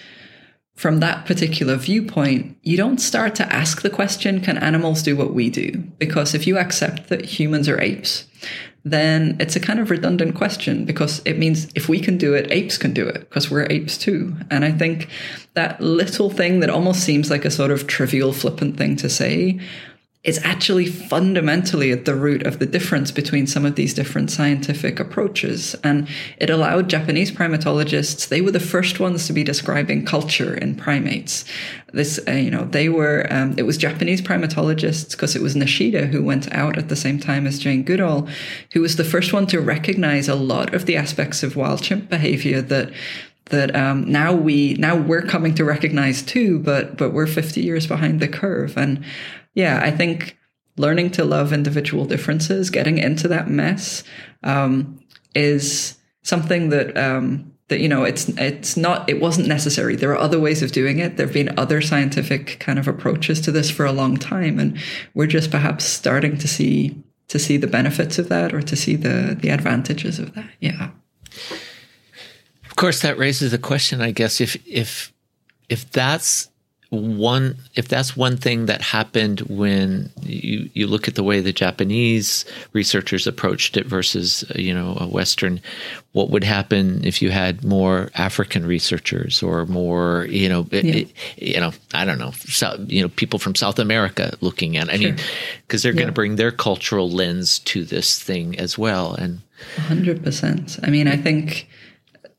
from 0.79 1.01
that 1.01 1.25
particular 1.25 1.75
viewpoint, 1.75 2.57
you 2.63 2.77
don't 2.77 3.01
start 3.01 3.35
to 3.35 3.53
ask 3.53 3.81
the 3.81 3.89
question, 3.89 4.39
can 4.39 4.57
animals 4.57 5.03
do 5.03 5.13
what 5.13 5.33
we 5.33 5.49
do? 5.49 5.71
Because 5.97 6.33
if 6.33 6.47
you 6.47 6.57
accept 6.57 7.09
that 7.09 7.25
humans 7.25 7.67
are 7.67 7.81
apes, 7.81 8.27
then 8.85 9.35
it's 9.41 9.57
a 9.57 9.59
kind 9.59 9.81
of 9.81 9.89
redundant 9.89 10.35
question 10.35 10.85
because 10.85 11.21
it 11.25 11.37
means 11.37 11.67
if 11.75 11.89
we 11.89 11.99
can 11.99 12.17
do 12.17 12.33
it, 12.33 12.49
apes 12.49 12.77
can 12.77 12.93
do 12.93 13.05
it 13.05 13.19
because 13.27 13.51
we're 13.51 13.67
apes 13.69 13.97
too. 13.97 14.33
And 14.49 14.63
I 14.63 14.71
think 14.71 15.09
that 15.53 15.81
little 15.81 16.29
thing 16.29 16.61
that 16.61 16.69
almost 16.69 17.01
seems 17.01 17.29
like 17.29 17.43
a 17.43 17.51
sort 17.51 17.71
of 17.71 17.85
trivial, 17.85 18.31
flippant 18.31 18.77
thing 18.77 18.95
to 18.95 19.09
say 19.09 19.59
is 20.25 20.37
actually 20.43 20.85
fundamentally 20.85 21.93
at 21.93 22.03
the 22.03 22.13
root 22.13 22.45
of 22.45 22.59
the 22.59 22.65
difference 22.65 23.09
between 23.09 23.47
some 23.47 23.65
of 23.65 23.75
these 23.75 23.93
different 23.93 24.29
scientific 24.29 24.99
approaches. 24.99 25.75
And 25.81 26.09
it 26.37 26.49
allowed 26.49 26.89
Japanese 26.89 27.31
primatologists, 27.31 28.27
they 28.27 28.41
were 28.41 28.51
the 28.51 28.59
first 28.59 28.99
ones 28.99 29.27
to 29.27 29.33
be 29.33 29.45
describing 29.45 30.05
culture 30.05 30.53
in 30.53 30.75
primates. 30.75 31.45
This, 31.93 32.19
uh, 32.27 32.31
you 32.31 32.51
know, 32.51 32.65
they 32.65 32.89
were, 32.89 33.27
um, 33.29 33.55
it 33.57 33.63
was 33.63 33.77
Japanese 33.77 34.21
primatologists, 34.21 35.11
because 35.11 35.37
it 35.37 35.41
was 35.41 35.55
Nishida 35.55 36.09
who 36.09 36.21
went 36.21 36.53
out 36.53 36.77
at 36.77 36.89
the 36.89 36.97
same 36.97 37.17
time 37.17 37.47
as 37.47 37.57
Jane 37.57 37.83
Goodall, 37.83 38.27
who 38.73 38.81
was 38.81 38.97
the 38.97 39.05
first 39.05 39.31
one 39.31 39.47
to 39.47 39.61
recognize 39.61 40.27
a 40.27 40.35
lot 40.35 40.73
of 40.73 40.85
the 40.85 40.97
aspects 40.97 41.43
of 41.43 41.55
wild 41.55 41.81
chimp 41.81 42.09
behavior 42.09 42.61
that 42.61 42.91
that 43.49 43.75
um, 43.75 44.09
now 44.09 44.33
we 44.33 44.73
now 44.75 44.95
we're 44.95 45.21
coming 45.21 45.55
to 45.55 45.65
recognize 45.65 46.21
too, 46.21 46.59
but 46.59 46.97
but 46.97 47.11
we're 47.11 47.27
50 47.27 47.61
years 47.61 47.87
behind 47.87 48.19
the 48.19 48.27
curve. 48.27 48.77
And 48.77 49.03
yeah, 49.53 49.81
I 49.83 49.91
think 49.91 50.37
learning 50.77 51.11
to 51.11 51.25
love 51.25 51.51
individual 51.51 52.05
differences, 52.05 52.69
getting 52.69 52.97
into 52.97 53.27
that 53.27 53.49
mess, 53.49 54.03
um, 54.43 54.99
is 55.35 55.97
something 56.23 56.69
that 56.69 56.97
um, 56.97 57.51
that 57.69 57.79
you 57.79 57.87
know 57.87 58.03
it's 58.03 58.29
it's 58.29 58.75
not 58.75 59.09
it 59.09 59.19
wasn't 59.19 59.47
necessary. 59.47 59.95
There 59.95 60.11
are 60.11 60.17
other 60.17 60.39
ways 60.39 60.61
of 60.61 60.71
doing 60.71 60.99
it. 60.99 61.17
There 61.17 61.25
have 61.25 61.33
been 61.33 61.57
other 61.57 61.81
scientific 61.81 62.59
kind 62.59 62.79
of 62.79 62.87
approaches 62.87 63.41
to 63.41 63.51
this 63.51 63.69
for 63.69 63.85
a 63.85 63.91
long 63.91 64.17
time, 64.17 64.59
and 64.59 64.77
we're 65.13 65.27
just 65.27 65.51
perhaps 65.51 65.85
starting 65.85 66.37
to 66.37 66.47
see 66.47 67.01
to 67.27 67.39
see 67.39 67.57
the 67.57 67.67
benefits 67.67 68.17
of 68.17 68.27
that 68.29 68.53
or 68.53 68.61
to 68.61 68.75
see 68.75 68.95
the 68.95 69.37
the 69.39 69.49
advantages 69.49 70.19
of 70.19 70.33
that. 70.35 70.49
Yeah. 70.59 70.91
Of 72.79 72.81
course, 72.81 73.01
that 73.01 73.17
raises 73.17 73.51
a 73.51 73.57
question. 73.57 73.99
I 73.99 74.11
guess 74.11 74.39
if 74.39 74.55
if 74.65 75.11
if 75.67 75.91
that's 75.91 76.47
one 76.91 77.57
if 77.75 77.89
that's 77.89 78.15
one 78.15 78.37
thing 78.37 78.67
that 78.67 78.81
happened 78.81 79.41
when 79.49 80.09
you 80.23 80.69
you 80.73 80.87
look 80.87 81.09
at 81.09 81.15
the 81.15 81.23
way 81.23 81.41
the 81.41 81.51
Japanese 81.51 82.45
researchers 82.71 83.27
approached 83.27 83.75
it 83.75 83.85
versus 83.85 84.45
uh, 84.49 84.57
you 84.57 84.73
know 84.73 84.95
a 84.97 85.07
Western, 85.09 85.59
what 86.13 86.29
would 86.29 86.45
happen 86.45 87.03
if 87.03 87.21
you 87.21 87.31
had 87.31 87.65
more 87.65 88.11
African 88.15 88.65
researchers 88.65 89.43
or 89.43 89.65
more 89.65 90.25
you 90.29 90.47
know 90.47 90.65
yeah. 90.71 90.79
it, 90.79 91.13
you 91.35 91.59
know 91.59 91.73
I 91.93 92.05
don't 92.05 92.17
know 92.17 92.31
so, 92.31 92.81
you 92.87 93.01
know 93.01 93.09
people 93.09 93.39
from 93.39 93.55
South 93.55 93.77
America 93.77 94.37
looking 94.39 94.77
at 94.77 94.87
it. 94.87 94.93
I 94.93 94.95
sure. 94.95 95.09
mean 95.09 95.19
because 95.67 95.83
they're 95.83 95.91
yeah. 95.91 95.97
going 95.97 96.07
to 96.07 96.13
bring 96.13 96.37
their 96.37 96.53
cultural 96.53 97.09
lens 97.09 97.59
to 97.59 97.83
this 97.83 98.23
thing 98.23 98.57
as 98.57 98.77
well 98.77 99.15
and 99.15 99.41
hundred 99.75 100.23
percent. 100.23 100.79
I 100.81 100.89
mean 100.89 101.09
I 101.09 101.17
think 101.17 101.67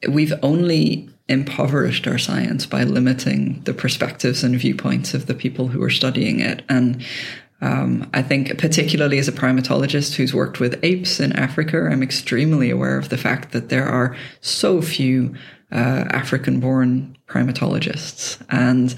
we've 0.09 0.35
only 0.43 1.09
impoverished 1.29 2.07
our 2.07 2.19
science 2.19 2.67
by 2.67 2.83
limiting 2.83 3.63
the 3.65 3.75
perspectives 3.75 4.43
and 4.43 4.59
viewpoints 4.59 5.15
of 5.15 5.27
the 5.27 5.35
people 5.35 5.69
who 5.69 5.83
are 5.83 5.91
studying 5.91 6.41
it. 6.41 6.63
And 6.69 7.05
um, 7.61 8.11
I 8.15 8.23
think, 8.23 8.59
particularly 8.59 9.19
as 9.19 9.29
a 9.29 9.33
primatologist 9.33 10.15
who's 10.15 10.35
worked 10.35 10.61
with 10.61 10.83
apes 10.83 11.21
in 11.21 11.33
Africa, 11.35 11.89
I'm 11.91 12.03
extremely 12.03 12.71
aware 12.71 12.99
of 12.99 13.11
the 13.11 13.19
fact 13.19 13.53
that 13.53 13.69
there 13.69 13.87
are 13.87 14.17
so 14.41 14.81
few 14.81 15.35
uh, 15.71 16.05
African 16.11 16.59
born 16.59 17.17
primatologists. 17.29 18.43
And 18.49 18.95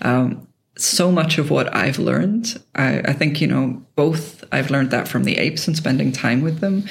um, 0.00 0.48
so 0.76 1.12
much 1.12 1.38
of 1.38 1.50
what 1.50 1.74
I've 1.74 1.98
learned, 1.98 2.60
I, 2.74 3.00
I 3.00 3.12
think, 3.12 3.40
you 3.40 3.46
know, 3.46 3.82
both 3.94 4.42
I've 4.50 4.70
learned 4.70 4.90
that 4.90 5.08
from 5.08 5.24
the 5.24 5.38
apes 5.38 5.68
and 5.68 5.76
spending 5.76 6.10
time 6.10 6.42
with 6.42 6.60
them. 6.60 6.86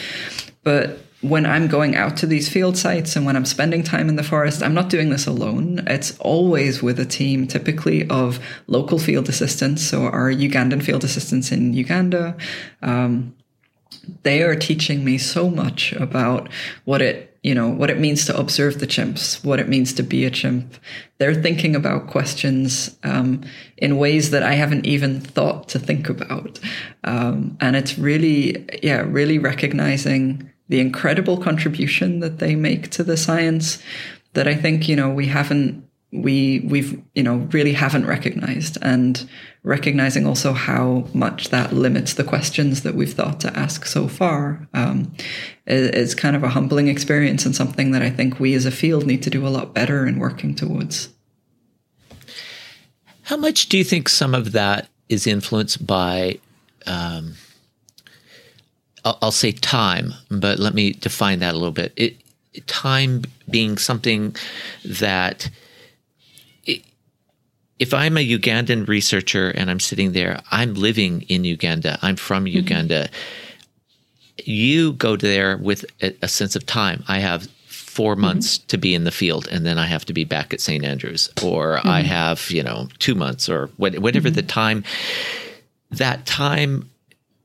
But 0.64 1.00
when 1.22 1.46
I'm 1.46 1.68
going 1.68 1.96
out 1.96 2.18
to 2.18 2.28
these 2.28 2.50
field 2.50 2.78
sites 2.78 3.16
and 3.16 3.26
when 3.26 3.36
I'm 3.36 3.46
spending 3.46 3.84
time 3.84 4.10
in 4.10 4.16
the 4.16 4.24
forest, 4.24 4.62
I'm 4.62 4.74
not 4.74 4.90
doing 4.90 5.10
this 5.10 5.26
alone. 5.26 5.84
It's 5.88 6.18
always 6.20 6.84
with 6.84 7.00
a 7.00 7.06
team, 7.06 7.48
typically 7.48 8.08
of 8.10 8.40
local 8.68 9.00
field 9.00 9.30
assistants. 9.30 9.82
So 9.82 10.04
our 10.04 10.32
Ugandan 10.32 10.84
field 10.84 11.04
assistants 11.04 11.52
in 11.52 11.74
Uganda, 11.74 12.38
um, 12.82 13.36
they 14.24 14.44
are 14.44 14.56
teaching 14.56 15.04
me 15.04 15.18
so 15.18 15.50
much 15.50 15.94
about 15.94 16.50
what 16.84 17.02
it 17.02 17.32
you 17.44 17.54
know 17.54 17.70
what 17.70 17.92
it 17.92 18.00
means 18.00 18.26
to 18.26 18.38
observe 18.38 18.80
the 18.80 18.88
chimps 18.88 19.44
what 19.46 19.60
it 19.60 19.70
means 19.70 19.94
to 19.94 20.04
be 20.04 20.26
a 20.26 20.32
chimp 20.32 20.76
they're 21.18 21.36
thinking 21.36 21.76
about 21.76 22.08
questions 22.08 22.98
um, 23.04 23.42
in 23.78 23.98
ways 23.98 24.32
that 24.32 24.44
i 24.44 24.54
haven't 24.54 24.86
even 24.86 25.20
thought 25.22 25.70
to 25.70 25.80
think 25.80 26.10
about 26.10 26.60
um, 27.04 27.56
and 27.62 27.76
it's 27.76 27.98
really 27.98 28.68
yeah 28.82 29.02
really 29.02 29.38
recognizing 29.38 30.52
the 30.68 30.80
incredible 30.80 31.38
contribution 31.38 32.20
that 32.20 32.40
they 32.40 32.56
make 32.56 32.90
to 32.92 33.04
the 33.04 33.18
science 33.18 33.82
that 34.34 34.48
I 34.48 34.56
think, 34.56 34.88
you 34.88 34.96
know, 34.96 35.10
we 35.10 35.28
haven't 35.28 35.86
we 36.12 36.60
we've 36.60 37.02
you 37.14 37.24
know 37.24 37.38
really 37.52 37.74
haven't 37.74 38.06
recognized 38.06 38.78
and 38.82 39.28
recognizing 39.64 40.26
also 40.26 40.54
how 40.54 41.06
much 41.14 41.50
that 41.50 41.74
limits 41.74 42.14
the 42.14 42.24
questions 42.24 42.84
that 42.84 42.96
we've 42.96 43.14
thought 43.14 43.40
to 43.42 43.58
ask 43.58 43.86
so 43.86 44.08
far 44.08 44.68
um, 44.74 45.12
is, 45.66 45.90
is 45.90 46.16
kind 46.16 46.36
of 46.36 46.44
a 46.44 46.50
humbling 46.50 46.88
experience 46.88 47.46
and 47.46 47.56
something 47.56 47.92
that 47.92 48.02
I 48.02 48.10
think 48.10 48.40
we 48.40 48.54
as 48.54 48.66
a 48.66 48.72
field 48.72 49.06
need 49.06 49.24
to 49.24 49.30
do 49.30 49.46
a 49.46 49.50
lot 49.50 49.74
better 49.74 50.06
in 50.06 50.20
working 50.20 50.56
towards. 50.56 51.10
How 53.24 53.38
much 53.38 53.70
do 53.70 53.78
you 53.78 53.84
think 53.84 54.08
some 54.08 54.36
of 54.36 54.52
that 54.52 54.88
is 55.10 55.26
influenced 55.26 55.86
by 55.86 56.40
um, 56.86 57.36
I'll, 59.06 59.18
I'll 59.22 59.32
say 59.32 59.52
time, 59.52 60.14
but 60.30 60.60
let 60.60 60.74
me 60.74 60.92
define 60.92 61.40
that 61.40 61.54
a 61.54 61.58
little 61.58 61.72
bit. 61.72 61.94
It, 61.96 62.18
time 62.68 63.24
being 63.50 63.78
something 63.78 64.36
that 64.84 65.50
if 67.78 67.94
I'm 67.94 68.18
a 68.18 68.28
Ugandan 68.28 68.88
researcher 68.88 69.50
and 69.50 69.70
I'm 69.70 69.80
sitting 69.80 70.14
there, 70.14 70.42
I'm 70.52 70.74
living 70.74 71.24
in 71.24 71.44
Uganda, 71.44 72.00
I'm 72.02 72.16
from 72.16 72.46
mm-hmm. 72.46 72.58
Uganda. 72.58 73.10
You 74.44 74.94
go 74.94 75.16
there 75.16 75.58
with 75.58 75.86
a, 76.02 76.16
a, 76.22 76.28
sense 76.28 76.56
of 76.56 76.66
time. 76.66 77.04
I 77.08 77.20
have 77.20 77.48
4 77.68 78.14
mm-hmm. 78.14 78.22
months 78.22 78.58
to 78.60 78.78
be 78.78 78.96
in 78.96 79.04
the 79.04 79.12
field 79.12 79.48
and 79.52 79.66
then 79.66 79.78
I 79.78 79.88
have 79.88 80.06
to 80.06 80.14
be 80.14 80.24
back 80.24 80.54
at 80.54 80.62
St. 80.62 80.86
Andrews, 80.86 81.30
or 81.44 81.78
mm-hmm. 81.78 81.90
I 81.90 82.02
have, 82.02 82.50
you 82.50 82.64
know, 82.64 82.88
two 83.00 83.16
months 83.16 83.50
or 83.50 83.68
whatever 83.78 84.30
the 84.30 84.42
mm-hmm. 84.42 84.48
time. 84.48 84.84
That 85.92 86.26
time 86.26 86.90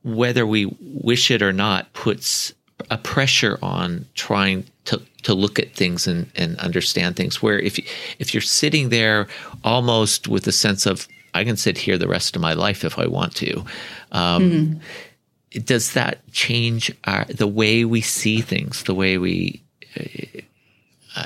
whether 0.03 0.45
we 0.45 0.65
wish 0.79 1.31
it 1.31 1.41
or 1.41 1.53
not, 1.53 1.91
puts 1.93 2.53
a 2.89 2.97
pressure 2.97 3.59
on 3.61 4.05
trying 4.15 4.65
to 4.85 5.01
to 5.23 5.35
look 5.35 5.59
at 5.59 5.73
things 5.75 6.07
and, 6.07 6.31
and 6.35 6.57
understand 6.59 7.15
things. 7.15 7.41
Where 7.41 7.59
if 7.59 7.77
if 8.19 8.33
you're 8.33 8.41
sitting 8.41 8.89
there 8.89 9.27
almost 9.63 10.27
with 10.27 10.47
a 10.47 10.51
sense 10.51 10.85
of 10.85 11.07
I 11.33 11.43
can 11.43 11.57
sit 11.57 11.77
here 11.77 11.97
the 11.97 12.07
rest 12.07 12.35
of 12.35 12.41
my 12.41 12.53
life 12.53 12.83
if 12.83 12.97
I 12.97 13.07
want 13.07 13.35
to, 13.35 13.59
um, 14.11 14.51
mm-hmm. 14.51 15.59
does 15.63 15.93
that 15.93 16.19
change 16.31 16.91
our, 17.05 17.25
the 17.25 17.47
way 17.47 17.85
we 17.85 18.01
see 18.01 18.41
things? 18.41 18.83
The 18.83 18.95
way 18.95 19.17
we 19.17 19.63
uh, 21.15 21.25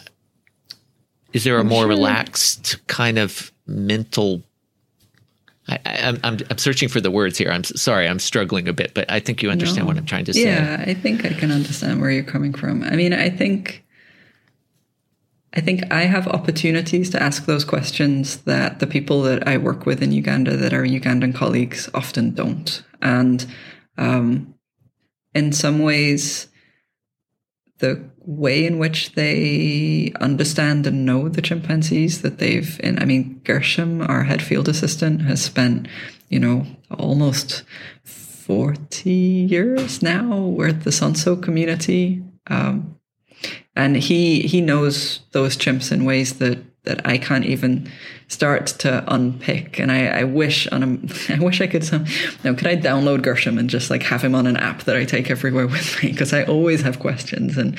is 1.34 1.44
there 1.44 1.58
a 1.58 1.64
more 1.64 1.88
relaxed 1.88 2.86
kind 2.88 3.18
of 3.18 3.52
mental 3.68 4.44
I, 5.68 5.80
am 5.86 6.20
I'm, 6.24 6.38
I'm 6.50 6.58
searching 6.58 6.90
for 6.90 7.02
the 7.02 7.10
words 7.10 7.38
here. 7.38 7.52
I'm 7.52 7.64
sorry, 7.64 8.08
I'm 8.08 8.20
struggling 8.20 8.68
a 8.68 8.74
bit, 8.74 8.94
but 8.94 9.10
I 9.10 9.20
think 9.20 9.42
you 9.42 9.50
understand 9.50 9.80
no. 9.80 9.86
what 9.88 9.98
I'm 9.98 10.06
trying 10.06 10.26
to 10.26 10.34
say. 10.34 10.44
Yeah, 10.44 10.84
I 10.86 10.94
think 10.94 11.26
I 11.26 11.30
can 11.30 11.52
understand 11.52 12.02
where 12.02 12.12
you're 12.12 12.24
coming 12.24 12.54
from. 12.54 12.84
I 12.84 12.92
mean, 12.92 13.14
I 13.14 13.30
think 13.30 13.84
I 15.56 15.62
think 15.62 15.92
I 15.92 16.02
have 16.02 16.28
opportunities 16.28 17.10
to 17.12 17.24
ask 17.24 17.46
those 17.46 17.64
questions 17.64 18.38
that 18.42 18.80
the 18.80 18.88
people 18.88 19.22
that 19.24 19.48
I 19.48 19.58
work 19.58 19.86
with 19.86 20.04
in 20.04 20.12
Uganda, 20.12 20.58
that 20.58 20.74
are 20.74 20.84
Ugandan 20.84 21.34
colleagues, 21.34 21.90
often 21.94 22.32
don't. 22.32 22.84
And 23.02 23.46
um, 23.98 24.54
in 25.34 25.54
some 25.54 25.80
ways, 25.80 26.48
the 27.80 28.04
way 28.26 28.66
in 28.66 28.80
which 28.80 29.14
they 29.14 30.12
understand 30.20 30.88
and 30.88 31.06
know 31.06 31.30
the 31.30 31.42
chimpanzees 31.42 32.22
that 32.22 32.40
they've 32.40 32.80
in 32.84 33.00
I 33.00 33.06
mean 33.06 33.42
Gershom, 33.44 34.02
our 34.02 34.24
head 34.24 34.42
field 34.42 34.68
assistant, 34.68 35.22
has 35.24 35.44
spent, 35.44 35.88
you 36.30 36.40
know, 36.40 36.66
almost 36.92 37.64
40 38.04 39.10
years 39.10 40.02
now 40.02 40.40
with 40.40 40.84
the 40.84 40.92
Sonso 40.92 41.42
community. 41.42 42.24
Um, 42.48 43.00
and 43.76 43.98
he 43.98 44.42
he 44.42 44.62
knows 44.62 45.22
those 45.32 45.58
chimps 45.58 45.92
in 45.92 46.06
ways 46.06 46.40
that 46.40 46.60
that 46.86 47.06
I 47.06 47.18
can't 47.18 47.46
even 47.46 47.92
start 48.28 48.68
to 48.68 49.04
unpick. 49.08 49.80
And 49.80 49.92
I, 49.92 50.08
I 50.08 50.24
wish 50.24 50.68
on 50.68 50.84
a, 50.84 51.34
I 51.34 51.40
wish 51.40 51.62
I 51.62 51.68
could 51.68 51.84
some, 51.84 52.06
now 52.44 52.54
could 52.54 52.68
I 52.68 52.76
download 52.76 53.22
Gershom 53.22 53.58
and 53.58 53.70
just 53.70 53.90
like 53.90 54.04
have 54.04 54.24
him 54.24 54.36
on 54.36 54.48
an 54.48 54.58
app 54.58 54.84
that 54.84 54.96
I 54.96 55.06
take 55.06 55.30
everywhere 55.30 55.68
with 55.76 56.02
me? 56.02 56.12
Because 56.12 56.34
I 56.34 56.44
always 56.44 56.82
have 56.82 57.00
questions 57.00 57.58
and 57.58 57.78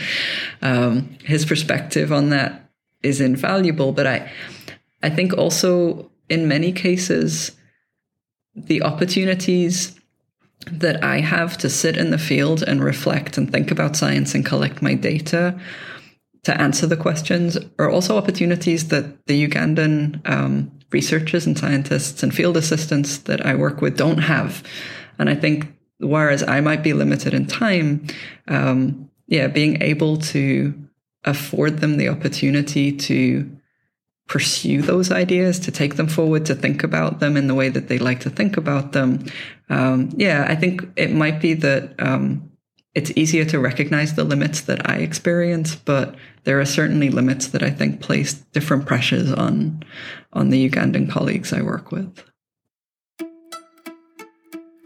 um, 0.62 1.16
his 1.24 1.44
perspective 1.44 2.12
on 2.12 2.30
that 2.30 2.70
is 3.02 3.20
invaluable. 3.20 3.92
But 3.92 4.06
I, 4.06 4.30
I 5.02 5.10
think 5.10 5.32
also 5.34 6.10
in 6.28 6.48
many 6.48 6.72
cases, 6.72 7.52
the 8.54 8.82
opportunities 8.82 9.98
that 10.70 11.04
I 11.04 11.20
have 11.20 11.56
to 11.58 11.68
sit 11.68 11.96
in 11.96 12.10
the 12.10 12.18
field 12.18 12.62
and 12.62 12.82
reflect 12.82 13.36
and 13.36 13.50
think 13.50 13.70
about 13.70 13.94
science 13.96 14.34
and 14.34 14.44
collect 14.44 14.82
my 14.82 14.94
data 14.94 15.60
to 16.46 16.60
answer 16.60 16.86
the 16.86 16.96
questions 16.96 17.58
are 17.76 17.90
also 17.90 18.16
opportunities 18.16 18.86
that 18.88 19.26
the 19.26 19.48
Ugandan 19.48 20.20
um, 20.30 20.70
researchers 20.92 21.44
and 21.44 21.58
scientists 21.58 22.22
and 22.22 22.32
field 22.32 22.56
assistants 22.56 23.18
that 23.18 23.44
I 23.44 23.56
work 23.56 23.80
with 23.80 23.96
don't 23.96 24.18
have. 24.18 24.62
And 25.18 25.28
I 25.28 25.34
think 25.34 25.74
whereas 25.98 26.44
I 26.44 26.60
might 26.60 26.84
be 26.84 26.92
limited 26.92 27.34
in 27.34 27.48
time, 27.48 28.06
um, 28.46 29.10
yeah, 29.26 29.48
being 29.48 29.82
able 29.82 30.18
to 30.18 30.72
afford 31.24 31.78
them 31.78 31.96
the 31.96 32.10
opportunity 32.10 32.92
to 32.92 33.50
pursue 34.28 34.82
those 34.82 35.10
ideas, 35.10 35.58
to 35.58 35.72
take 35.72 35.96
them 35.96 36.06
forward, 36.06 36.46
to 36.46 36.54
think 36.54 36.84
about 36.84 37.18
them 37.18 37.36
in 37.36 37.48
the 37.48 37.56
way 37.56 37.70
that 37.70 37.88
they 37.88 37.98
like 37.98 38.20
to 38.20 38.30
think 38.30 38.56
about 38.56 38.92
them. 38.92 39.26
Um, 39.68 40.10
yeah, 40.16 40.46
I 40.48 40.54
think 40.54 40.86
it 40.94 41.10
might 41.10 41.40
be 41.40 41.54
that 41.54 41.92
um, 41.98 42.52
it's 42.96 43.12
easier 43.14 43.44
to 43.44 43.58
recognize 43.58 44.14
the 44.14 44.24
limits 44.24 44.62
that 44.62 44.88
I 44.88 44.96
experience, 44.96 45.76
but 45.76 46.14
there 46.44 46.58
are 46.58 46.64
certainly 46.64 47.10
limits 47.10 47.48
that 47.48 47.62
I 47.62 47.68
think 47.68 48.00
place 48.00 48.32
different 48.32 48.86
pressures 48.86 49.30
on 49.30 49.82
on 50.32 50.48
the 50.48 50.68
Ugandan 50.68 51.10
colleagues 51.10 51.52
I 51.52 51.60
work 51.60 51.92
with. 51.92 52.24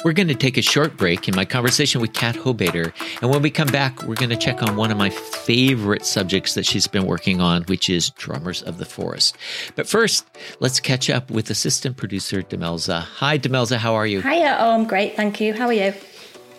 We're 0.05 0.15
going 0.15 0.29
to 0.29 0.35
take 0.35 0.57
a 0.57 0.63
short 0.63 0.97
break 0.97 1.29
in 1.29 1.37
my 1.37 1.45
conversation 1.45 2.01
with 2.01 2.15
Kat 2.15 2.35
Hobaiter. 2.35 2.93
And 3.21 3.31
when 3.31 3.43
we 3.43 3.51
come 3.51 3.69
back, 3.69 4.03
we're 4.05 4.15
going 4.15 4.31
to 4.31 4.37
check 4.37 4.63
on 4.63 4.75
one 4.75 4.91
of 4.91 4.97
my 4.97 5.11
favorite 5.11 6.07
subjects 6.07 6.55
that 6.55 6.65
she's 6.65 6.87
been 6.87 7.05
working 7.05 7.41
on, 7.41 7.65
which 7.65 7.91
is 7.91 8.11
Drummers 8.11 8.63
of 8.63 8.79
the 8.79 8.87
Forest. 8.87 9.37
But 9.77 9.87
first, 9.87 10.27
let's 10.59 10.81
catch 10.81 11.11
up 11.11 11.31
with 11.31 11.51
assistant 11.51 11.99
producer 11.99 12.41
Demelza. 12.43 13.03
Hi, 13.03 13.39
Demelza. 13.39 13.77
How 13.77 13.95
are 13.95 14.07
you? 14.07 14.23
Hiya. 14.23 14.57
Oh, 14.59 14.73
I'm 14.73 14.87
great. 14.87 15.17
Thank 15.17 15.41
you. 15.41 15.53
How 15.53 15.67
are 15.67 15.73
you? 15.73 15.93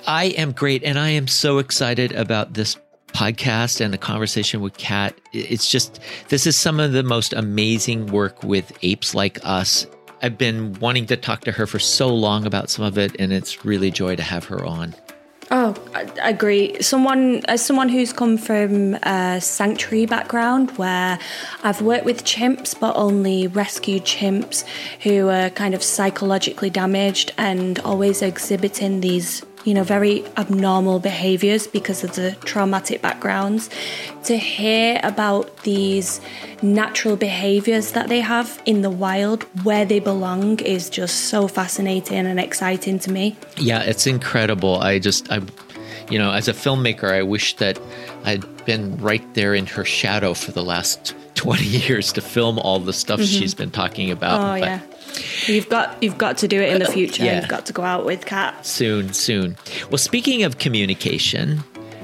I 0.07 0.25
am 0.37 0.51
great. 0.51 0.83
And 0.83 0.97
I 0.99 1.09
am 1.09 1.27
so 1.27 1.57
excited 1.57 2.11
about 2.13 2.53
this 2.53 2.77
podcast 3.13 3.81
and 3.81 3.93
the 3.93 3.97
conversation 3.97 4.61
with 4.61 4.77
Kat. 4.77 5.19
It's 5.33 5.69
just, 5.69 5.99
this 6.29 6.47
is 6.47 6.55
some 6.55 6.79
of 6.79 6.93
the 6.93 7.03
most 7.03 7.33
amazing 7.33 8.07
work 8.07 8.43
with 8.43 8.71
apes 8.81 9.13
like 9.13 9.39
us. 9.43 9.85
I've 10.23 10.37
been 10.37 10.73
wanting 10.79 11.07
to 11.07 11.17
talk 11.17 11.41
to 11.41 11.51
her 11.51 11.65
for 11.65 11.79
so 11.79 12.13
long 12.13 12.45
about 12.45 12.69
some 12.69 12.85
of 12.85 12.97
it, 12.97 13.15
and 13.19 13.33
it's 13.33 13.65
really 13.65 13.91
joy 13.91 14.15
to 14.15 14.23
have 14.23 14.45
her 14.45 14.63
on. 14.63 14.95
Oh, 15.53 15.75
I 15.93 16.29
agree. 16.29 16.81
Someone 16.81 17.41
as 17.49 17.65
someone 17.65 17.89
who's 17.89 18.13
come 18.13 18.37
from 18.37 18.93
a 19.03 19.41
sanctuary 19.41 20.05
background 20.05 20.71
where 20.77 21.19
I've 21.63 21.81
worked 21.81 22.05
with 22.05 22.23
chimps, 22.23 22.79
but 22.79 22.95
only 22.95 23.47
rescued 23.47 24.05
chimps 24.05 24.63
who 25.03 25.27
are 25.27 25.49
kind 25.49 25.73
of 25.75 25.83
psychologically 25.83 26.69
damaged 26.69 27.33
and 27.37 27.79
always 27.79 28.21
exhibiting 28.21 29.01
these 29.01 29.43
you 29.65 29.73
know, 29.73 29.83
very 29.83 30.25
abnormal 30.37 30.99
behaviors 30.99 31.67
because 31.67 32.03
of 32.03 32.15
the 32.15 32.31
traumatic 32.45 33.01
backgrounds. 33.01 33.69
To 34.25 34.37
hear 34.37 34.99
about 35.03 35.63
these 35.63 36.21
natural 36.61 37.15
behaviors 37.15 37.91
that 37.93 38.07
they 38.07 38.21
have 38.21 38.61
in 38.65 38.81
the 38.81 38.89
wild 38.89 39.43
where 39.63 39.85
they 39.85 39.99
belong 39.99 40.59
is 40.59 40.89
just 40.89 41.25
so 41.25 41.47
fascinating 41.47 42.25
and 42.25 42.39
exciting 42.39 42.99
to 42.99 43.11
me. 43.11 43.35
Yeah, 43.57 43.81
it's 43.81 44.05
incredible. 44.05 44.75
I 44.75 44.99
just, 44.99 45.31
I, 45.31 45.41
you 46.09 46.19
know, 46.19 46.31
as 46.31 46.47
a 46.47 46.53
filmmaker, 46.53 47.11
I 47.11 47.23
wish 47.23 47.55
that 47.57 47.79
I'd 48.25 48.65
been 48.65 48.97
right 48.97 49.33
there 49.33 49.55
in 49.55 49.65
her 49.67 49.85
shadow 49.85 50.33
for 50.33 50.51
the 50.51 50.63
last 50.63 51.15
20 51.35 51.63
years 51.65 52.13
to 52.13 52.21
film 52.21 52.59
all 52.59 52.79
the 52.79 52.93
stuff 52.93 53.19
mm-hmm. 53.19 53.39
she's 53.39 53.55
been 53.55 53.71
talking 53.71 54.11
about. 54.11 54.39
Oh, 54.39 54.59
but, 54.59 54.67
yeah 54.67 54.81
You've 55.47 55.69
got 55.69 56.01
you've 56.01 56.17
got 56.17 56.37
to 56.39 56.47
do 56.47 56.61
it 56.61 56.73
in 56.73 56.79
the 56.79 56.85
future. 56.85 57.23
Yeah. 57.23 57.39
You've 57.39 57.49
got 57.49 57.65
to 57.67 57.73
go 57.73 57.83
out 57.83 58.05
with 58.05 58.25
Kat 58.25 58.65
soon. 58.65 59.13
Soon. 59.13 59.57
Well, 59.89 59.97
speaking 59.97 60.43
of 60.43 60.57
communication, 60.57 61.63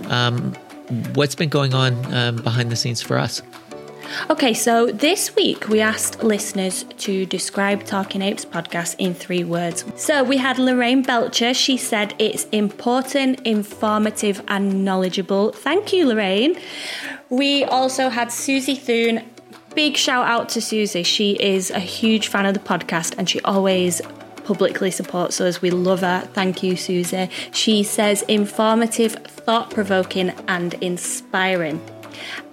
um, 0.10 0.54
what's 1.14 1.36
been 1.36 1.50
going 1.50 1.74
on 1.74 2.14
um, 2.14 2.38
behind 2.38 2.72
the 2.72 2.76
scenes 2.76 3.02
for 3.02 3.18
us? 3.18 3.42
Okay, 4.30 4.54
so 4.54 4.88
this 4.88 5.36
week 5.36 5.68
we 5.68 5.82
asked 5.82 6.24
listeners 6.24 6.86
to 7.00 7.26
describe 7.26 7.84
Talking 7.84 8.22
Apes 8.22 8.46
podcast 8.46 8.96
in 9.00 9.14
three 9.14 9.44
words. 9.44 9.84
So 9.96 10.24
we 10.24 10.38
had 10.38 10.58
Lorraine 10.58 11.02
Belcher. 11.02 11.54
She 11.54 11.76
said 11.78 12.16
it's 12.18 12.46
important, 12.46 13.42
informative, 13.42 14.42
and 14.48 14.86
knowledgeable. 14.86 15.52
Thank 15.52 15.92
you, 15.92 16.08
Lorraine. 16.08 16.58
We 17.30 17.66
also 17.66 18.08
had 18.10 18.32
Susie 18.32 18.76
Thune 18.76 19.24
big 19.78 19.96
shout 19.96 20.28
out 20.28 20.50
to 20.50 20.60
Susie. 20.60 21.04
She 21.04 21.34
is 21.34 21.70
a 21.70 21.80
huge 21.80 22.30
fan 22.30 22.48
of 22.48 22.56
the 22.56 22.60
podcast 22.60 23.14
and 23.20 23.30
she 23.30 23.40
always 23.42 24.02
publicly 24.44 24.90
supports 24.90 25.40
us. 25.40 25.62
We 25.62 25.70
love 25.70 26.00
her. 26.00 26.22
Thank 26.34 26.64
you, 26.64 26.76
Susie. 26.76 27.30
She 27.52 27.84
says 27.84 28.24
informative, 28.24 29.14
thought 29.14 29.70
provoking, 29.70 30.32
and 30.48 30.74
inspiring. 30.82 31.80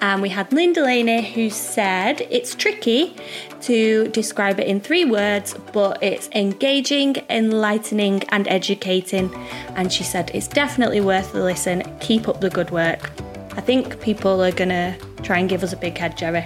And 0.02 0.20
we 0.20 0.28
had 0.28 0.52
Linda 0.52 0.80
Delaney 0.80 1.22
who 1.22 1.48
said 1.48 2.20
it's 2.28 2.54
tricky 2.54 3.16
to 3.62 4.08
describe 4.08 4.60
it 4.60 4.66
in 4.66 4.82
three 4.82 5.06
words, 5.06 5.54
but 5.72 6.02
it's 6.02 6.28
engaging, 6.34 7.16
enlightening, 7.30 8.24
and 8.24 8.46
educating. 8.48 9.34
And 9.76 9.90
she 9.90 10.04
said 10.04 10.30
it's 10.34 10.46
definitely 10.46 11.00
worth 11.00 11.32
the 11.32 11.42
listen. 11.42 11.84
Keep 12.00 12.28
up 12.28 12.42
the 12.42 12.50
good 12.50 12.70
work. 12.70 13.23
I 13.56 13.60
think 13.60 14.00
people 14.00 14.42
are 14.42 14.50
going 14.50 14.70
to 14.70 14.96
try 15.22 15.38
and 15.38 15.48
give 15.48 15.62
us 15.62 15.72
a 15.72 15.76
big 15.76 15.96
head, 15.96 16.16
Jerry. 16.16 16.44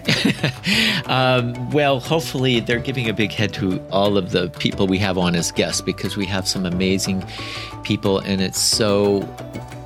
um, 1.06 1.70
well, 1.70 2.00
hopefully 2.00 2.61
they're 2.61 2.78
giving 2.78 3.09
a 3.09 3.14
big 3.14 3.32
head 3.32 3.52
to 3.54 3.80
all 3.90 4.16
of 4.16 4.30
the 4.30 4.48
people 4.59 4.86
we 4.86 4.98
have 4.98 5.16
on 5.16 5.34
as 5.34 5.50
guests 5.50 5.80
because 5.80 6.16
we 6.16 6.26
have 6.26 6.46
some 6.46 6.66
amazing 6.66 7.24
people, 7.82 8.18
and 8.20 8.40
it's 8.40 8.61
so. 8.61 9.28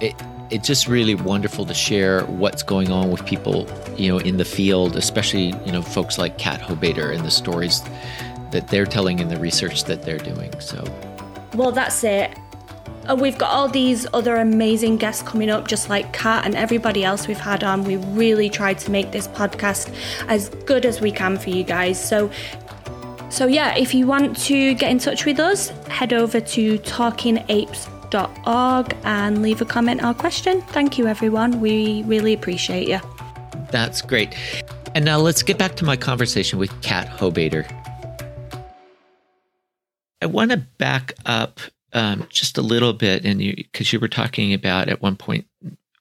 It, 0.01 0.15
it's 0.51 0.67
just 0.67 0.87
really 0.87 1.15
wonderful 1.15 1.65
to 1.65 1.73
share 1.73 2.27
what's 2.27 2.63
going 2.63 2.91
on 2.91 3.11
with 3.11 3.25
people, 3.25 3.67
you 3.97 4.09
know, 4.13 4.19
in 4.19 4.37
the 4.37 4.45
field, 4.45 4.97
especially, 4.97 5.55
you 5.65 5.73
know, 5.73 5.81
folks 5.81 6.19
like 6.19 6.37
Kat 6.37 6.61
Hobaiter 6.61 7.15
and 7.15 7.25
the 7.25 7.31
stories 7.31 7.81
that 8.51 8.69
they're 8.69 8.85
telling 8.85 9.19
in 9.19 9.29
the 9.29 9.39
research 9.39 9.85
that 9.85 10.03
they're 10.03 10.19
doing. 10.19 10.53
So, 10.61 10.85
well, 11.55 11.73
that's 11.73 12.05
it. 12.05 12.37
And 13.09 13.21
we've 13.21 13.37
got 13.37 13.51
all 13.51 13.69
these 13.69 14.07
other 14.13 14.37
amazing 14.37 14.97
guests 14.97 15.23
coming 15.23 15.51
up, 15.51 15.69
just 15.69 15.89
like 15.89 16.13
Kat 16.13 16.45
and 16.45 16.55
everybody 16.55 17.05
else 17.05 17.27
we've 17.27 17.39
had 17.39 17.65
on. 17.65 17.85
We 17.85 17.97
really 17.97 18.49
tried 18.49 18.79
to 18.81 18.91
make 18.91 19.13
this 19.13 19.29
podcast 19.29 19.95
as 20.29 20.49
good 20.67 20.87
as 20.87 21.01
we 21.01 21.11
can 21.11 21.39
for 21.39 21.51
you 21.51 21.65
guys. 21.65 22.03
So, 22.03 22.31
so 23.29 23.47
yeah, 23.47 23.77
if 23.77 23.95
you 23.95 24.07
want 24.07 24.37
to 24.43 24.75
get 24.75 24.91
in 24.91 24.99
touch 24.99 25.25
with 25.25 25.41
us, 25.41 25.71
head 25.89 26.13
over 26.13 26.41
to 26.41 26.79
talkingapes.org 26.79 28.97
and 29.05 29.43
leave 29.43 29.61
a 29.61 29.65
comment 29.65 30.05
or 30.05 30.15
question. 30.15 30.61
Thank 30.63 30.99
you, 30.99 31.07
everyone. 31.07 31.61
We 31.61 32.03
really 32.05 32.35
appreciate 32.35 32.89
you. 32.89 33.01
That's 33.71 34.03
great. 34.03 34.35
And 34.95 35.05
now 35.05 35.19
let's 35.19 35.43
get 35.43 35.59
back 35.59 35.77
to 35.77 35.85
my 35.85 35.97
conversation 35.97 36.59
with 36.59 36.83
Kat 36.83 37.09
Hobaiter. 37.09 37.67
I 40.21 40.27
want 40.27 40.53
to 40.53 40.59
back 40.59 41.15
up 41.27 41.59
um, 41.93 42.27
just 42.29 42.59
a 42.59 42.63
little 42.63 42.93
bit, 42.93 43.25
and 43.25 43.41
you 43.43 43.55
because 43.57 43.93
you 43.93 44.01
were 44.01 44.09
talking 44.09 44.53
about 44.53 44.89
at 44.89 45.03
one 45.03 45.17
point 45.17 45.47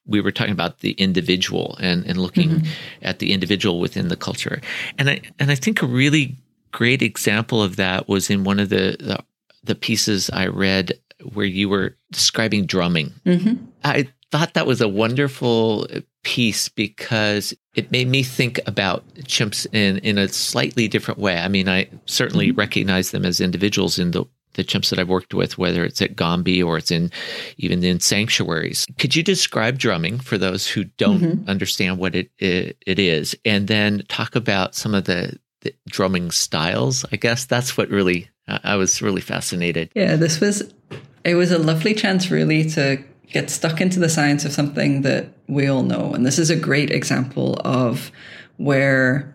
we 0.06 0.20
were 0.20 0.32
talking 0.32 0.52
about 0.52 0.80
the 0.80 0.92
individual 0.92 1.76
and 1.80 2.04
and 2.06 2.18
looking 2.18 2.50
mm-hmm. 2.50 2.72
at 3.02 3.18
the 3.18 3.32
individual 3.32 3.80
within 3.80 4.08
the 4.08 4.16
culture, 4.16 4.60
and 4.98 5.10
I 5.10 5.20
and 5.38 5.50
I 5.50 5.54
think 5.54 5.82
a 5.82 5.86
really 5.86 6.36
great 6.72 7.02
example 7.02 7.62
of 7.62 7.76
that 7.76 8.08
was 8.08 8.30
in 8.30 8.44
one 8.44 8.58
of 8.58 8.68
the 8.68 8.96
the, 8.98 9.24
the 9.64 9.74
pieces 9.74 10.30
I 10.30 10.46
read 10.46 10.92
where 11.34 11.46
you 11.46 11.68
were 11.68 11.96
describing 12.10 12.66
drumming. 12.66 13.12
Mm-hmm. 13.24 13.64
I 13.84 14.08
thought 14.30 14.54
that 14.54 14.66
was 14.66 14.80
a 14.80 14.88
wonderful 14.88 15.86
piece 16.24 16.68
because 16.68 17.54
it 17.74 17.90
made 17.90 18.08
me 18.08 18.22
think 18.22 18.60
about 18.66 19.06
chimps 19.20 19.66
in 19.72 19.98
in 19.98 20.18
a 20.18 20.28
slightly 20.28 20.88
different 20.88 21.20
way. 21.20 21.38
I 21.38 21.48
mean, 21.48 21.68
I 21.68 21.88
certainly 22.06 22.48
mm-hmm. 22.48 22.58
recognize 22.58 23.10
them 23.10 23.24
as 23.24 23.40
individuals 23.40 23.98
in 23.98 24.12
the 24.12 24.24
the 24.54 24.64
chimps 24.64 24.90
that 24.90 24.98
I've 24.98 25.08
worked 25.08 25.34
with, 25.34 25.58
whether 25.58 25.84
it's 25.84 26.02
at 26.02 26.16
Gombe 26.16 26.62
or 26.62 26.78
it's 26.78 26.90
in 26.90 27.10
even 27.56 27.82
in 27.82 28.00
sanctuaries. 28.00 28.86
Could 28.98 29.16
you 29.16 29.22
describe 29.22 29.78
drumming 29.78 30.18
for 30.18 30.38
those 30.38 30.66
who 30.66 30.84
don't 30.84 31.20
mm-hmm. 31.20 31.48
understand 31.48 31.98
what 31.98 32.14
it, 32.14 32.30
it, 32.38 32.76
it 32.86 32.98
is, 32.98 33.36
and 33.44 33.68
then 33.68 34.04
talk 34.08 34.34
about 34.34 34.74
some 34.74 34.94
of 34.94 35.04
the, 35.04 35.38
the 35.62 35.74
drumming 35.88 36.30
styles? 36.30 37.04
I 37.12 37.16
guess 37.16 37.44
that's 37.44 37.76
what 37.76 37.88
really 37.88 38.28
I 38.48 38.76
was 38.76 39.00
really 39.00 39.20
fascinated. 39.20 39.90
Yeah, 39.94 40.16
this 40.16 40.40
was 40.40 40.72
it 41.24 41.34
was 41.34 41.50
a 41.50 41.58
lovely 41.58 41.94
chance 41.94 42.30
really 42.30 42.68
to 42.70 43.02
get 43.30 43.48
stuck 43.48 43.80
into 43.80 43.98
the 43.98 44.08
science 44.08 44.44
of 44.44 44.52
something 44.52 45.02
that 45.02 45.28
we 45.48 45.66
all 45.66 45.82
know, 45.82 46.12
and 46.12 46.26
this 46.26 46.38
is 46.38 46.50
a 46.50 46.56
great 46.56 46.90
example 46.90 47.58
of 47.64 48.10
where 48.56 49.34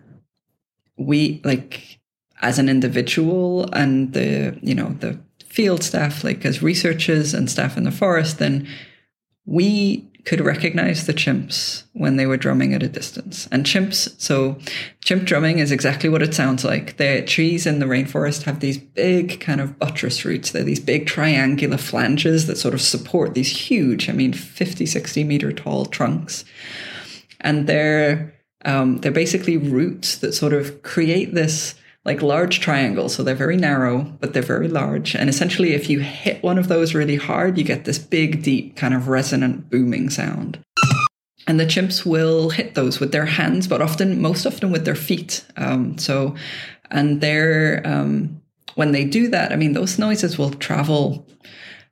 we 0.96 1.40
like 1.44 1.97
as 2.42 2.58
an 2.58 2.68
individual 2.68 3.68
and 3.72 4.12
the 4.12 4.58
you 4.62 4.74
know 4.74 4.90
the 5.00 5.18
field 5.44 5.82
staff 5.82 6.22
like 6.22 6.44
as 6.44 6.62
researchers 6.62 7.34
and 7.34 7.50
staff 7.50 7.76
in 7.76 7.84
the 7.84 7.90
forest 7.90 8.38
then 8.38 8.66
we 9.44 10.08
could 10.28 10.40
recognize 10.42 11.06
the 11.06 11.14
chimps 11.14 11.84
when 11.94 12.16
they 12.16 12.26
were 12.26 12.36
drumming 12.36 12.74
at 12.74 12.82
a 12.82 12.88
distance. 12.88 13.48
And 13.50 13.64
chimps 13.64 14.20
so 14.20 14.58
chimp 15.02 15.24
drumming 15.24 15.58
is 15.58 15.72
exactly 15.72 16.10
what 16.10 16.20
it 16.20 16.34
sounds 16.34 16.66
like. 16.66 16.98
The 16.98 17.22
trees 17.22 17.66
in 17.66 17.78
the 17.78 17.86
rainforest 17.86 18.42
have 18.42 18.60
these 18.60 18.76
big 18.76 19.40
kind 19.40 19.58
of 19.58 19.78
buttress 19.78 20.26
roots. 20.26 20.50
They're 20.50 20.64
these 20.64 20.80
big 20.80 21.06
triangular 21.06 21.78
flanges 21.78 22.46
that 22.46 22.58
sort 22.58 22.74
of 22.74 22.82
support 22.82 23.32
these 23.32 23.68
huge 23.68 24.10
i 24.10 24.12
mean 24.12 24.34
50 24.34 24.84
60 24.84 25.24
meter 25.24 25.50
tall 25.50 25.86
trunks. 25.86 26.44
And 27.40 27.66
they're 27.66 28.34
um, 28.66 28.98
they're 28.98 29.12
basically 29.12 29.56
roots 29.56 30.18
that 30.18 30.34
sort 30.34 30.52
of 30.52 30.82
create 30.82 31.32
this 31.32 31.74
like 32.08 32.22
large 32.22 32.60
triangles. 32.60 33.14
So 33.14 33.22
they're 33.22 33.34
very 33.34 33.58
narrow, 33.58 34.00
but 34.18 34.32
they're 34.32 34.42
very 34.42 34.66
large. 34.66 35.14
And 35.14 35.28
essentially, 35.28 35.74
if 35.74 35.90
you 35.90 36.00
hit 36.00 36.42
one 36.42 36.56
of 36.56 36.68
those 36.68 36.94
really 36.94 37.16
hard, 37.16 37.58
you 37.58 37.64
get 37.64 37.84
this 37.84 37.98
big, 37.98 38.42
deep, 38.42 38.76
kind 38.76 38.94
of 38.94 39.08
resonant 39.08 39.68
booming 39.68 40.08
sound. 40.08 40.58
And 41.46 41.60
the 41.60 41.66
chimps 41.66 42.06
will 42.06 42.48
hit 42.48 42.74
those 42.74 42.98
with 42.98 43.12
their 43.12 43.26
hands, 43.26 43.68
but 43.68 43.82
often, 43.82 44.22
most 44.22 44.46
often 44.46 44.72
with 44.72 44.86
their 44.86 44.94
feet. 44.94 45.44
Um, 45.58 45.98
so, 45.98 46.34
and 46.90 47.20
they're, 47.20 47.82
um, 47.84 48.40
when 48.74 48.92
they 48.92 49.04
do 49.04 49.28
that, 49.28 49.52
I 49.52 49.56
mean, 49.56 49.74
those 49.74 49.98
noises 49.98 50.38
will 50.38 50.52
travel 50.52 51.26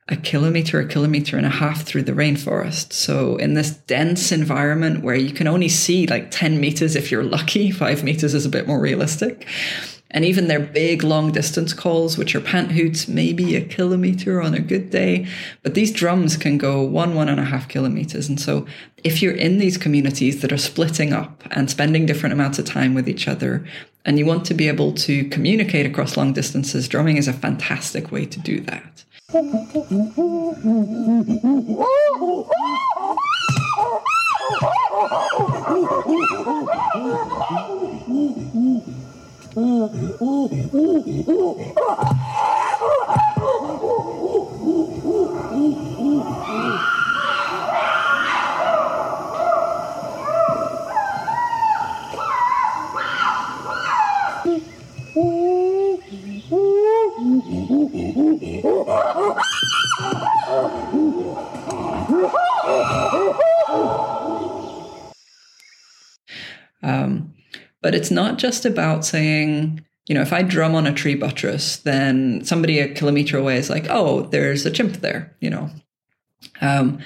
a 0.09 0.17
kilometer, 0.17 0.81
a 0.81 0.87
kilometer 0.87 1.37
and 1.37 1.45
a 1.45 1.51
half 1.51 1.83
through 1.83 2.05
the 2.05 2.13
rainforest. 2.13 2.95
So, 2.95 3.37
in 3.37 3.53
this 3.53 3.73
dense 3.73 4.33
environment 4.33 5.03
where 5.03 5.17
you 5.17 5.33
can 5.33 5.47
only 5.47 5.69
see 5.69 6.07
like 6.07 6.31
10 6.31 6.59
meters 6.59 6.97
if 6.97 7.11
you're 7.11 7.25
lucky, 7.25 7.71
five 7.71 8.03
meters 8.03 8.33
is 8.33 8.47
a 8.47 8.51
bit 8.51 8.67
more 8.67 8.81
realistic. 8.81 9.47
And 10.11 10.25
even 10.25 10.47
their 10.47 10.61
big 10.61 11.03
long 11.03 11.33
distance 11.33 11.73
calls, 11.73 12.17
which 12.17 12.35
are 12.35 12.41
pant 12.41 12.73
hoots, 12.73 13.09
maybe 13.09 13.57
a 13.57 13.65
kilometer 13.65 14.41
on 14.41 14.55
a 14.55 14.61
good 14.61 14.91
day. 14.91 15.27
But 15.63 15.75
these 15.75 15.91
drums 15.93 16.37
can 16.37 16.59
go 16.59 16.83
one, 16.83 17.15
one 17.15 17.29
and 17.29 17.41
a 17.41 17.45
half 17.45 17.69
kilometers. 17.69 18.29
And 18.29 18.41
so 18.41 18.67
if 19.03 19.21
you're 19.21 19.35
in 19.35 19.59
these 19.59 19.77
communities 19.77 20.43
that 20.43 20.53
are 20.53 20.59
splitting 20.59 21.13
up 21.13 21.43
and 21.51 21.69
spending 21.71 22.07
different 22.07 22.33
amounts 22.33 22.59
of 22.59 22.67
time 22.67 22.95
with 22.95 23.09
each 23.09 23.27
other, 23.27 23.67
and 24.05 24.19
you 24.19 24.27
want 24.27 24.45
to 24.47 24.55
be 24.55 24.69
able 24.69 24.93
to 24.93 25.25
communicate 25.31 25.87
across 25.87 26.17
long 26.17 26.33
distances, 26.33 26.87
drumming 26.87 27.17
is 27.17 27.27
a 27.27 27.33
fantastic 27.33 28.13
way 28.13 28.25
to 28.27 28.39
do 28.39 28.61
that. 28.61 29.05
Um, 39.57 39.97
but 67.87 67.95
it's 67.95 68.11
not 68.11 68.37
just 68.37 68.67
about 68.67 69.05
saying, 69.05 69.81
you 70.09 70.15
know, 70.17 70.21
if 70.21 70.33
I 70.33 70.43
drum 70.43 70.75
on 70.75 70.89
a 70.89 70.93
tree 70.93 71.15
buttress, 71.15 71.77
then 71.77 72.45
somebody 72.45 72.81
a 72.81 72.93
kilometer 72.93 73.39
away 73.39 73.59
is 73.59 73.71
like, 73.71 73.87
oh, 73.89 74.23
there's 74.23 74.67
a 74.67 74.73
chimp 74.73 74.95
there, 74.95 75.37
you 75.39 75.51
know. 75.51 75.71
Um, 76.61 76.99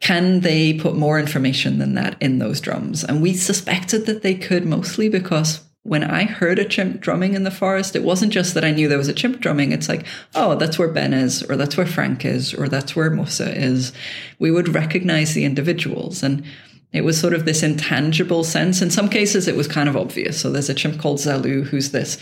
can 0.00 0.40
they 0.40 0.74
put 0.74 0.96
more 0.96 1.20
information 1.20 1.78
than 1.78 1.94
that 1.94 2.20
in 2.20 2.40
those 2.40 2.60
drums? 2.60 3.04
And 3.04 3.22
we 3.22 3.32
suspected 3.32 4.06
that 4.06 4.22
they 4.22 4.34
could 4.34 4.66
mostly 4.66 5.08
because 5.08 5.60
when 5.84 6.02
I 6.02 6.24
heard 6.24 6.58
a 6.58 6.64
chimp 6.64 7.00
drumming 7.00 7.34
in 7.34 7.44
the 7.44 7.52
forest, 7.52 7.94
it 7.94 8.02
wasn't 8.02 8.32
just 8.32 8.54
that 8.54 8.64
I 8.64 8.72
knew 8.72 8.88
there 8.88 8.98
was 8.98 9.06
a 9.06 9.14
chimp 9.14 9.38
drumming. 9.38 9.70
It's 9.70 9.88
like, 9.88 10.04
oh, 10.34 10.56
that's 10.56 10.80
where 10.80 10.88
Ben 10.88 11.14
is, 11.14 11.44
or 11.44 11.54
that's 11.54 11.76
where 11.76 11.86
Frank 11.86 12.24
is, 12.24 12.52
or 12.52 12.68
that's 12.68 12.96
where 12.96 13.08
Musa 13.08 13.56
is. 13.56 13.92
We 14.40 14.50
would 14.50 14.74
recognize 14.74 15.34
the 15.34 15.44
individuals. 15.44 16.24
And 16.24 16.44
it 16.92 17.04
was 17.04 17.20
sort 17.20 17.34
of 17.34 17.44
this 17.44 17.62
intangible 17.62 18.44
sense. 18.44 18.80
In 18.80 18.90
some 18.90 19.08
cases, 19.08 19.46
it 19.46 19.56
was 19.56 19.68
kind 19.68 19.88
of 19.88 19.96
obvious. 19.96 20.40
So 20.40 20.50
there's 20.50 20.70
a 20.70 20.74
chimp 20.74 21.00
called 21.00 21.18
Zalu, 21.18 21.64
who's 21.64 21.90
this 21.90 22.16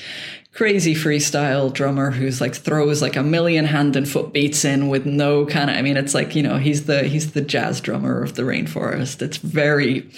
crazy 0.56 0.94
freestyle 0.94 1.70
drummer 1.70 2.10
who's 2.10 2.40
like 2.40 2.54
throws 2.54 3.02
like 3.02 3.14
a 3.14 3.22
million 3.22 3.66
hand 3.66 3.94
and 3.94 4.08
foot 4.08 4.32
beats 4.32 4.64
in 4.64 4.88
with 4.88 5.04
no 5.04 5.44
kind 5.44 5.68
of 5.68 5.76
i 5.76 5.82
mean 5.82 5.98
it's 5.98 6.14
like 6.14 6.34
you 6.34 6.42
know 6.42 6.56
he's 6.56 6.86
the 6.86 7.02
he's 7.02 7.32
the 7.32 7.42
jazz 7.42 7.78
drummer 7.78 8.22
of 8.22 8.36
the 8.36 8.42
rainforest 8.42 9.20
it's 9.20 9.36
very 9.36 10.10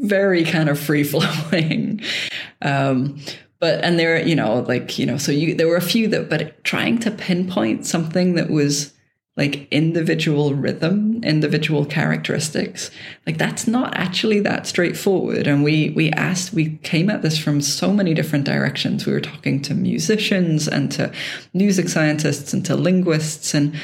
very 0.00 0.42
kind 0.42 0.68
of 0.68 0.80
free 0.80 1.04
flowing 1.04 2.00
um 2.62 3.16
but 3.60 3.84
and 3.84 3.96
there 3.96 4.20
you 4.26 4.34
know 4.34 4.58
like 4.66 4.98
you 4.98 5.06
know 5.06 5.16
so 5.16 5.30
you 5.30 5.54
there 5.54 5.68
were 5.68 5.76
a 5.76 5.80
few 5.80 6.08
that 6.08 6.28
but 6.28 6.62
trying 6.64 6.98
to 6.98 7.08
pinpoint 7.12 7.86
something 7.86 8.34
that 8.34 8.50
was 8.50 8.93
like 9.36 9.66
individual 9.72 10.54
rhythm, 10.54 11.22
individual 11.24 11.84
characteristics. 11.84 12.90
Like 13.26 13.36
that's 13.36 13.66
not 13.66 13.96
actually 13.96 14.40
that 14.40 14.66
straightforward. 14.66 15.46
And 15.48 15.64
we 15.64 15.90
we 15.90 16.10
asked, 16.12 16.52
we 16.52 16.76
came 16.78 17.10
at 17.10 17.22
this 17.22 17.36
from 17.36 17.60
so 17.60 17.92
many 17.92 18.14
different 18.14 18.44
directions. 18.44 19.06
We 19.06 19.12
were 19.12 19.20
talking 19.20 19.60
to 19.62 19.74
musicians 19.74 20.68
and 20.68 20.90
to 20.92 21.12
music 21.52 21.88
scientists 21.88 22.52
and 22.52 22.64
to 22.66 22.76
linguists, 22.76 23.54
and 23.54 23.74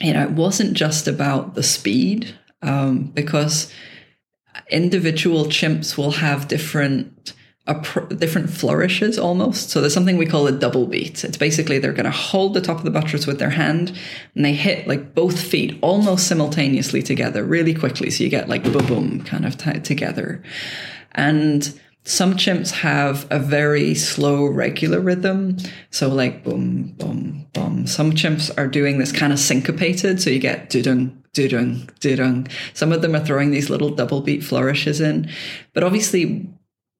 you 0.00 0.12
know, 0.12 0.24
it 0.24 0.32
wasn't 0.32 0.74
just 0.74 1.08
about 1.08 1.54
the 1.54 1.62
speed, 1.62 2.34
um, 2.60 3.04
because 3.04 3.72
individual 4.70 5.46
chimps 5.46 5.96
will 5.96 6.10
have 6.12 6.48
different 6.48 7.32
pr- 7.74 8.00
different 8.14 8.50
flourishes 8.50 9.18
almost. 9.18 9.70
So 9.70 9.80
there's 9.80 9.94
something 9.94 10.16
we 10.16 10.26
call 10.26 10.46
a 10.46 10.52
double 10.52 10.86
beat. 10.86 11.24
It's 11.24 11.36
basically 11.36 11.78
they're 11.78 11.92
going 11.92 12.04
to 12.04 12.10
hold 12.10 12.54
the 12.54 12.60
top 12.60 12.78
of 12.78 12.84
the 12.84 12.90
buttress 12.90 13.26
with 13.26 13.38
their 13.38 13.50
hand 13.50 13.96
and 14.34 14.44
they 14.44 14.54
hit 14.54 14.86
like 14.86 15.14
both 15.14 15.40
feet 15.40 15.78
almost 15.82 16.28
simultaneously 16.28 17.02
together 17.02 17.44
really 17.44 17.74
quickly. 17.74 18.10
So 18.10 18.24
you 18.24 18.30
get 18.30 18.48
like 18.48 18.62
boom, 18.62 18.86
boom 18.86 19.24
kind 19.24 19.44
of 19.44 19.56
t- 19.56 19.80
together. 19.80 20.42
And 21.12 21.78
some 22.04 22.34
chimps 22.34 22.70
have 22.70 23.26
a 23.30 23.38
very 23.40 23.96
slow, 23.96 24.46
regular 24.46 25.00
rhythm. 25.00 25.56
So 25.90 26.08
like 26.08 26.44
boom, 26.44 26.94
boom, 26.98 27.48
boom. 27.52 27.88
Some 27.88 28.12
chimps 28.12 28.56
are 28.56 28.68
doing 28.68 28.98
this 28.98 29.10
kind 29.10 29.32
of 29.32 29.40
syncopated. 29.40 30.22
So 30.22 30.30
you 30.30 30.38
get 30.38 30.70
dudung, 30.70 31.16
dudung, 31.34 31.90
dudung. 31.98 32.48
Some 32.74 32.92
of 32.92 33.02
them 33.02 33.16
are 33.16 33.24
throwing 33.24 33.50
these 33.50 33.70
little 33.70 33.90
double 33.90 34.20
beat 34.20 34.44
flourishes 34.44 35.00
in. 35.00 35.28
But 35.72 35.82
obviously 35.82 36.48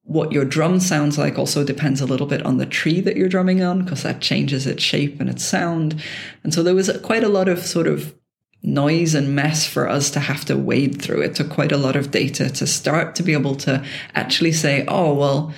what 0.07 0.31
your 0.31 0.45
drum 0.45 0.79
sounds 0.79 1.17
like 1.17 1.37
also 1.37 1.65
depends 1.65 1.99
a 1.99 2.05
little 2.05 2.27
bit 2.27 2.45
on 2.45 2.57
the 2.57 2.65
tree 2.65 3.01
that 3.01 3.17
you're 3.17 3.27
drumming 3.27 3.61
on 3.61 3.83
because 3.83 4.03
that 4.03 4.21
changes 4.21 4.65
its 4.65 4.81
shape 4.81 5.19
and 5.19 5.29
its 5.29 5.43
sound. 5.43 6.01
And 6.43 6.53
so 6.53 6.63
there 6.63 6.73
was 6.73 6.89
quite 7.03 7.25
a 7.25 7.29
lot 7.29 7.49
of 7.49 7.59
sort 7.59 7.87
of 7.87 8.15
noise 8.63 9.13
and 9.13 9.35
mess 9.35 9.67
for 9.67 9.89
us 9.89 10.09
to 10.11 10.21
have 10.21 10.45
to 10.45 10.55
wade 10.55 11.01
through. 11.01 11.21
It 11.21 11.35
took 11.35 11.49
quite 11.49 11.73
a 11.73 11.77
lot 11.77 11.97
of 11.97 12.09
data 12.09 12.49
to 12.49 12.65
start 12.65 13.15
to 13.15 13.23
be 13.23 13.33
able 13.33 13.55
to 13.57 13.83
actually 14.15 14.53
say, 14.53 14.85
oh, 14.87 15.13
well, 15.13 15.53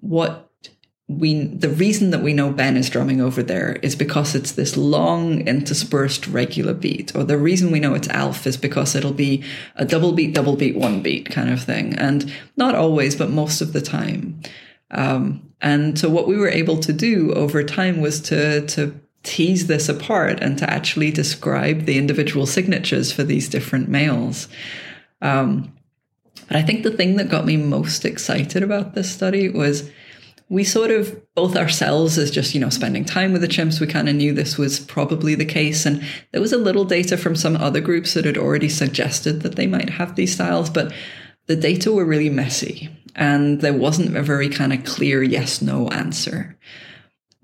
what 0.00 0.45
we 1.08 1.44
the 1.44 1.68
reason 1.68 2.10
that 2.10 2.22
we 2.22 2.32
know 2.32 2.50
Ben 2.50 2.76
is 2.76 2.90
drumming 2.90 3.20
over 3.20 3.42
there 3.42 3.74
is 3.74 3.94
because 3.94 4.34
it's 4.34 4.52
this 4.52 4.76
long 4.76 5.46
interspersed 5.46 6.26
regular 6.26 6.74
beat, 6.74 7.14
or 7.14 7.22
the 7.22 7.38
reason 7.38 7.70
we 7.70 7.78
know 7.78 7.94
it's 7.94 8.08
Alf 8.08 8.46
is 8.46 8.56
because 8.56 8.96
it'll 8.96 9.12
be 9.12 9.44
a 9.76 9.84
double 9.84 10.12
beat, 10.12 10.34
double 10.34 10.56
beat, 10.56 10.76
one 10.76 11.02
beat 11.02 11.30
kind 11.30 11.50
of 11.50 11.62
thing, 11.62 11.94
and 11.94 12.32
not 12.56 12.74
always, 12.74 13.14
but 13.14 13.30
most 13.30 13.60
of 13.60 13.72
the 13.72 13.80
time. 13.80 14.40
Um, 14.90 15.52
and 15.60 15.98
so 15.98 16.10
what 16.10 16.26
we 16.26 16.36
were 16.36 16.48
able 16.48 16.78
to 16.78 16.92
do 16.92 17.32
over 17.34 17.62
time 17.62 18.00
was 18.00 18.20
to 18.22 18.66
to 18.66 19.00
tease 19.22 19.68
this 19.68 19.88
apart 19.88 20.40
and 20.40 20.58
to 20.58 20.68
actually 20.68 21.10
describe 21.10 21.84
the 21.84 21.98
individual 21.98 22.46
signatures 22.46 23.12
for 23.12 23.22
these 23.22 23.48
different 23.48 23.88
males. 23.88 24.48
Um, 25.22 25.72
but 26.48 26.56
I 26.56 26.62
think 26.62 26.82
the 26.82 26.92
thing 26.92 27.16
that 27.16 27.28
got 27.28 27.44
me 27.44 27.56
most 27.56 28.04
excited 28.04 28.62
about 28.62 28.94
this 28.94 29.10
study 29.10 29.48
was 29.48 29.90
we 30.48 30.62
sort 30.62 30.90
of 30.90 31.20
both 31.34 31.56
ourselves 31.56 32.18
as 32.18 32.30
just 32.30 32.54
you 32.54 32.60
know 32.60 32.70
spending 32.70 33.04
time 33.04 33.32
with 33.32 33.40
the 33.40 33.48
chimps 33.48 33.80
we 33.80 33.86
kind 33.86 34.08
of 34.08 34.14
knew 34.14 34.32
this 34.32 34.56
was 34.56 34.80
probably 34.80 35.34
the 35.34 35.44
case. 35.44 35.84
And 35.86 36.04
there 36.32 36.40
was 36.40 36.52
a 36.52 36.58
little 36.58 36.84
data 36.84 37.16
from 37.16 37.34
some 37.34 37.56
other 37.56 37.80
groups 37.80 38.14
that 38.14 38.24
had 38.24 38.38
already 38.38 38.68
suggested 38.68 39.42
that 39.42 39.56
they 39.56 39.66
might 39.66 39.90
have 39.90 40.14
these 40.14 40.34
styles 40.34 40.70
but 40.70 40.92
the 41.46 41.56
data 41.56 41.92
were 41.92 42.04
really 42.04 42.30
messy. 42.30 42.90
And 43.14 43.60
there 43.60 43.72
wasn't 43.72 44.16
a 44.16 44.22
very 44.22 44.48
kind 44.48 44.72
of 44.72 44.84
clear 44.84 45.22
yes 45.22 45.62
no 45.62 45.88
answer. 45.88 46.56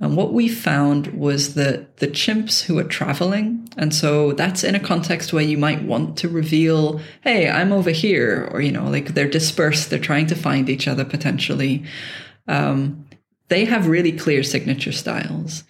And 0.02 0.16
what 0.16 0.32
we 0.32 0.48
found 0.48 1.06
was 1.08 1.54
that 1.54 1.98
the 1.98 2.08
chimps 2.08 2.62
who 2.62 2.76
are 2.76 2.84
traveling, 2.84 3.68
and 3.76 3.94
so 3.94 4.32
that's 4.32 4.64
in 4.64 4.74
a 4.74 4.80
context 4.80 5.32
where 5.32 5.44
you 5.44 5.56
might 5.56 5.84
want 5.84 6.18
to 6.18 6.28
reveal, 6.28 7.00
hey, 7.20 7.48
I'm 7.48 7.72
over 7.72 7.90
here, 7.90 8.48
or, 8.50 8.60
you 8.60 8.72
know, 8.72 8.90
like 8.90 9.14
they're 9.14 9.28
dispersed, 9.28 9.90
they're 9.90 10.00
trying 10.00 10.26
to 10.26 10.34
find 10.34 10.68
each 10.68 10.88
other 10.88 11.04
potentially. 11.04 11.84
Um, 12.48 13.06
they 13.48 13.64
have 13.64 13.86
really 13.86 14.12
clear 14.12 14.42
signature 14.42 14.92
styles. 14.92 15.64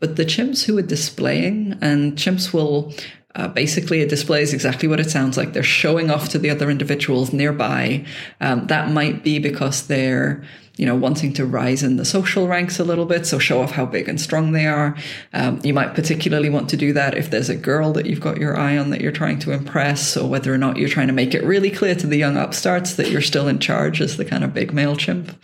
But 0.00 0.16
the 0.16 0.24
chimps 0.24 0.64
who 0.64 0.76
are 0.78 0.82
displaying, 0.82 1.78
and 1.80 2.14
chimps 2.14 2.52
will 2.52 2.92
uh, 3.34 3.48
basically, 3.48 4.00
it 4.00 4.08
displays 4.08 4.52
exactly 4.52 4.88
what 4.88 5.00
it 5.00 5.10
sounds 5.10 5.36
like. 5.36 5.52
They're 5.52 5.62
showing 5.62 6.10
off 6.10 6.28
to 6.30 6.38
the 6.38 6.50
other 6.50 6.70
individuals 6.70 7.32
nearby. 7.32 8.04
Um, 8.40 8.66
that 8.66 8.90
might 8.90 9.22
be 9.22 9.38
because 9.38 9.86
they're 9.86 10.44
you 10.76 10.86
know, 10.86 10.96
wanting 10.96 11.34
to 11.34 11.44
rise 11.44 11.82
in 11.82 11.96
the 11.96 12.04
social 12.04 12.48
ranks 12.48 12.78
a 12.78 12.84
little 12.84 13.04
bit, 13.04 13.26
so 13.26 13.38
show 13.38 13.60
off 13.60 13.72
how 13.72 13.84
big 13.84 14.08
and 14.08 14.20
strong 14.20 14.52
they 14.52 14.66
are. 14.66 14.96
Um, 15.34 15.60
you 15.62 15.74
might 15.74 15.94
particularly 15.94 16.48
want 16.48 16.70
to 16.70 16.78
do 16.78 16.94
that 16.94 17.16
if 17.16 17.30
there's 17.30 17.50
a 17.50 17.56
girl 17.56 17.92
that 17.92 18.06
you've 18.06 18.20
got 18.20 18.38
your 18.38 18.56
eye 18.56 18.78
on 18.78 18.88
that 18.90 19.02
you're 19.02 19.12
trying 19.12 19.38
to 19.40 19.52
impress, 19.52 20.16
or 20.16 20.28
whether 20.28 20.52
or 20.52 20.58
not 20.58 20.78
you're 20.78 20.88
trying 20.88 21.08
to 21.08 21.12
make 21.12 21.34
it 21.34 21.44
really 21.44 21.70
clear 21.70 21.94
to 21.96 22.06
the 22.06 22.16
young 22.16 22.38
upstarts 22.38 22.94
that 22.94 23.10
you're 23.10 23.20
still 23.20 23.48
in 23.48 23.58
charge 23.58 24.00
as 24.00 24.16
the 24.16 24.24
kind 24.24 24.44
of 24.44 24.54
big 24.54 24.72
male 24.72 24.96
chimp. 24.96 25.36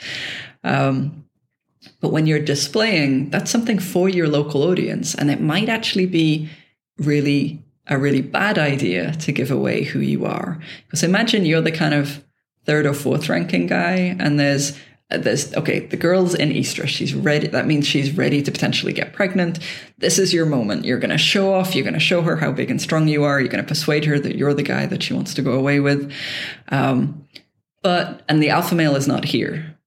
Um, 0.64 1.26
but 2.00 2.10
when 2.10 2.26
you're 2.26 2.40
displaying, 2.40 3.28
that's 3.28 3.50
something 3.50 3.78
for 3.78 4.08
your 4.08 4.28
local 4.28 4.62
audience, 4.62 5.14
and 5.14 5.30
it 5.30 5.42
might 5.42 5.68
actually 5.68 6.06
be 6.06 6.48
really 6.96 7.62
a 7.88 7.98
really 7.98 8.20
bad 8.20 8.58
idea 8.58 9.12
to 9.12 9.32
give 9.32 9.50
away 9.50 9.84
who 9.84 10.00
you 10.00 10.24
are. 10.24 10.58
Because 10.86 11.02
imagine 11.02 11.46
you're 11.46 11.62
the 11.62 11.72
kind 11.72 11.94
of 11.94 12.24
third 12.64 12.86
or 12.86 12.94
fourth 12.94 13.28
ranking 13.28 13.66
guy, 13.66 14.16
and 14.18 14.38
there's 14.38 14.78
there's 15.10 15.54
okay 15.54 15.86
the 15.86 15.96
girl's 15.96 16.34
in 16.34 16.50
estrus 16.50 16.88
she's 16.88 17.14
ready. 17.14 17.46
That 17.46 17.66
means 17.66 17.86
she's 17.86 18.14
ready 18.14 18.42
to 18.42 18.52
potentially 18.52 18.92
get 18.92 19.14
pregnant. 19.14 19.58
This 19.96 20.18
is 20.18 20.34
your 20.34 20.44
moment. 20.44 20.84
You're 20.84 20.98
going 20.98 21.10
to 21.10 21.18
show 21.18 21.54
off. 21.54 21.74
You're 21.74 21.84
going 21.84 21.94
to 21.94 22.00
show 22.00 22.20
her 22.22 22.36
how 22.36 22.52
big 22.52 22.70
and 22.70 22.80
strong 22.80 23.08
you 23.08 23.24
are. 23.24 23.40
You're 23.40 23.48
going 23.48 23.64
to 23.64 23.68
persuade 23.68 24.04
her 24.04 24.18
that 24.18 24.36
you're 24.36 24.54
the 24.54 24.62
guy 24.62 24.84
that 24.86 25.02
she 25.02 25.14
wants 25.14 25.32
to 25.34 25.42
go 25.42 25.52
away 25.52 25.80
with. 25.80 26.12
Um, 26.68 27.26
but 27.82 28.22
and 28.28 28.42
the 28.42 28.50
alpha 28.50 28.74
male 28.74 28.96
is 28.96 29.08
not 29.08 29.24
here 29.24 29.77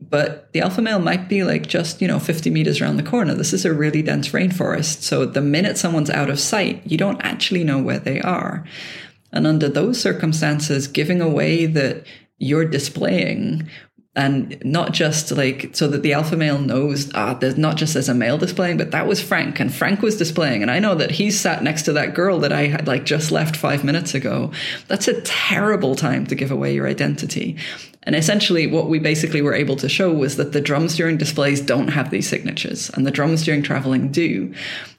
but 0.00 0.52
the 0.52 0.60
alpha 0.60 0.82
male 0.82 0.98
might 0.98 1.28
be 1.28 1.42
like 1.42 1.66
just 1.66 2.00
you 2.00 2.08
know 2.08 2.18
50 2.18 2.50
meters 2.50 2.80
around 2.80 2.96
the 2.96 3.02
corner. 3.02 3.34
This 3.34 3.52
is 3.52 3.64
a 3.64 3.72
really 3.72 4.02
dense 4.02 4.28
rainforest 4.28 5.02
so 5.02 5.24
the 5.24 5.40
minute 5.40 5.78
someone's 5.78 6.10
out 6.10 6.30
of 6.30 6.38
sight 6.38 6.82
you 6.84 6.96
don't 6.96 7.20
actually 7.22 7.64
know 7.64 7.78
where 7.80 7.98
they 7.98 8.20
are. 8.20 8.64
And 9.32 9.46
under 9.46 9.68
those 9.68 10.00
circumstances 10.00 10.86
giving 10.86 11.20
away 11.20 11.66
that 11.66 12.06
you're 12.38 12.68
displaying 12.68 13.68
and 14.16 14.56
not 14.64 14.92
just 14.92 15.30
like 15.30 15.76
so 15.76 15.86
that 15.86 16.02
the 16.02 16.14
alpha 16.14 16.36
male 16.36 16.58
knows 16.58 17.10
ah 17.14 17.34
there's 17.34 17.58
not 17.58 17.76
just 17.76 17.94
as 17.94 18.08
a 18.08 18.14
male 18.14 18.38
displaying 18.38 18.78
but 18.78 18.90
that 18.90 19.06
was 19.06 19.22
frank 19.22 19.60
and 19.60 19.72
frank 19.72 20.00
was 20.02 20.16
displaying. 20.16 20.62
And 20.62 20.70
i 20.70 20.78
know 20.78 20.94
that 20.94 21.12
he's 21.12 21.38
sat 21.38 21.62
next 21.62 21.82
to 21.82 21.92
that 21.92 22.14
girl 22.14 22.40
that 22.40 22.52
i 22.52 22.66
had 22.66 22.86
like 22.86 23.04
just 23.04 23.30
left 23.30 23.54
five 23.54 23.84
minutes 23.84 24.14
ago. 24.14 24.50
That's 24.88 25.06
a 25.06 25.20
terrible 25.20 25.94
time 25.94 26.26
to 26.26 26.34
give 26.34 26.50
away 26.50 26.74
your 26.74 26.88
identity. 26.88 27.56
And 28.04 28.14
essentially 28.14 28.66
what 28.66 28.88
we 28.88 28.98
basically 28.98 29.42
were 29.42 29.54
able 29.54 29.76
to 29.76 29.88
show 29.88 30.12
was 30.12 30.36
that 30.36 30.52
the 30.52 30.60
drums 30.60 30.96
during 30.96 31.18
displays 31.18 31.60
don't 31.60 31.88
have 31.88 32.10
these 32.10 32.28
signatures 32.28 32.90
and 32.90 33.06
the 33.06 33.10
drums 33.10 33.44
during 33.44 33.62
traveling 33.62 34.10
do. 34.10 34.54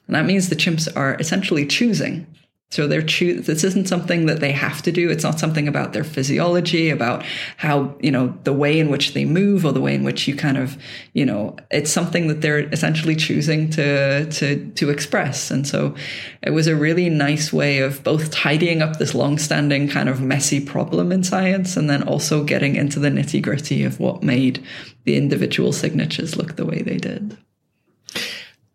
And 0.06 0.14
that 0.14 0.26
means 0.26 0.48
the 0.48 0.56
chimps 0.56 0.88
are 0.94 1.16
essentially 1.16 1.66
choosing 1.66 2.26
so 2.70 2.86
they're 2.86 3.00
choose. 3.00 3.46
This 3.46 3.64
isn't 3.64 3.88
something 3.88 4.26
that 4.26 4.40
they 4.40 4.52
have 4.52 4.82
to 4.82 4.92
do. 4.92 5.08
It's 5.08 5.24
not 5.24 5.38
something 5.38 5.66
about 5.66 5.94
their 5.94 6.04
physiology, 6.04 6.90
about 6.90 7.24
how 7.56 7.94
you 8.00 8.10
know 8.10 8.36
the 8.44 8.52
way 8.52 8.78
in 8.78 8.90
which 8.90 9.14
they 9.14 9.24
move 9.24 9.64
or 9.64 9.72
the 9.72 9.80
way 9.80 9.94
in 9.94 10.04
which 10.04 10.28
you 10.28 10.36
kind 10.36 10.58
of 10.58 10.76
you 11.14 11.24
know. 11.24 11.56
It's 11.70 11.90
something 11.90 12.28
that 12.28 12.42
they're 12.42 12.68
essentially 12.68 13.16
choosing 13.16 13.70
to 13.70 14.30
to 14.30 14.70
to 14.72 14.90
express. 14.90 15.50
And 15.50 15.66
so 15.66 15.94
it 16.42 16.50
was 16.50 16.66
a 16.66 16.76
really 16.76 17.08
nice 17.08 17.54
way 17.54 17.78
of 17.78 18.04
both 18.04 18.30
tidying 18.30 18.82
up 18.82 18.98
this 18.98 19.14
long-standing 19.14 19.88
kind 19.88 20.10
of 20.10 20.20
messy 20.20 20.60
problem 20.60 21.10
in 21.10 21.24
science, 21.24 21.74
and 21.74 21.88
then 21.88 22.02
also 22.02 22.44
getting 22.44 22.76
into 22.76 23.00
the 23.00 23.08
nitty 23.08 23.40
gritty 23.42 23.82
of 23.82 23.98
what 23.98 24.22
made 24.22 24.62
the 25.04 25.16
individual 25.16 25.72
signatures 25.72 26.36
look 26.36 26.56
the 26.56 26.66
way 26.66 26.82
they 26.82 26.98
did. 26.98 27.38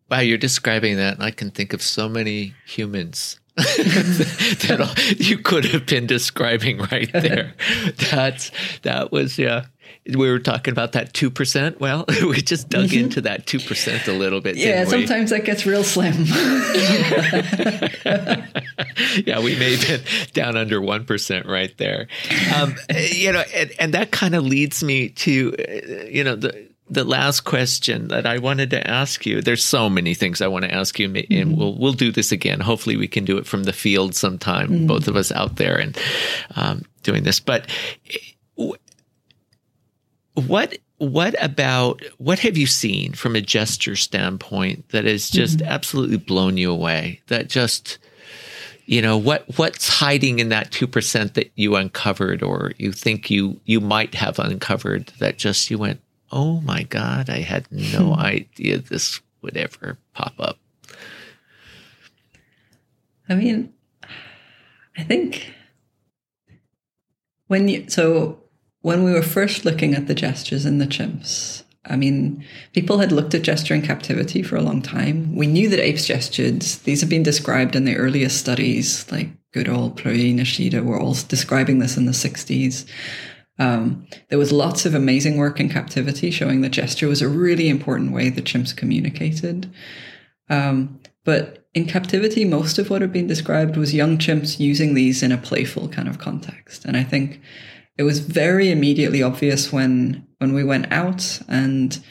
Wow, 0.10 0.20
you're 0.20 0.38
describing 0.40 0.98
that, 0.98 1.16
and 1.16 1.24
I 1.24 1.32
can 1.32 1.52
think 1.52 1.74
of 1.74 1.82
so 1.82 2.10
many 2.10 2.56
humans 2.66 3.40
that 3.56 5.16
you 5.20 5.38
could 5.38 5.66
have 5.66 5.86
been 5.86 6.08
describing 6.08 6.80
right 6.80 7.12
there. 7.14 7.54
That's 8.12 8.50
that 8.82 9.12
was 9.12 9.38
yeah. 9.38 9.66
We 10.08 10.30
were 10.30 10.40
talking 10.40 10.72
about 10.72 10.94
that 10.94 11.14
two 11.14 11.30
percent. 11.30 11.80
Well, 11.80 12.06
we 12.28 12.42
just 12.42 12.68
dug 12.68 12.90
mm-hmm. 12.90 13.06
into 13.06 13.22
that 13.22 13.46
two 13.46 13.60
percent 13.60 14.08
a 14.08 14.14
little 14.14 14.42
bit. 14.42 14.56
Yeah, 14.58 14.86
sometimes 14.86 15.30
that 15.30 15.46
gets 15.46 15.68
real 15.68 15.84
slim. 15.84 16.26
yeah, 19.26 19.40
we 19.40 19.56
may 19.58 19.76
have 19.76 19.88
been 19.88 20.02
down 20.34 20.58
under 20.58 20.82
one 20.82 21.06
percent 21.06 21.46
right 21.46 21.78
there. 21.78 22.08
Um, 22.56 22.76
you 22.90 23.32
know, 23.32 23.44
and, 23.54 23.72
and 23.80 23.94
that 23.94 24.10
kind 24.10 24.34
of 24.34 24.44
leads 24.44 24.84
me 24.84 25.10
to 25.10 25.56
uh, 25.60 26.06
you 26.06 26.24
know 26.24 26.36
the 26.36 26.73
the 26.94 27.04
last 27.04 27.42
question 27.42 28.10
that 28.10 28.26
I 28.26 28.38
wanted 28.38 28.70
to 28.72 28.88
ask 28.88 29.26
you. 29.26 29.42
There's 29.42 29.64
so 29.64 29.90
many 29.90 30.14
things 30.14 30.42
I 30.42 30.48
want 30.48 30.66
to 30.66 30.74
ask 30.74 31.00
you, 31.00 31.08
and 31.08 31.16
mm-hmm. 31.16 31.56
we'll 31.56 31.78
we'll 31.78 31.94
do 31.94 32.12
this 32.12 32.32
again. 32.32 32.60
Hopefully, 32.60 32.98
we 32.98 33.08
can 33.08 33.26
do 33.26 33.38
it 33.38 33.48
from 33.48 33.64
the 33.64 33.74
field 33.74 34.16
sometime. 34.16 34.70
Mm-hmm. 34.70 34.88
Both 34.88 35.08
of 35.08 35.16
us 35.16 35.32
out 35.32 35.56
there 35.56 35.78
and 35.78 35.98
um, 36.56 36.84
doing 37.02 37.24
this. 37.24 37.40
But 37.40 37.68
what 40.34 40.78
what 40.98 41.36
about 41.44 42.02
what 42.18 42.40
have 42.40 42.58
you 42.58 42.68
seen 42.68 43.14
from 43.14 43.36
a 43.36 43.42
gesture 43.42 43.96
standpoint 43.96 44.90
that 44.90 45.06
has 45.06 45.30
just 45.30 45.60
mm-hmm. 45.60 45.68
absolutely 45.68 46.18
blown 46.18 46.58
you 46.58 46.72
away? 46.72 47.22
That 47.28 47.50
just 47.50 47.98
you 48.86 49.02
know 49.02 49.18
what 49.18 49.46
what's 49.58 49.88
hiding 49.88 50.40
in 50.40 50.50
that 50.50 50.72
2% 50.72 51.34
that 51.34 51.52
you 51.56 51.76
uncovered 51.76 52.44
or 52.44 52.74
you 52.78 52.92
think 52.92 53.32
you 53.32 53.60
you 53.66 53.80
might 53.80 54.14
have 54.16 54.40
uncovered 54.40 55.08
that 55.20 55.38
just 55.38 55.72
you 55.72 55.78
went 55.78 56.02
oh 56.34 56.60
my 56.62 56.84
God, 56.84 57.30
I 57.30 57.40
had 57.40 57.72
no 57.72 58.16
idea 58.18 58.80
this 58.80 59.22
would 59.42 59.56
ever 59.56 59.98
pop 60.14 60.34
up. 60.40 60.58
I 63.30 63.36
mean, 63.36 63.74
I 64.98 65.04
think 65.04 65.54
when 67.48 67.70
you, 67.70 67.90
so 67.90 68.42
when 68.82 69.04
we 69.04 69.12
were 69.12 69.22
first 69.22 69.64
looking 69.64 69.94
at 69.94 70.08
the 70.08 70.16
gestures 70.16 70.66
in 70.66 70.80
the 70.80 70.88
chimps, 70.88 71.64
I 71.86 71.96
mean, 71.96 72.44
people 72.74 73.00
had 73.00 73.12
looked 73.12 73.34
at 73.34 73.42
gesture 73.42 73.74
in 73.74 73.82
captivity 73.82 74.42
for 74.42 74.56
a 74.56 74.62
long 74.62 74.82
time. 74.82 75.36
We 75.36 75.48
knew 75.48 75.70
that 75.70 75.80
apes 75.80 76.06
gestured. 76.06 76.62
These 76.62 77.02
have 77.02 77.10
been 77.10 77.24
described 77.24 77.76
in 77.76 77.86
the 77.86 77.98
earliest 77.98 78.38
studies, 78.38 79.10
like 79.12 79.30
good 79.52 79.70
old 79.70 79.98
Plooij 79.98 80.34
Nishida 80.34 80.84
were 80.84 81.00
all 81.00 81.16
describing 81.28 81.80
this 81.80 81.98
in 81.98 82.06
the 82.06 82.12
60s. 82.12 82.86
Um, 83.60 84.08
there 84.30 84.40
was 84.40 84.52
lots 84.52 84.86
of 84.86 84.96
amazing 84.96 85.38
work 85.38 85.60
in 85.60 85.70
captivity 85.70 86.32
showing 86.32 86.62
that 86.62 86.70
gesture 86.70 87.08
was 87.08 87.22
a 87.22 87.30
really 87.30 87.70
important 87.70 88.12
way 88.12 88.30
the 88.30 88.42
chimps 88.42 88.76
communicated. 88.76 89.72
Um, 90.50 91.00
but 91.24 91.68
in 91.74 91.86
captivity, 91.86 92.46
most 92.46 92.78
of 92.78 92.90
what 92.90 93.02
had 93.02 93.14
been 93.14 93.28
described 93.28 93.78
was 93.78 93.94
young 93.94 94.18
chimps 94.18 94.60
using 94.60 94.94
these 94.94 95.24
in 95.24 95.32
a 95.32 95.38
playful 95.38 95.88
kind 95.90 96.08
of 96.08 96.20
context. 96.20 96.86
And 96.86 96.98
I 96.98 97.04
think 97.04 97.42
it 97.98 98.04
was 98.04 98.20
very 98.20 98.72
immediately 98.72 99.22
obvious 99.22 99.72
when 99.72 100.28
when 100.40 100.54
we 100.54 100.64
went 100.64 100.92
out 100.92 101.40
and 101.48 102.04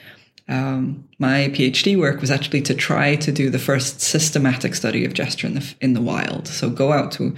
um, 0.49 1.09
my 1.19 1.49
PhD 1.55 1.97
work 1.97 2.21
was 2.21 2.31
actually 2.31 2.63
to 2.63 2.75
try 2.75 3.15
to 3.17 3.31
do 3.31 3.49
the 3.49 3.59
first 3.59 4.01
systematic 4.01 4.75
study 4.75 5.05
of 5.05 5.15
gesture 5.15 5.47
in 5.47 5.55
the 5.55 5.75
in 5.81 5.95
the 5.95 6.01
wild. 6.01 6.49
So 6.49 6.69
go 6.69 6.93
out 6.93 7.13
to. 7.13 7.35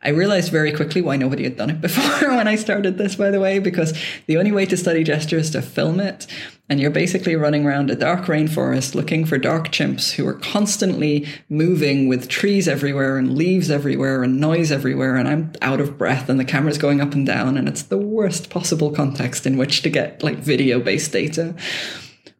I 0.00 0.10
realized 0.10 0.52
very 0.52 0.70
quickly 0.70 1.02
why 1.02 1.16
nobody 1.16 1.42
had 1.42 1.56
done 1.56 1.70
it 1.70 1.80
before 1.80 2.28
when 2.28 2.46
I 2.46 2.54
started 2.54 2.96
this, 2.96 3.16
by 3.16 3.30
the 3.30 3.40
way, 3.40 3.58
because 3.58 3.92
the 4.26 4.36
only 4.36 4.52
way 4.52 4.64
to 4.66 4.76
study 4.76 5.02
gesture 5.02 5.36
is 5.38 5.50
to 5.50 5.62
film 5.62 5.98
it, 5.98 6.28
and 6.68 6.78
you're 6.78 6.92
basically 6.92 7.34
running 7.34 7.66
around 7.66 7.90
a 7.90 7.96
dark 7.96 8.26
rainforest 8.26 8.94
looking 8.94 9.24
for 9.24 9.36
dark 9.36 9.70
chimps 9.70 10.12
who 10.12 10.26
are 10.28 10.34
constantly 10.34 11.26
moving 11.48 12.06
with 12.06 12.28
trees 12.28 12.68
everywhere 12.68 13.18
and 13.18 13.36
leaves 13.36 13.68
everywhere 13.68 14.22
and 14.22 14.40
noise 14.40 14.70
everywhere, 14.70 15.16
and 15.16 15.28
I'm 15.28 15.52
out 15.60 15.80
of 15.80 15.98
breath 15.98 16.28
and 16.28 16.38
the 16.38 16.44
camera's 16.44 16.78
going 16.78 17.00
up 17.00 17.14
and 17.14 17.26
down, 17.26 17.56
and 17.56 17.68
it's 17.68 17.82
the 17.82 17.98
worst 17.98 18.48
possible 18.48 18.92
context 18.92 19.44
in 19.44 19.56
which 19.56 19.82
to 19.82 19.90
get 19.90 20.22
like 20.22 20.36
video 20.36 20.78
based 20.78 21.10
data. 21.10 21.56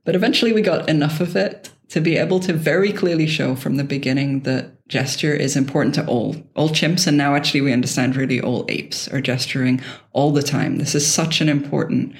But 0.08 0.16
eventually 0.16 0.54
we 0.54 0.62
got 0.62 0.88
enough 0.88 1.20
of 1.20 1.36
it 1.36 1.68
to 1.88 2.00
be 2.00 2.16
able 2.16 2.40
to 2.40 2.54
very 2.54 2.94
clearly 2.94 3.26
show 3.26 3.54
from 3.54 3.76
the 3.76 3.84
beginning 3.84 4.40
that 4.44 4.72
gesture 4.88 5.34
is 5.34 5.54
important 5.54 5.96
to 5.96 6.06
all 6.06 6.34
all 6.56 6.70
chimps 6.70 7.06
and 7.06 7.18
now 7.18 7.34
actually 7.34 7.60
we 7.60 7.74
understand 7.74 8.16
really 8.16 8.40
all 8.40 8.64
apes 8.70 9.06
are 9.08 9.20
gesturing 9.20 9.82
all 10.12 10.30
the 10.30 10.42
time 10.42 10.76
this 10.76 10.94
is 10.94 11.06
such 11.06 11.42
an 11.42 11.48
important 11.50 12.14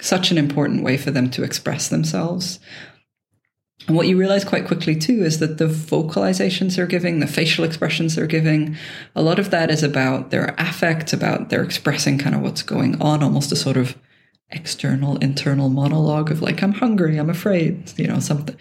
such 0.00 0.32
an 0.32 0.38
important 0.38 0.82
way 0.82 0.96
for 0.96 1.12
them 1.12 1.30
to 1.30 1.44
express 1.44 1.86
themselves. 1.86 2.58
And 3.86 3.96
what 3.96 4.08
you 4.08 4.16
realize 4.16 4.44
quite 4.44 4.66
quickly 4.66 4.96
too 4.96 5.22
is 5.22 5.38
that 5.38 5.58
the 5.58 5.68
vocalizations 5.68 6.74
they're 6.74 6.86
giving, 6.86 7.20
the 7.20 7.28
facial 7.28 7.64
expressions 7.64 8.16
they're 8.16 8.26
giving, 8.26 8.76
a 9.14 9.22
lot 9.22 9.38
of 9.38 9.52
that 9.52 9.70
is 9.70 9.84
about 9.84 10.30
their 10.30 10.52
affect, 10.58 11.12
about 11.12 11.48
their 11.48 11.62
expressing 11.62 12.18
kind 12.18 12.34
of 12.34 12.40
what's 12.40 12.62
going 12.64 13.00
on, 13.00 13.22
almost 13.22 13.52
a 13.52 13.56
sort 13.56 13.76
of 13.76 13.96
external, 14.52 15.16
internal 15.18 15.68
monologue 15.68 16.30
of 16.30 16.42
like, 16.42 16.62
I'm 16.62 16.72
hungry, 16.72 17.16
I'm 17.16 17.30
afraid, 17.30 17.92
you 17.96 18.06
know, 18.06 18.20
something. 18.20 18.56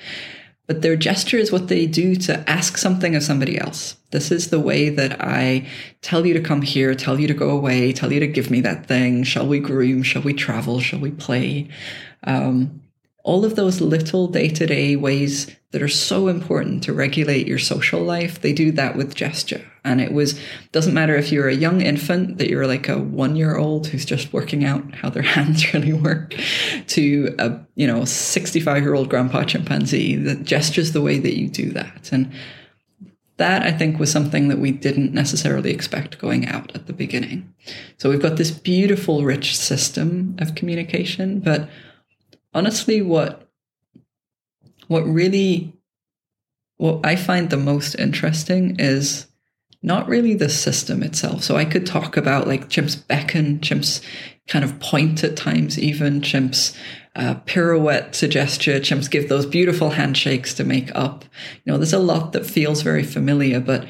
But 0.67 0.83
their 0.83 0.95
gesture 0.95 1.37
is 1.37 1.51
what 1.51 1.67
they 1.67 1.87
do 1.87 2.15
to 2.15 2.47
ask 2.47 2.77
something 2.77 3.15
of 3.15 3.23
somebody 3.23 3.59
else. 3.59 3.97
This 4.11 4.31
is 4.31 4.51
the 4.51 4.59
way 4.59 4.89
that 4.89 5.19
I 5.19 5.67
tell 6.01 6.27
you 6.27 6.33
to 6.35 6.41
come 6.41 6.61
here, 6.61 6.93
tell 6.93 7.19
you 7.19 7.27
to 7.27 7.33
go 7.33 7.49
away, 7.49 7.91
tell 7.91 8.13
you 8.13 8.19
to 8.19 8.27
give 8.27 8.51
me 8.51 8.61
that 8.61 8.85
thing. 8.85 9.23
Shall 9.23 9.47
we 9.47 9.59
groom? 9.59 10.03
Shall 10.03 10.21
we 10.21 10.33
travel? 10.33 10.79
Shall 10.79 10.99
we 10.99 11.09
play? 11.09 11.69
Um, 12.23 12.83
all 13.23 13.45
of 13.45 13.55
those 13.55 13.81
little 13.81 14.27
day 14.27 14.49
to 14.49 14.67
day 14.67 14.95
ways 14.95 15.55
that 15.71 15.83
are 15.83 15.87
so 15.87 16.27
important 16.27 16.83
to 16.83 16.93
regulate 16.93 17.47
your 17.47 17.59
social 17.59 18.01
life, 18.01 18.41
they 18.41 18.53
do 18.53 18.71
that 18.71 18.95
with 18.95 19.13
gesture. 19.13 19.63
And 19.83 20.01
it 20.01 20.11
was, 20.11 20.39
doesn't 20.71 20.93
matter 20.95 21.15
if 21.15 21.31
you're 21.31 21.47
a 21.47 21.55
young 21.55 21.81
infant, 21.81 22.39
that 22.39 22.49
you're 22.49 22.65
like 22.65 22.89
a 22.89 22.97
one 22.97 23.35
year 23.35 23.55
old 23.55 23.87
who's 23.87 24.05
just 24.05 24.33
working 24.33 24.65
out 24.65 24.95
how 24.95 25.09
their 25.09 25.21
hands 25.35 25.73
really 25.73 25.93
work, 25.93 26.35
to 26.87 27.35
a, 27.37 27.59
you 27.75 27.85
know, 27.85 28.03
65 28.03 28.83
year 28.83 28.95
old 28.95 29.09
grandpa 29.09 29.43
chimpanzee, 29.43 30.15
that 30.15 30.43
gesture's 30.43 30.91
the 30.91 31.01
way 31.01 31.19
that 31.19 31.37
you 31.37 31.47
do 31.47 31.69
that. 31.71 32.09
And 32.11 32.31
that 33.37 33.61
I 33.61 33.71
think 33.71 33.99
was 33.99 34.11
something 34.11 34.49
that 34.49 34.59
we 34.59 34.71
didn't 34.71 35.13
necessarily 35.13 35.71
expect 35.71 36.19
going 36.19 36.47
out 36.47 36.75
at 36.75 36.87
the 36.87 36.93
beginning. 36.93 37.53
So 37.97 38.09
we've 38.09 38.21
got 38.21 38.35
this 38.35 38.51
beautiful, 38.51 39.23
rich 39.23 39.55
system 39.55 40.35
of 40.39 40.55
communication, 40.55 41.39
but 41.39 41.69
honestly 42.53 43.01
what 43.01 43.48
what 44.89 45.05
really 45.07 45.73
what 46.77 47.05
I 47.05 47.15
find 47.15 47.49
the 47.49 47.57
most 47.57 47.95
interesting 47.95 48.79
is 48.79 49.27
not 49.81 50.07
really 50.07 50.33
the 50.33 50.49
system 50.49 51.03
itself. 51.03 51.43
So 51.43 51.55
I 51.55 51.65
could 51.65 51.85
talk 51.85 52.17
about 52.17 52.47
like 52.47 52.69
chimps 52.69 53.07
beckon, 53.07 53.59
chimps 53.59 54.01
kind 54.47 54.65
of 54.65 54.79
point 54.79 55.23
at 55.23 55.37
times, 55.37 55.77
even 55.77 56.21
chimps 56.21 56.75
uh, 57.15 57.35
pirouette 57.45 58.13
to 58.13 58.27
gesture, 58.27 58.79
chimps 58.79 59.09
give 59.09 59.29
those 59.29 59.45
beautiful 59.45 59.91
handshakes 59.91 60.53
to 60.55 60.63
make 60.63 60.93
up. 60.95 61.23
You 61.63 61.71
know, 61.71 61.77
there's 61.77 61.93
a 61.93 61.99
lot 61.99 62.33
that 62.33 62.45
feels 62.45 62.81
very 62.81 63.03
familiar, 63.03 63.59
but 63.59 63.85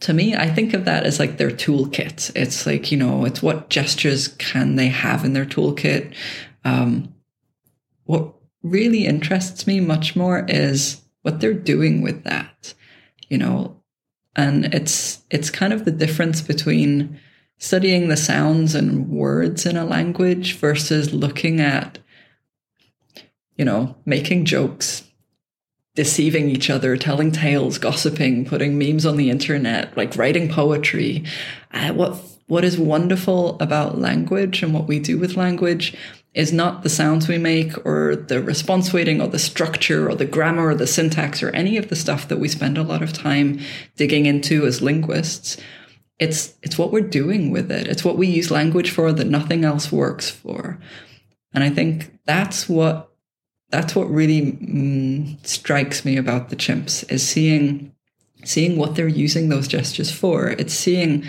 to 0.00 0.12
me, 0.12 0.34
I 0.34 0.48
think 0.48 0.74
of 0.74 0.84
that 0.84 1.04
as 1.04 1.18
like 1.18 1.38
their 1.38 1.50
toolkit. 1.50 2.30
It's 2.36 2.66
like, 2.66 2.92
you 2.92 2.98
know, 2.98 3.24
it's 3.24 3.42
what 3.42 3.70
gestures 3.70 4.28
can 4.28 4.76
they 4.76 4.88
have 4.88 5.24
in 5.24 5.32
their 5.32 5.46
toolkit? 5.46 6.14
Um, 6.64 7.14
what 8.04 8.34
really 8.64 9.06
interests 9.06 9.66
me 9.66 9.78
much 9.78 10.16
more 10.16 10.44
is 10.48 11.02
what 11.22 11.40
they're 11.40 11.54
doing 11.54 12.02
with 12.02 12.24
that, 12.24 12.74
you 13.28 13.38
know, 13.38 13.80
and 14.34 14.74
it's 14.74 15.22
it's 15.30 15.50
kind 15.50 15.72
of 15.72 15.84
the 15.84 15.92
difference 15.92 16.40
between 16.40 17.20
studying 17.58 18.08
the 18.08 18.16
sounds 18.16 18.74
and 18.74 19.08
words 19.08 19.64
in 19.64 19.76
a 19.76 19.84
language 19.84 20.58
versus 20.58 21.12
looking 21.12 21.60
at 21.60 21.98
you 23.56 23.64
know 23.64 23.94
making 24.04 24.44
jokes 24.44 25.04
deceiving 25.94 26.48
each 26.48 26.68
other 26.68 26.96
telling 26.96 27.30
tales 27.30 27.78
gossiping 27.78 28.44
putting 28.44 28.76
memes 28.76 29.06
on 29.06 29.16
the 29.16 29.30
internet 29.30 29.96
like 29.96 30.16
writing 30.16 30.48
poetry. 30.48 31.22
Uh, 31.72 31.92
what 31.92 32.18
what 32.46 32.64
is 32.64 32.78
wonderful 32.78 33.58
about 33.60 33.98
language 33.98 34.62
and 34.62 34.74
what 34.74 34.86
we 34.86 34.98
do 34.98 35.18
with 35.18 35.36
language 35.36 35.96
is 36.34 36.52
not 36.52 36.82
the 36.82 36.88
sounds 36.88 37.28
we 37.28 37.38
make 37.38 37.86
or 37.86 38.16
the 38.16 38.42
response 38.42 38.92
weighting 38.92 39.20
or 39.20 39.28
the 39.28 39.38
structure 39.38 40.08
or 40.08 40.16
the 40.16 40.24
grammar 40.24 40.68
or 40.68 40.74
the 40.74 40.86
syntax 40.86 41.42
or 41.42 41.50
any 41.50 41.76
of 41.76 41.88
the 41.88 41.96
stuff 41.96 42.26
that 42.28 42.40
we 42.40 42.48
spend 42.48 42.76
a 42.76 42.82
lot 42.82 43.02
of 43.02 43.12
time 43.12 43.60
digging 43.96 44.26
into 44.26 44.66
as 44.66 44.82
linguists. 44.82 45.56
It's, 46.18 46.54
it's 46.62 46.76
what 46.76 46.90
we're 46.90 47.00
doing 47.02 47.50
with 47.50 47.70
it. 47.70 47.86
It's 47.86 48.04
what 48.04 48.16
we 48.16 48.26
use 48.26 48.50
language 48.50 48.90
for 48.90 49.12
that 49.12 49.28
nothing 49.28 49.64
else 49.64 49.92
works 49.92 50.28
for. 50.28 50.80
And 51.52 51.62
I 51.62 51.70
think 51.70 52.18
that's 52.26 52.68
what, 52.68 53.10
that's 53.70 53.94
what 53.94 54.10
really 54.10 54.52
mm, 54.52 55.46
strikes 55.46 56.04
me 56.04 56.16
about 56.16 56.48
the 56.48 56.56
chimps 56.56 57.10
is 57.10 57.26
seeing, 57.26 57.94
seeing 58.44 58.76
what 58.76 58.96
they're 58.96 59.06
using 59.06 59.48
those 59.48 59.68
gestures 59.68 60.10
for. 60.10 60.48
It's 60.48 60.74
seeing 60.74 61.24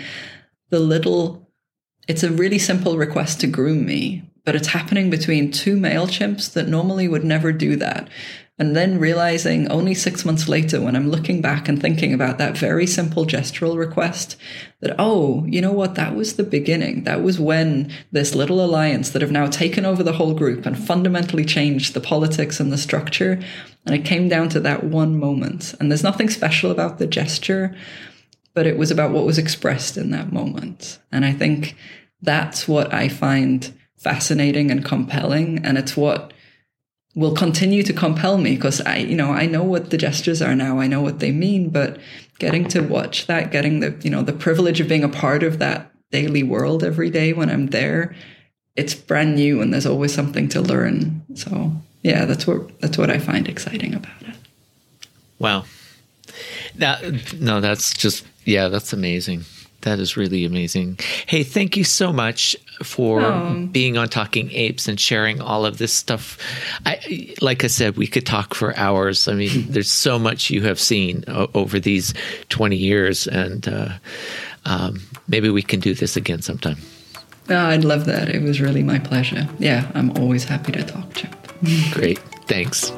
the 0.70 0.80
little, 0.80 1.48
it's 2.08 2.24
a 2.24 2.30
really 2.30 2.58
simple 2.58 2.96
request 2.96 3.40
to 3.40 3.46
groom 3.46 3.86
me, 3.86 4.28
but 4.46 4.54
it's 4.54 4.68
happening 4.68 5.10
between 5.10 5.50
two 5.50 5.76
male 5.76 6.06
chimps 6.06 6.52
that 6.52 6.68
normally 6.68 7.08
would 7.08 7.24
never 7.24 7.52
do 7.52 7.74
that. 7.76 8.08
And 8.58 8.74
then 8.74 8.98
realizing 8.98 9.68
only 9.68 9.92
six 9.92 10.24
months 10.24 10.48
later, 10.48 10.80
when 10.80 10.96
I'm 10.96 11.10
looking 11.10 11.42
back 11.42 11.68
and 11.68 11.78
thinking 11.78 12.14
about 12.14 12.38
that 12.38 12.56
very 12.56 12.86
simple 12.86 13.26
gestural 13.26 13.76
request, 13.76 14.36
that, 14.80 14.94
oh, 14.98 15.44
you 15.46 15.60
know 15.60 15.72
what? 15.72 15.96
That 15.96 16.14
was 16.14 16.36
the 16.36 16.44
beginning. 16.44 17.04
That 17.04 17.22
was 17.22 17.38
when 17.40 17.92
this 18.12 18.34
little 18.34 18.64
alliance 18.64 19.10
that 19.10 19.20
have 19.20 19.32
now 19.32 19.48
taken 19.48 19.84
over 19.84 20.02
the 20.02 20.14
whole 20.14 20.32
group 20.32 20.64
and 20.64 20.78
fundamentally 20.78 21.44
changed 21.44 21.92
the 21.92 22.00
politics 22.00 22.60
and 22.60 22.72
the 22.72 22.78
structure. 22.78 23.42
And 23.84 23.94
it 23.94 24.06
came 24.06 24.28
down 24.28 24.48
to 24.50 24.60
that 24.60 24.84
one 24.84 25.18
moment. 25.18 25.74
And 25.80 25.90
there's 25.90 26.04
nothing 26.04 26.30
special 26.30 26.70
about 26.70 26.98
the 26.98 27.06
gesture, 27.06 27.76
but 28.54 28.66
it 28.66 28.78
was 28.78 28.92
about 28.92 29.10
what 29.10 29.26
was 29.26 29.38
expressed 29.38 29.98
in 29.98 30.12
that 30.12 30.32
moment. 30.32 30.98
And 31.10 31.26
I 31.26 31.32
think 31.32 31.76
that's 32.22 32.66
what 32.66 32.94
I 32.94 33.08
find 33.08 33.74
fascinating 33.96 34.70
and 34.70 34.84
compelling. 34.84 35.64
And 35.64 35.78
it's 35.78 35.96
what 35.96 36.32
will 37.14 37.34
continue 37.34 37.82
to 37.82 37.92
compel 37.92 38.36
me 38.36 38.54
because 38.54 38.80
I, 38.82 38.98
you 38.98 39.16
know, 39.16 39.32
I 39.32 39.46
know 39.46 39.64
what 39.64 39.90
the 39.90 39.96
gestures 39.96 40.42
are 40.42 40.54
now. 40.54 40.78
I 40.78 40.86
know 40.86 41.00
what 41.00 41.18
they 41.18 41.32
mean, 41.32 41.70
but 41.70 41.98
getting 42.38 42.68
to 42.68 42.82
watch 42.82 43.26
that, 43.26 43.50
getting 43.50 43.80
the, 43.80 43.96
you 44.02 44.10
know, 44.10 44.22
the 44.22 44.34
privilege 44.34 44.80
of 44.80 44.88
being 44.88 45.02
a 45.02 45.08
part 45.08 45.42
of 45.42 45.58
that 45.58 45.90
daily 46.10 46.42
world 46.42 46.84
every 46.84 47.08
day 47.08 47.32
when 47.32 47.48
I'm 47.48 47.68
there, 47.68 48.14
it's 48.76 48.94
brand 48.94 49.34
new 49.34 49.62
and 49.62 49.72
there's 49.72 49.86
always 49.86 50.12
something 50.12 50.48
to 50.50 50.60
learn. 50.60 51.24
So 51.34 51.72
yeah, 52.02 52.26
that's 52.26 52.46
what, 52.46 52.78
that's 52.80 52.98
what 52.98 53.10
I 53.10 53.18
find 53.18 53.48
exciting 53.48 53.94
about 53.94 54.22
it. 54.22 54.36
Wow. 55.38 55.64
That, 56.74 57.32
no, 57.40 57.62
that's 57.62 57.94
just, 57.94 58.26
yeah, 58.44 58.68
that's 58.68 58.92
amazing. 58.92 59.44
That 59.86 60.00
is 60.00 60.16
really 60.16 60.44
amazing. 60.44 60.98
Hey, 61.26 61.44
thank 61.44 61.76
you 61.76 61.84
so 61.84 62.12
much 62.12 62.56
for 62.82 63.22
oh. 63.22 63.68
being 63.70 63.96
on 63.96 64.08
Talking 64.08 64.50
Apes 64.50 64.88
and 64.88 64.98
sharing 64.98 65.40
all 65.40 65.64
of 65.64 65.78
this 65.78 65.92
stuff. 65.92 66.38
I, 66.84 67.36
like 67.40 67.62
I 67.62 67.68
said, 67.68 67.96
we 67.96 68.08
could 68.08 68.26
talk 68.26 68.52
for 68.52 68.76
hours. 68.76 69.28
I 69.28 69.34
mean, 69.34 69.66
there's 69.68 69.88
so 69.88 70.18
much 70.18 70.50
you 70.50 70.62
have 70.62 70.80
seen 70.80 71.22
o- 71.28 71.48
over 71.54 71.78
these 71.78 72.12
20 72.48 72.74
years, 72.74 73.28
and 73.28 73.68
uh, 73.68 73.90
um, 74.64 75.00
maybe 75.28 75.50
we 75.50 75.62
can 75.62 75.78
do 75.78 75.94
this 75.94 76.16
again 76.16 76.42
sometime. 76.42 76.78
Oh, 77.48 77.54
I'd 77.54 77.84
love 77.84 78.06
that. 78.06 78.28
It 78.28 78.42
was 78.42 78.60
really 78.60 78.82
my 78.82 78.98
pleasure. 78.98 79.48
Yeah, 79.60 79.88
I'm 79.94 80.10
always 80.18 80.42
happy 80.42 80.72
to 80.72 80.82
talk, 80.82 81.14
Chip. 81.14 81.32
Great. 81.92 82.18
Thanks. 82.48 82.90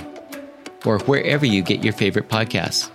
or 0.86 1.00
wherever 1.00 1.46
you 1.46 1.62
get 1.62 1.84
your 1.84 1.94
favorite 1.94 2.30
podcasts. 2.30 2.90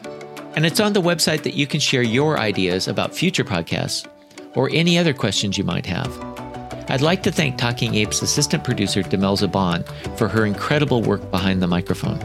And 0.57 0.66
it's 0.66 0.80
on 0.80 0.92
the 0.92 1.03
website 1.03 1.44
that 1.44 1.55
you 1.55 1.66
can 1.66 1.78
share 1.80 2.03
your 2.03 2.38
ideas 2.38 2.88
about 2.88 3.14
future 3.14 3.44
podcasts 3.44 4.07
or 4.55 4.68
any 4.72 4.99
other 4.99 5.14
questions 5.14 5.57
you 5.57 5.64
might 5.64 5.86
have. 5.86 6.11
I'd 6.90 7.03
like 7.03 7.22
to 7.24 7.30
thank 7.30 7.59
Talking 7.59 7.94
Apes 7.94 8.22
assistant 8.22 8.64
producer 8.64 9.03
Demel 9.03 9.38
Zaban 9.38 9.86
for 10.16 10.26
her 10.26 10.44
incredible 10.44 11.03
work 11.03 11.30
behind 11.30 11.62
the 11.62 11.68
microphone. 11.68 12.18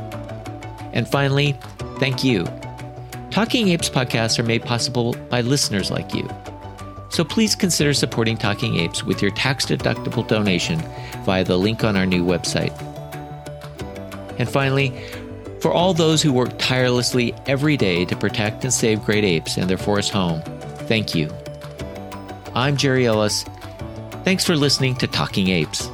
And 0.94 1.08
finally, 1.08 1.58
thank 2.00 2.24
you. 2.24 2.48
Talking 3.30 3.70
Apes 3.70 3.90
podcasts 3.90 4.40
are 4.40 4.44
made 4.44 4.64
possible 4.64 5.16
by 5.30 5.42
listeners 5.42 5.92
like 5.92 6.14
you. 6.14 6.28
So 7.14 7.24
please 7.24 7.56
consider 7.56 7.94
supporting 7.94 8.38
Talking 8.38 8.80
Apes 8.80 9.04
with 9.04 9.22
your 9.22 9.30
tax 9.30 9.68
deductible 9.68 10.28
donation 10.28 10.80
via 11.26 11.44
the 11.44 11.58
link 11.58 11.84
on 11.84 11.96
our 11.96 12.08
new 12.08 12.26
website. 12.26 12.74
And 14.40 14.50
finally, 14.50 14.92
For 15.64 15.72
all 15.72 15.94
those 15.94 16.22
who 16.22 16.34
work 16.34 16.52
tirelessly 16.58 17.34
every 17.46 17.78
day 17.78 18.04
to 18.04 18.18
protect 18.18 18.66
and 18.66 18.74
save 18.74 19.02
great 19.06 19.24
apes 19.24 19.56
and 19.56 19.70
their 19.70 19.78
forest 19.78 20.12
home, 20.12 20.42
thank 20.90 21.16
you. 21.16 21.34
I'm 22.54 22.76
Jerry 22.76 23.06
Ellis. 23.06 23.46
Thanks 24.26 24.44
for 24.44 24.58
listening 24.58 24.98
to 24.98 25.08
Talking 25.08 25.48
Apes. 25.48 25.90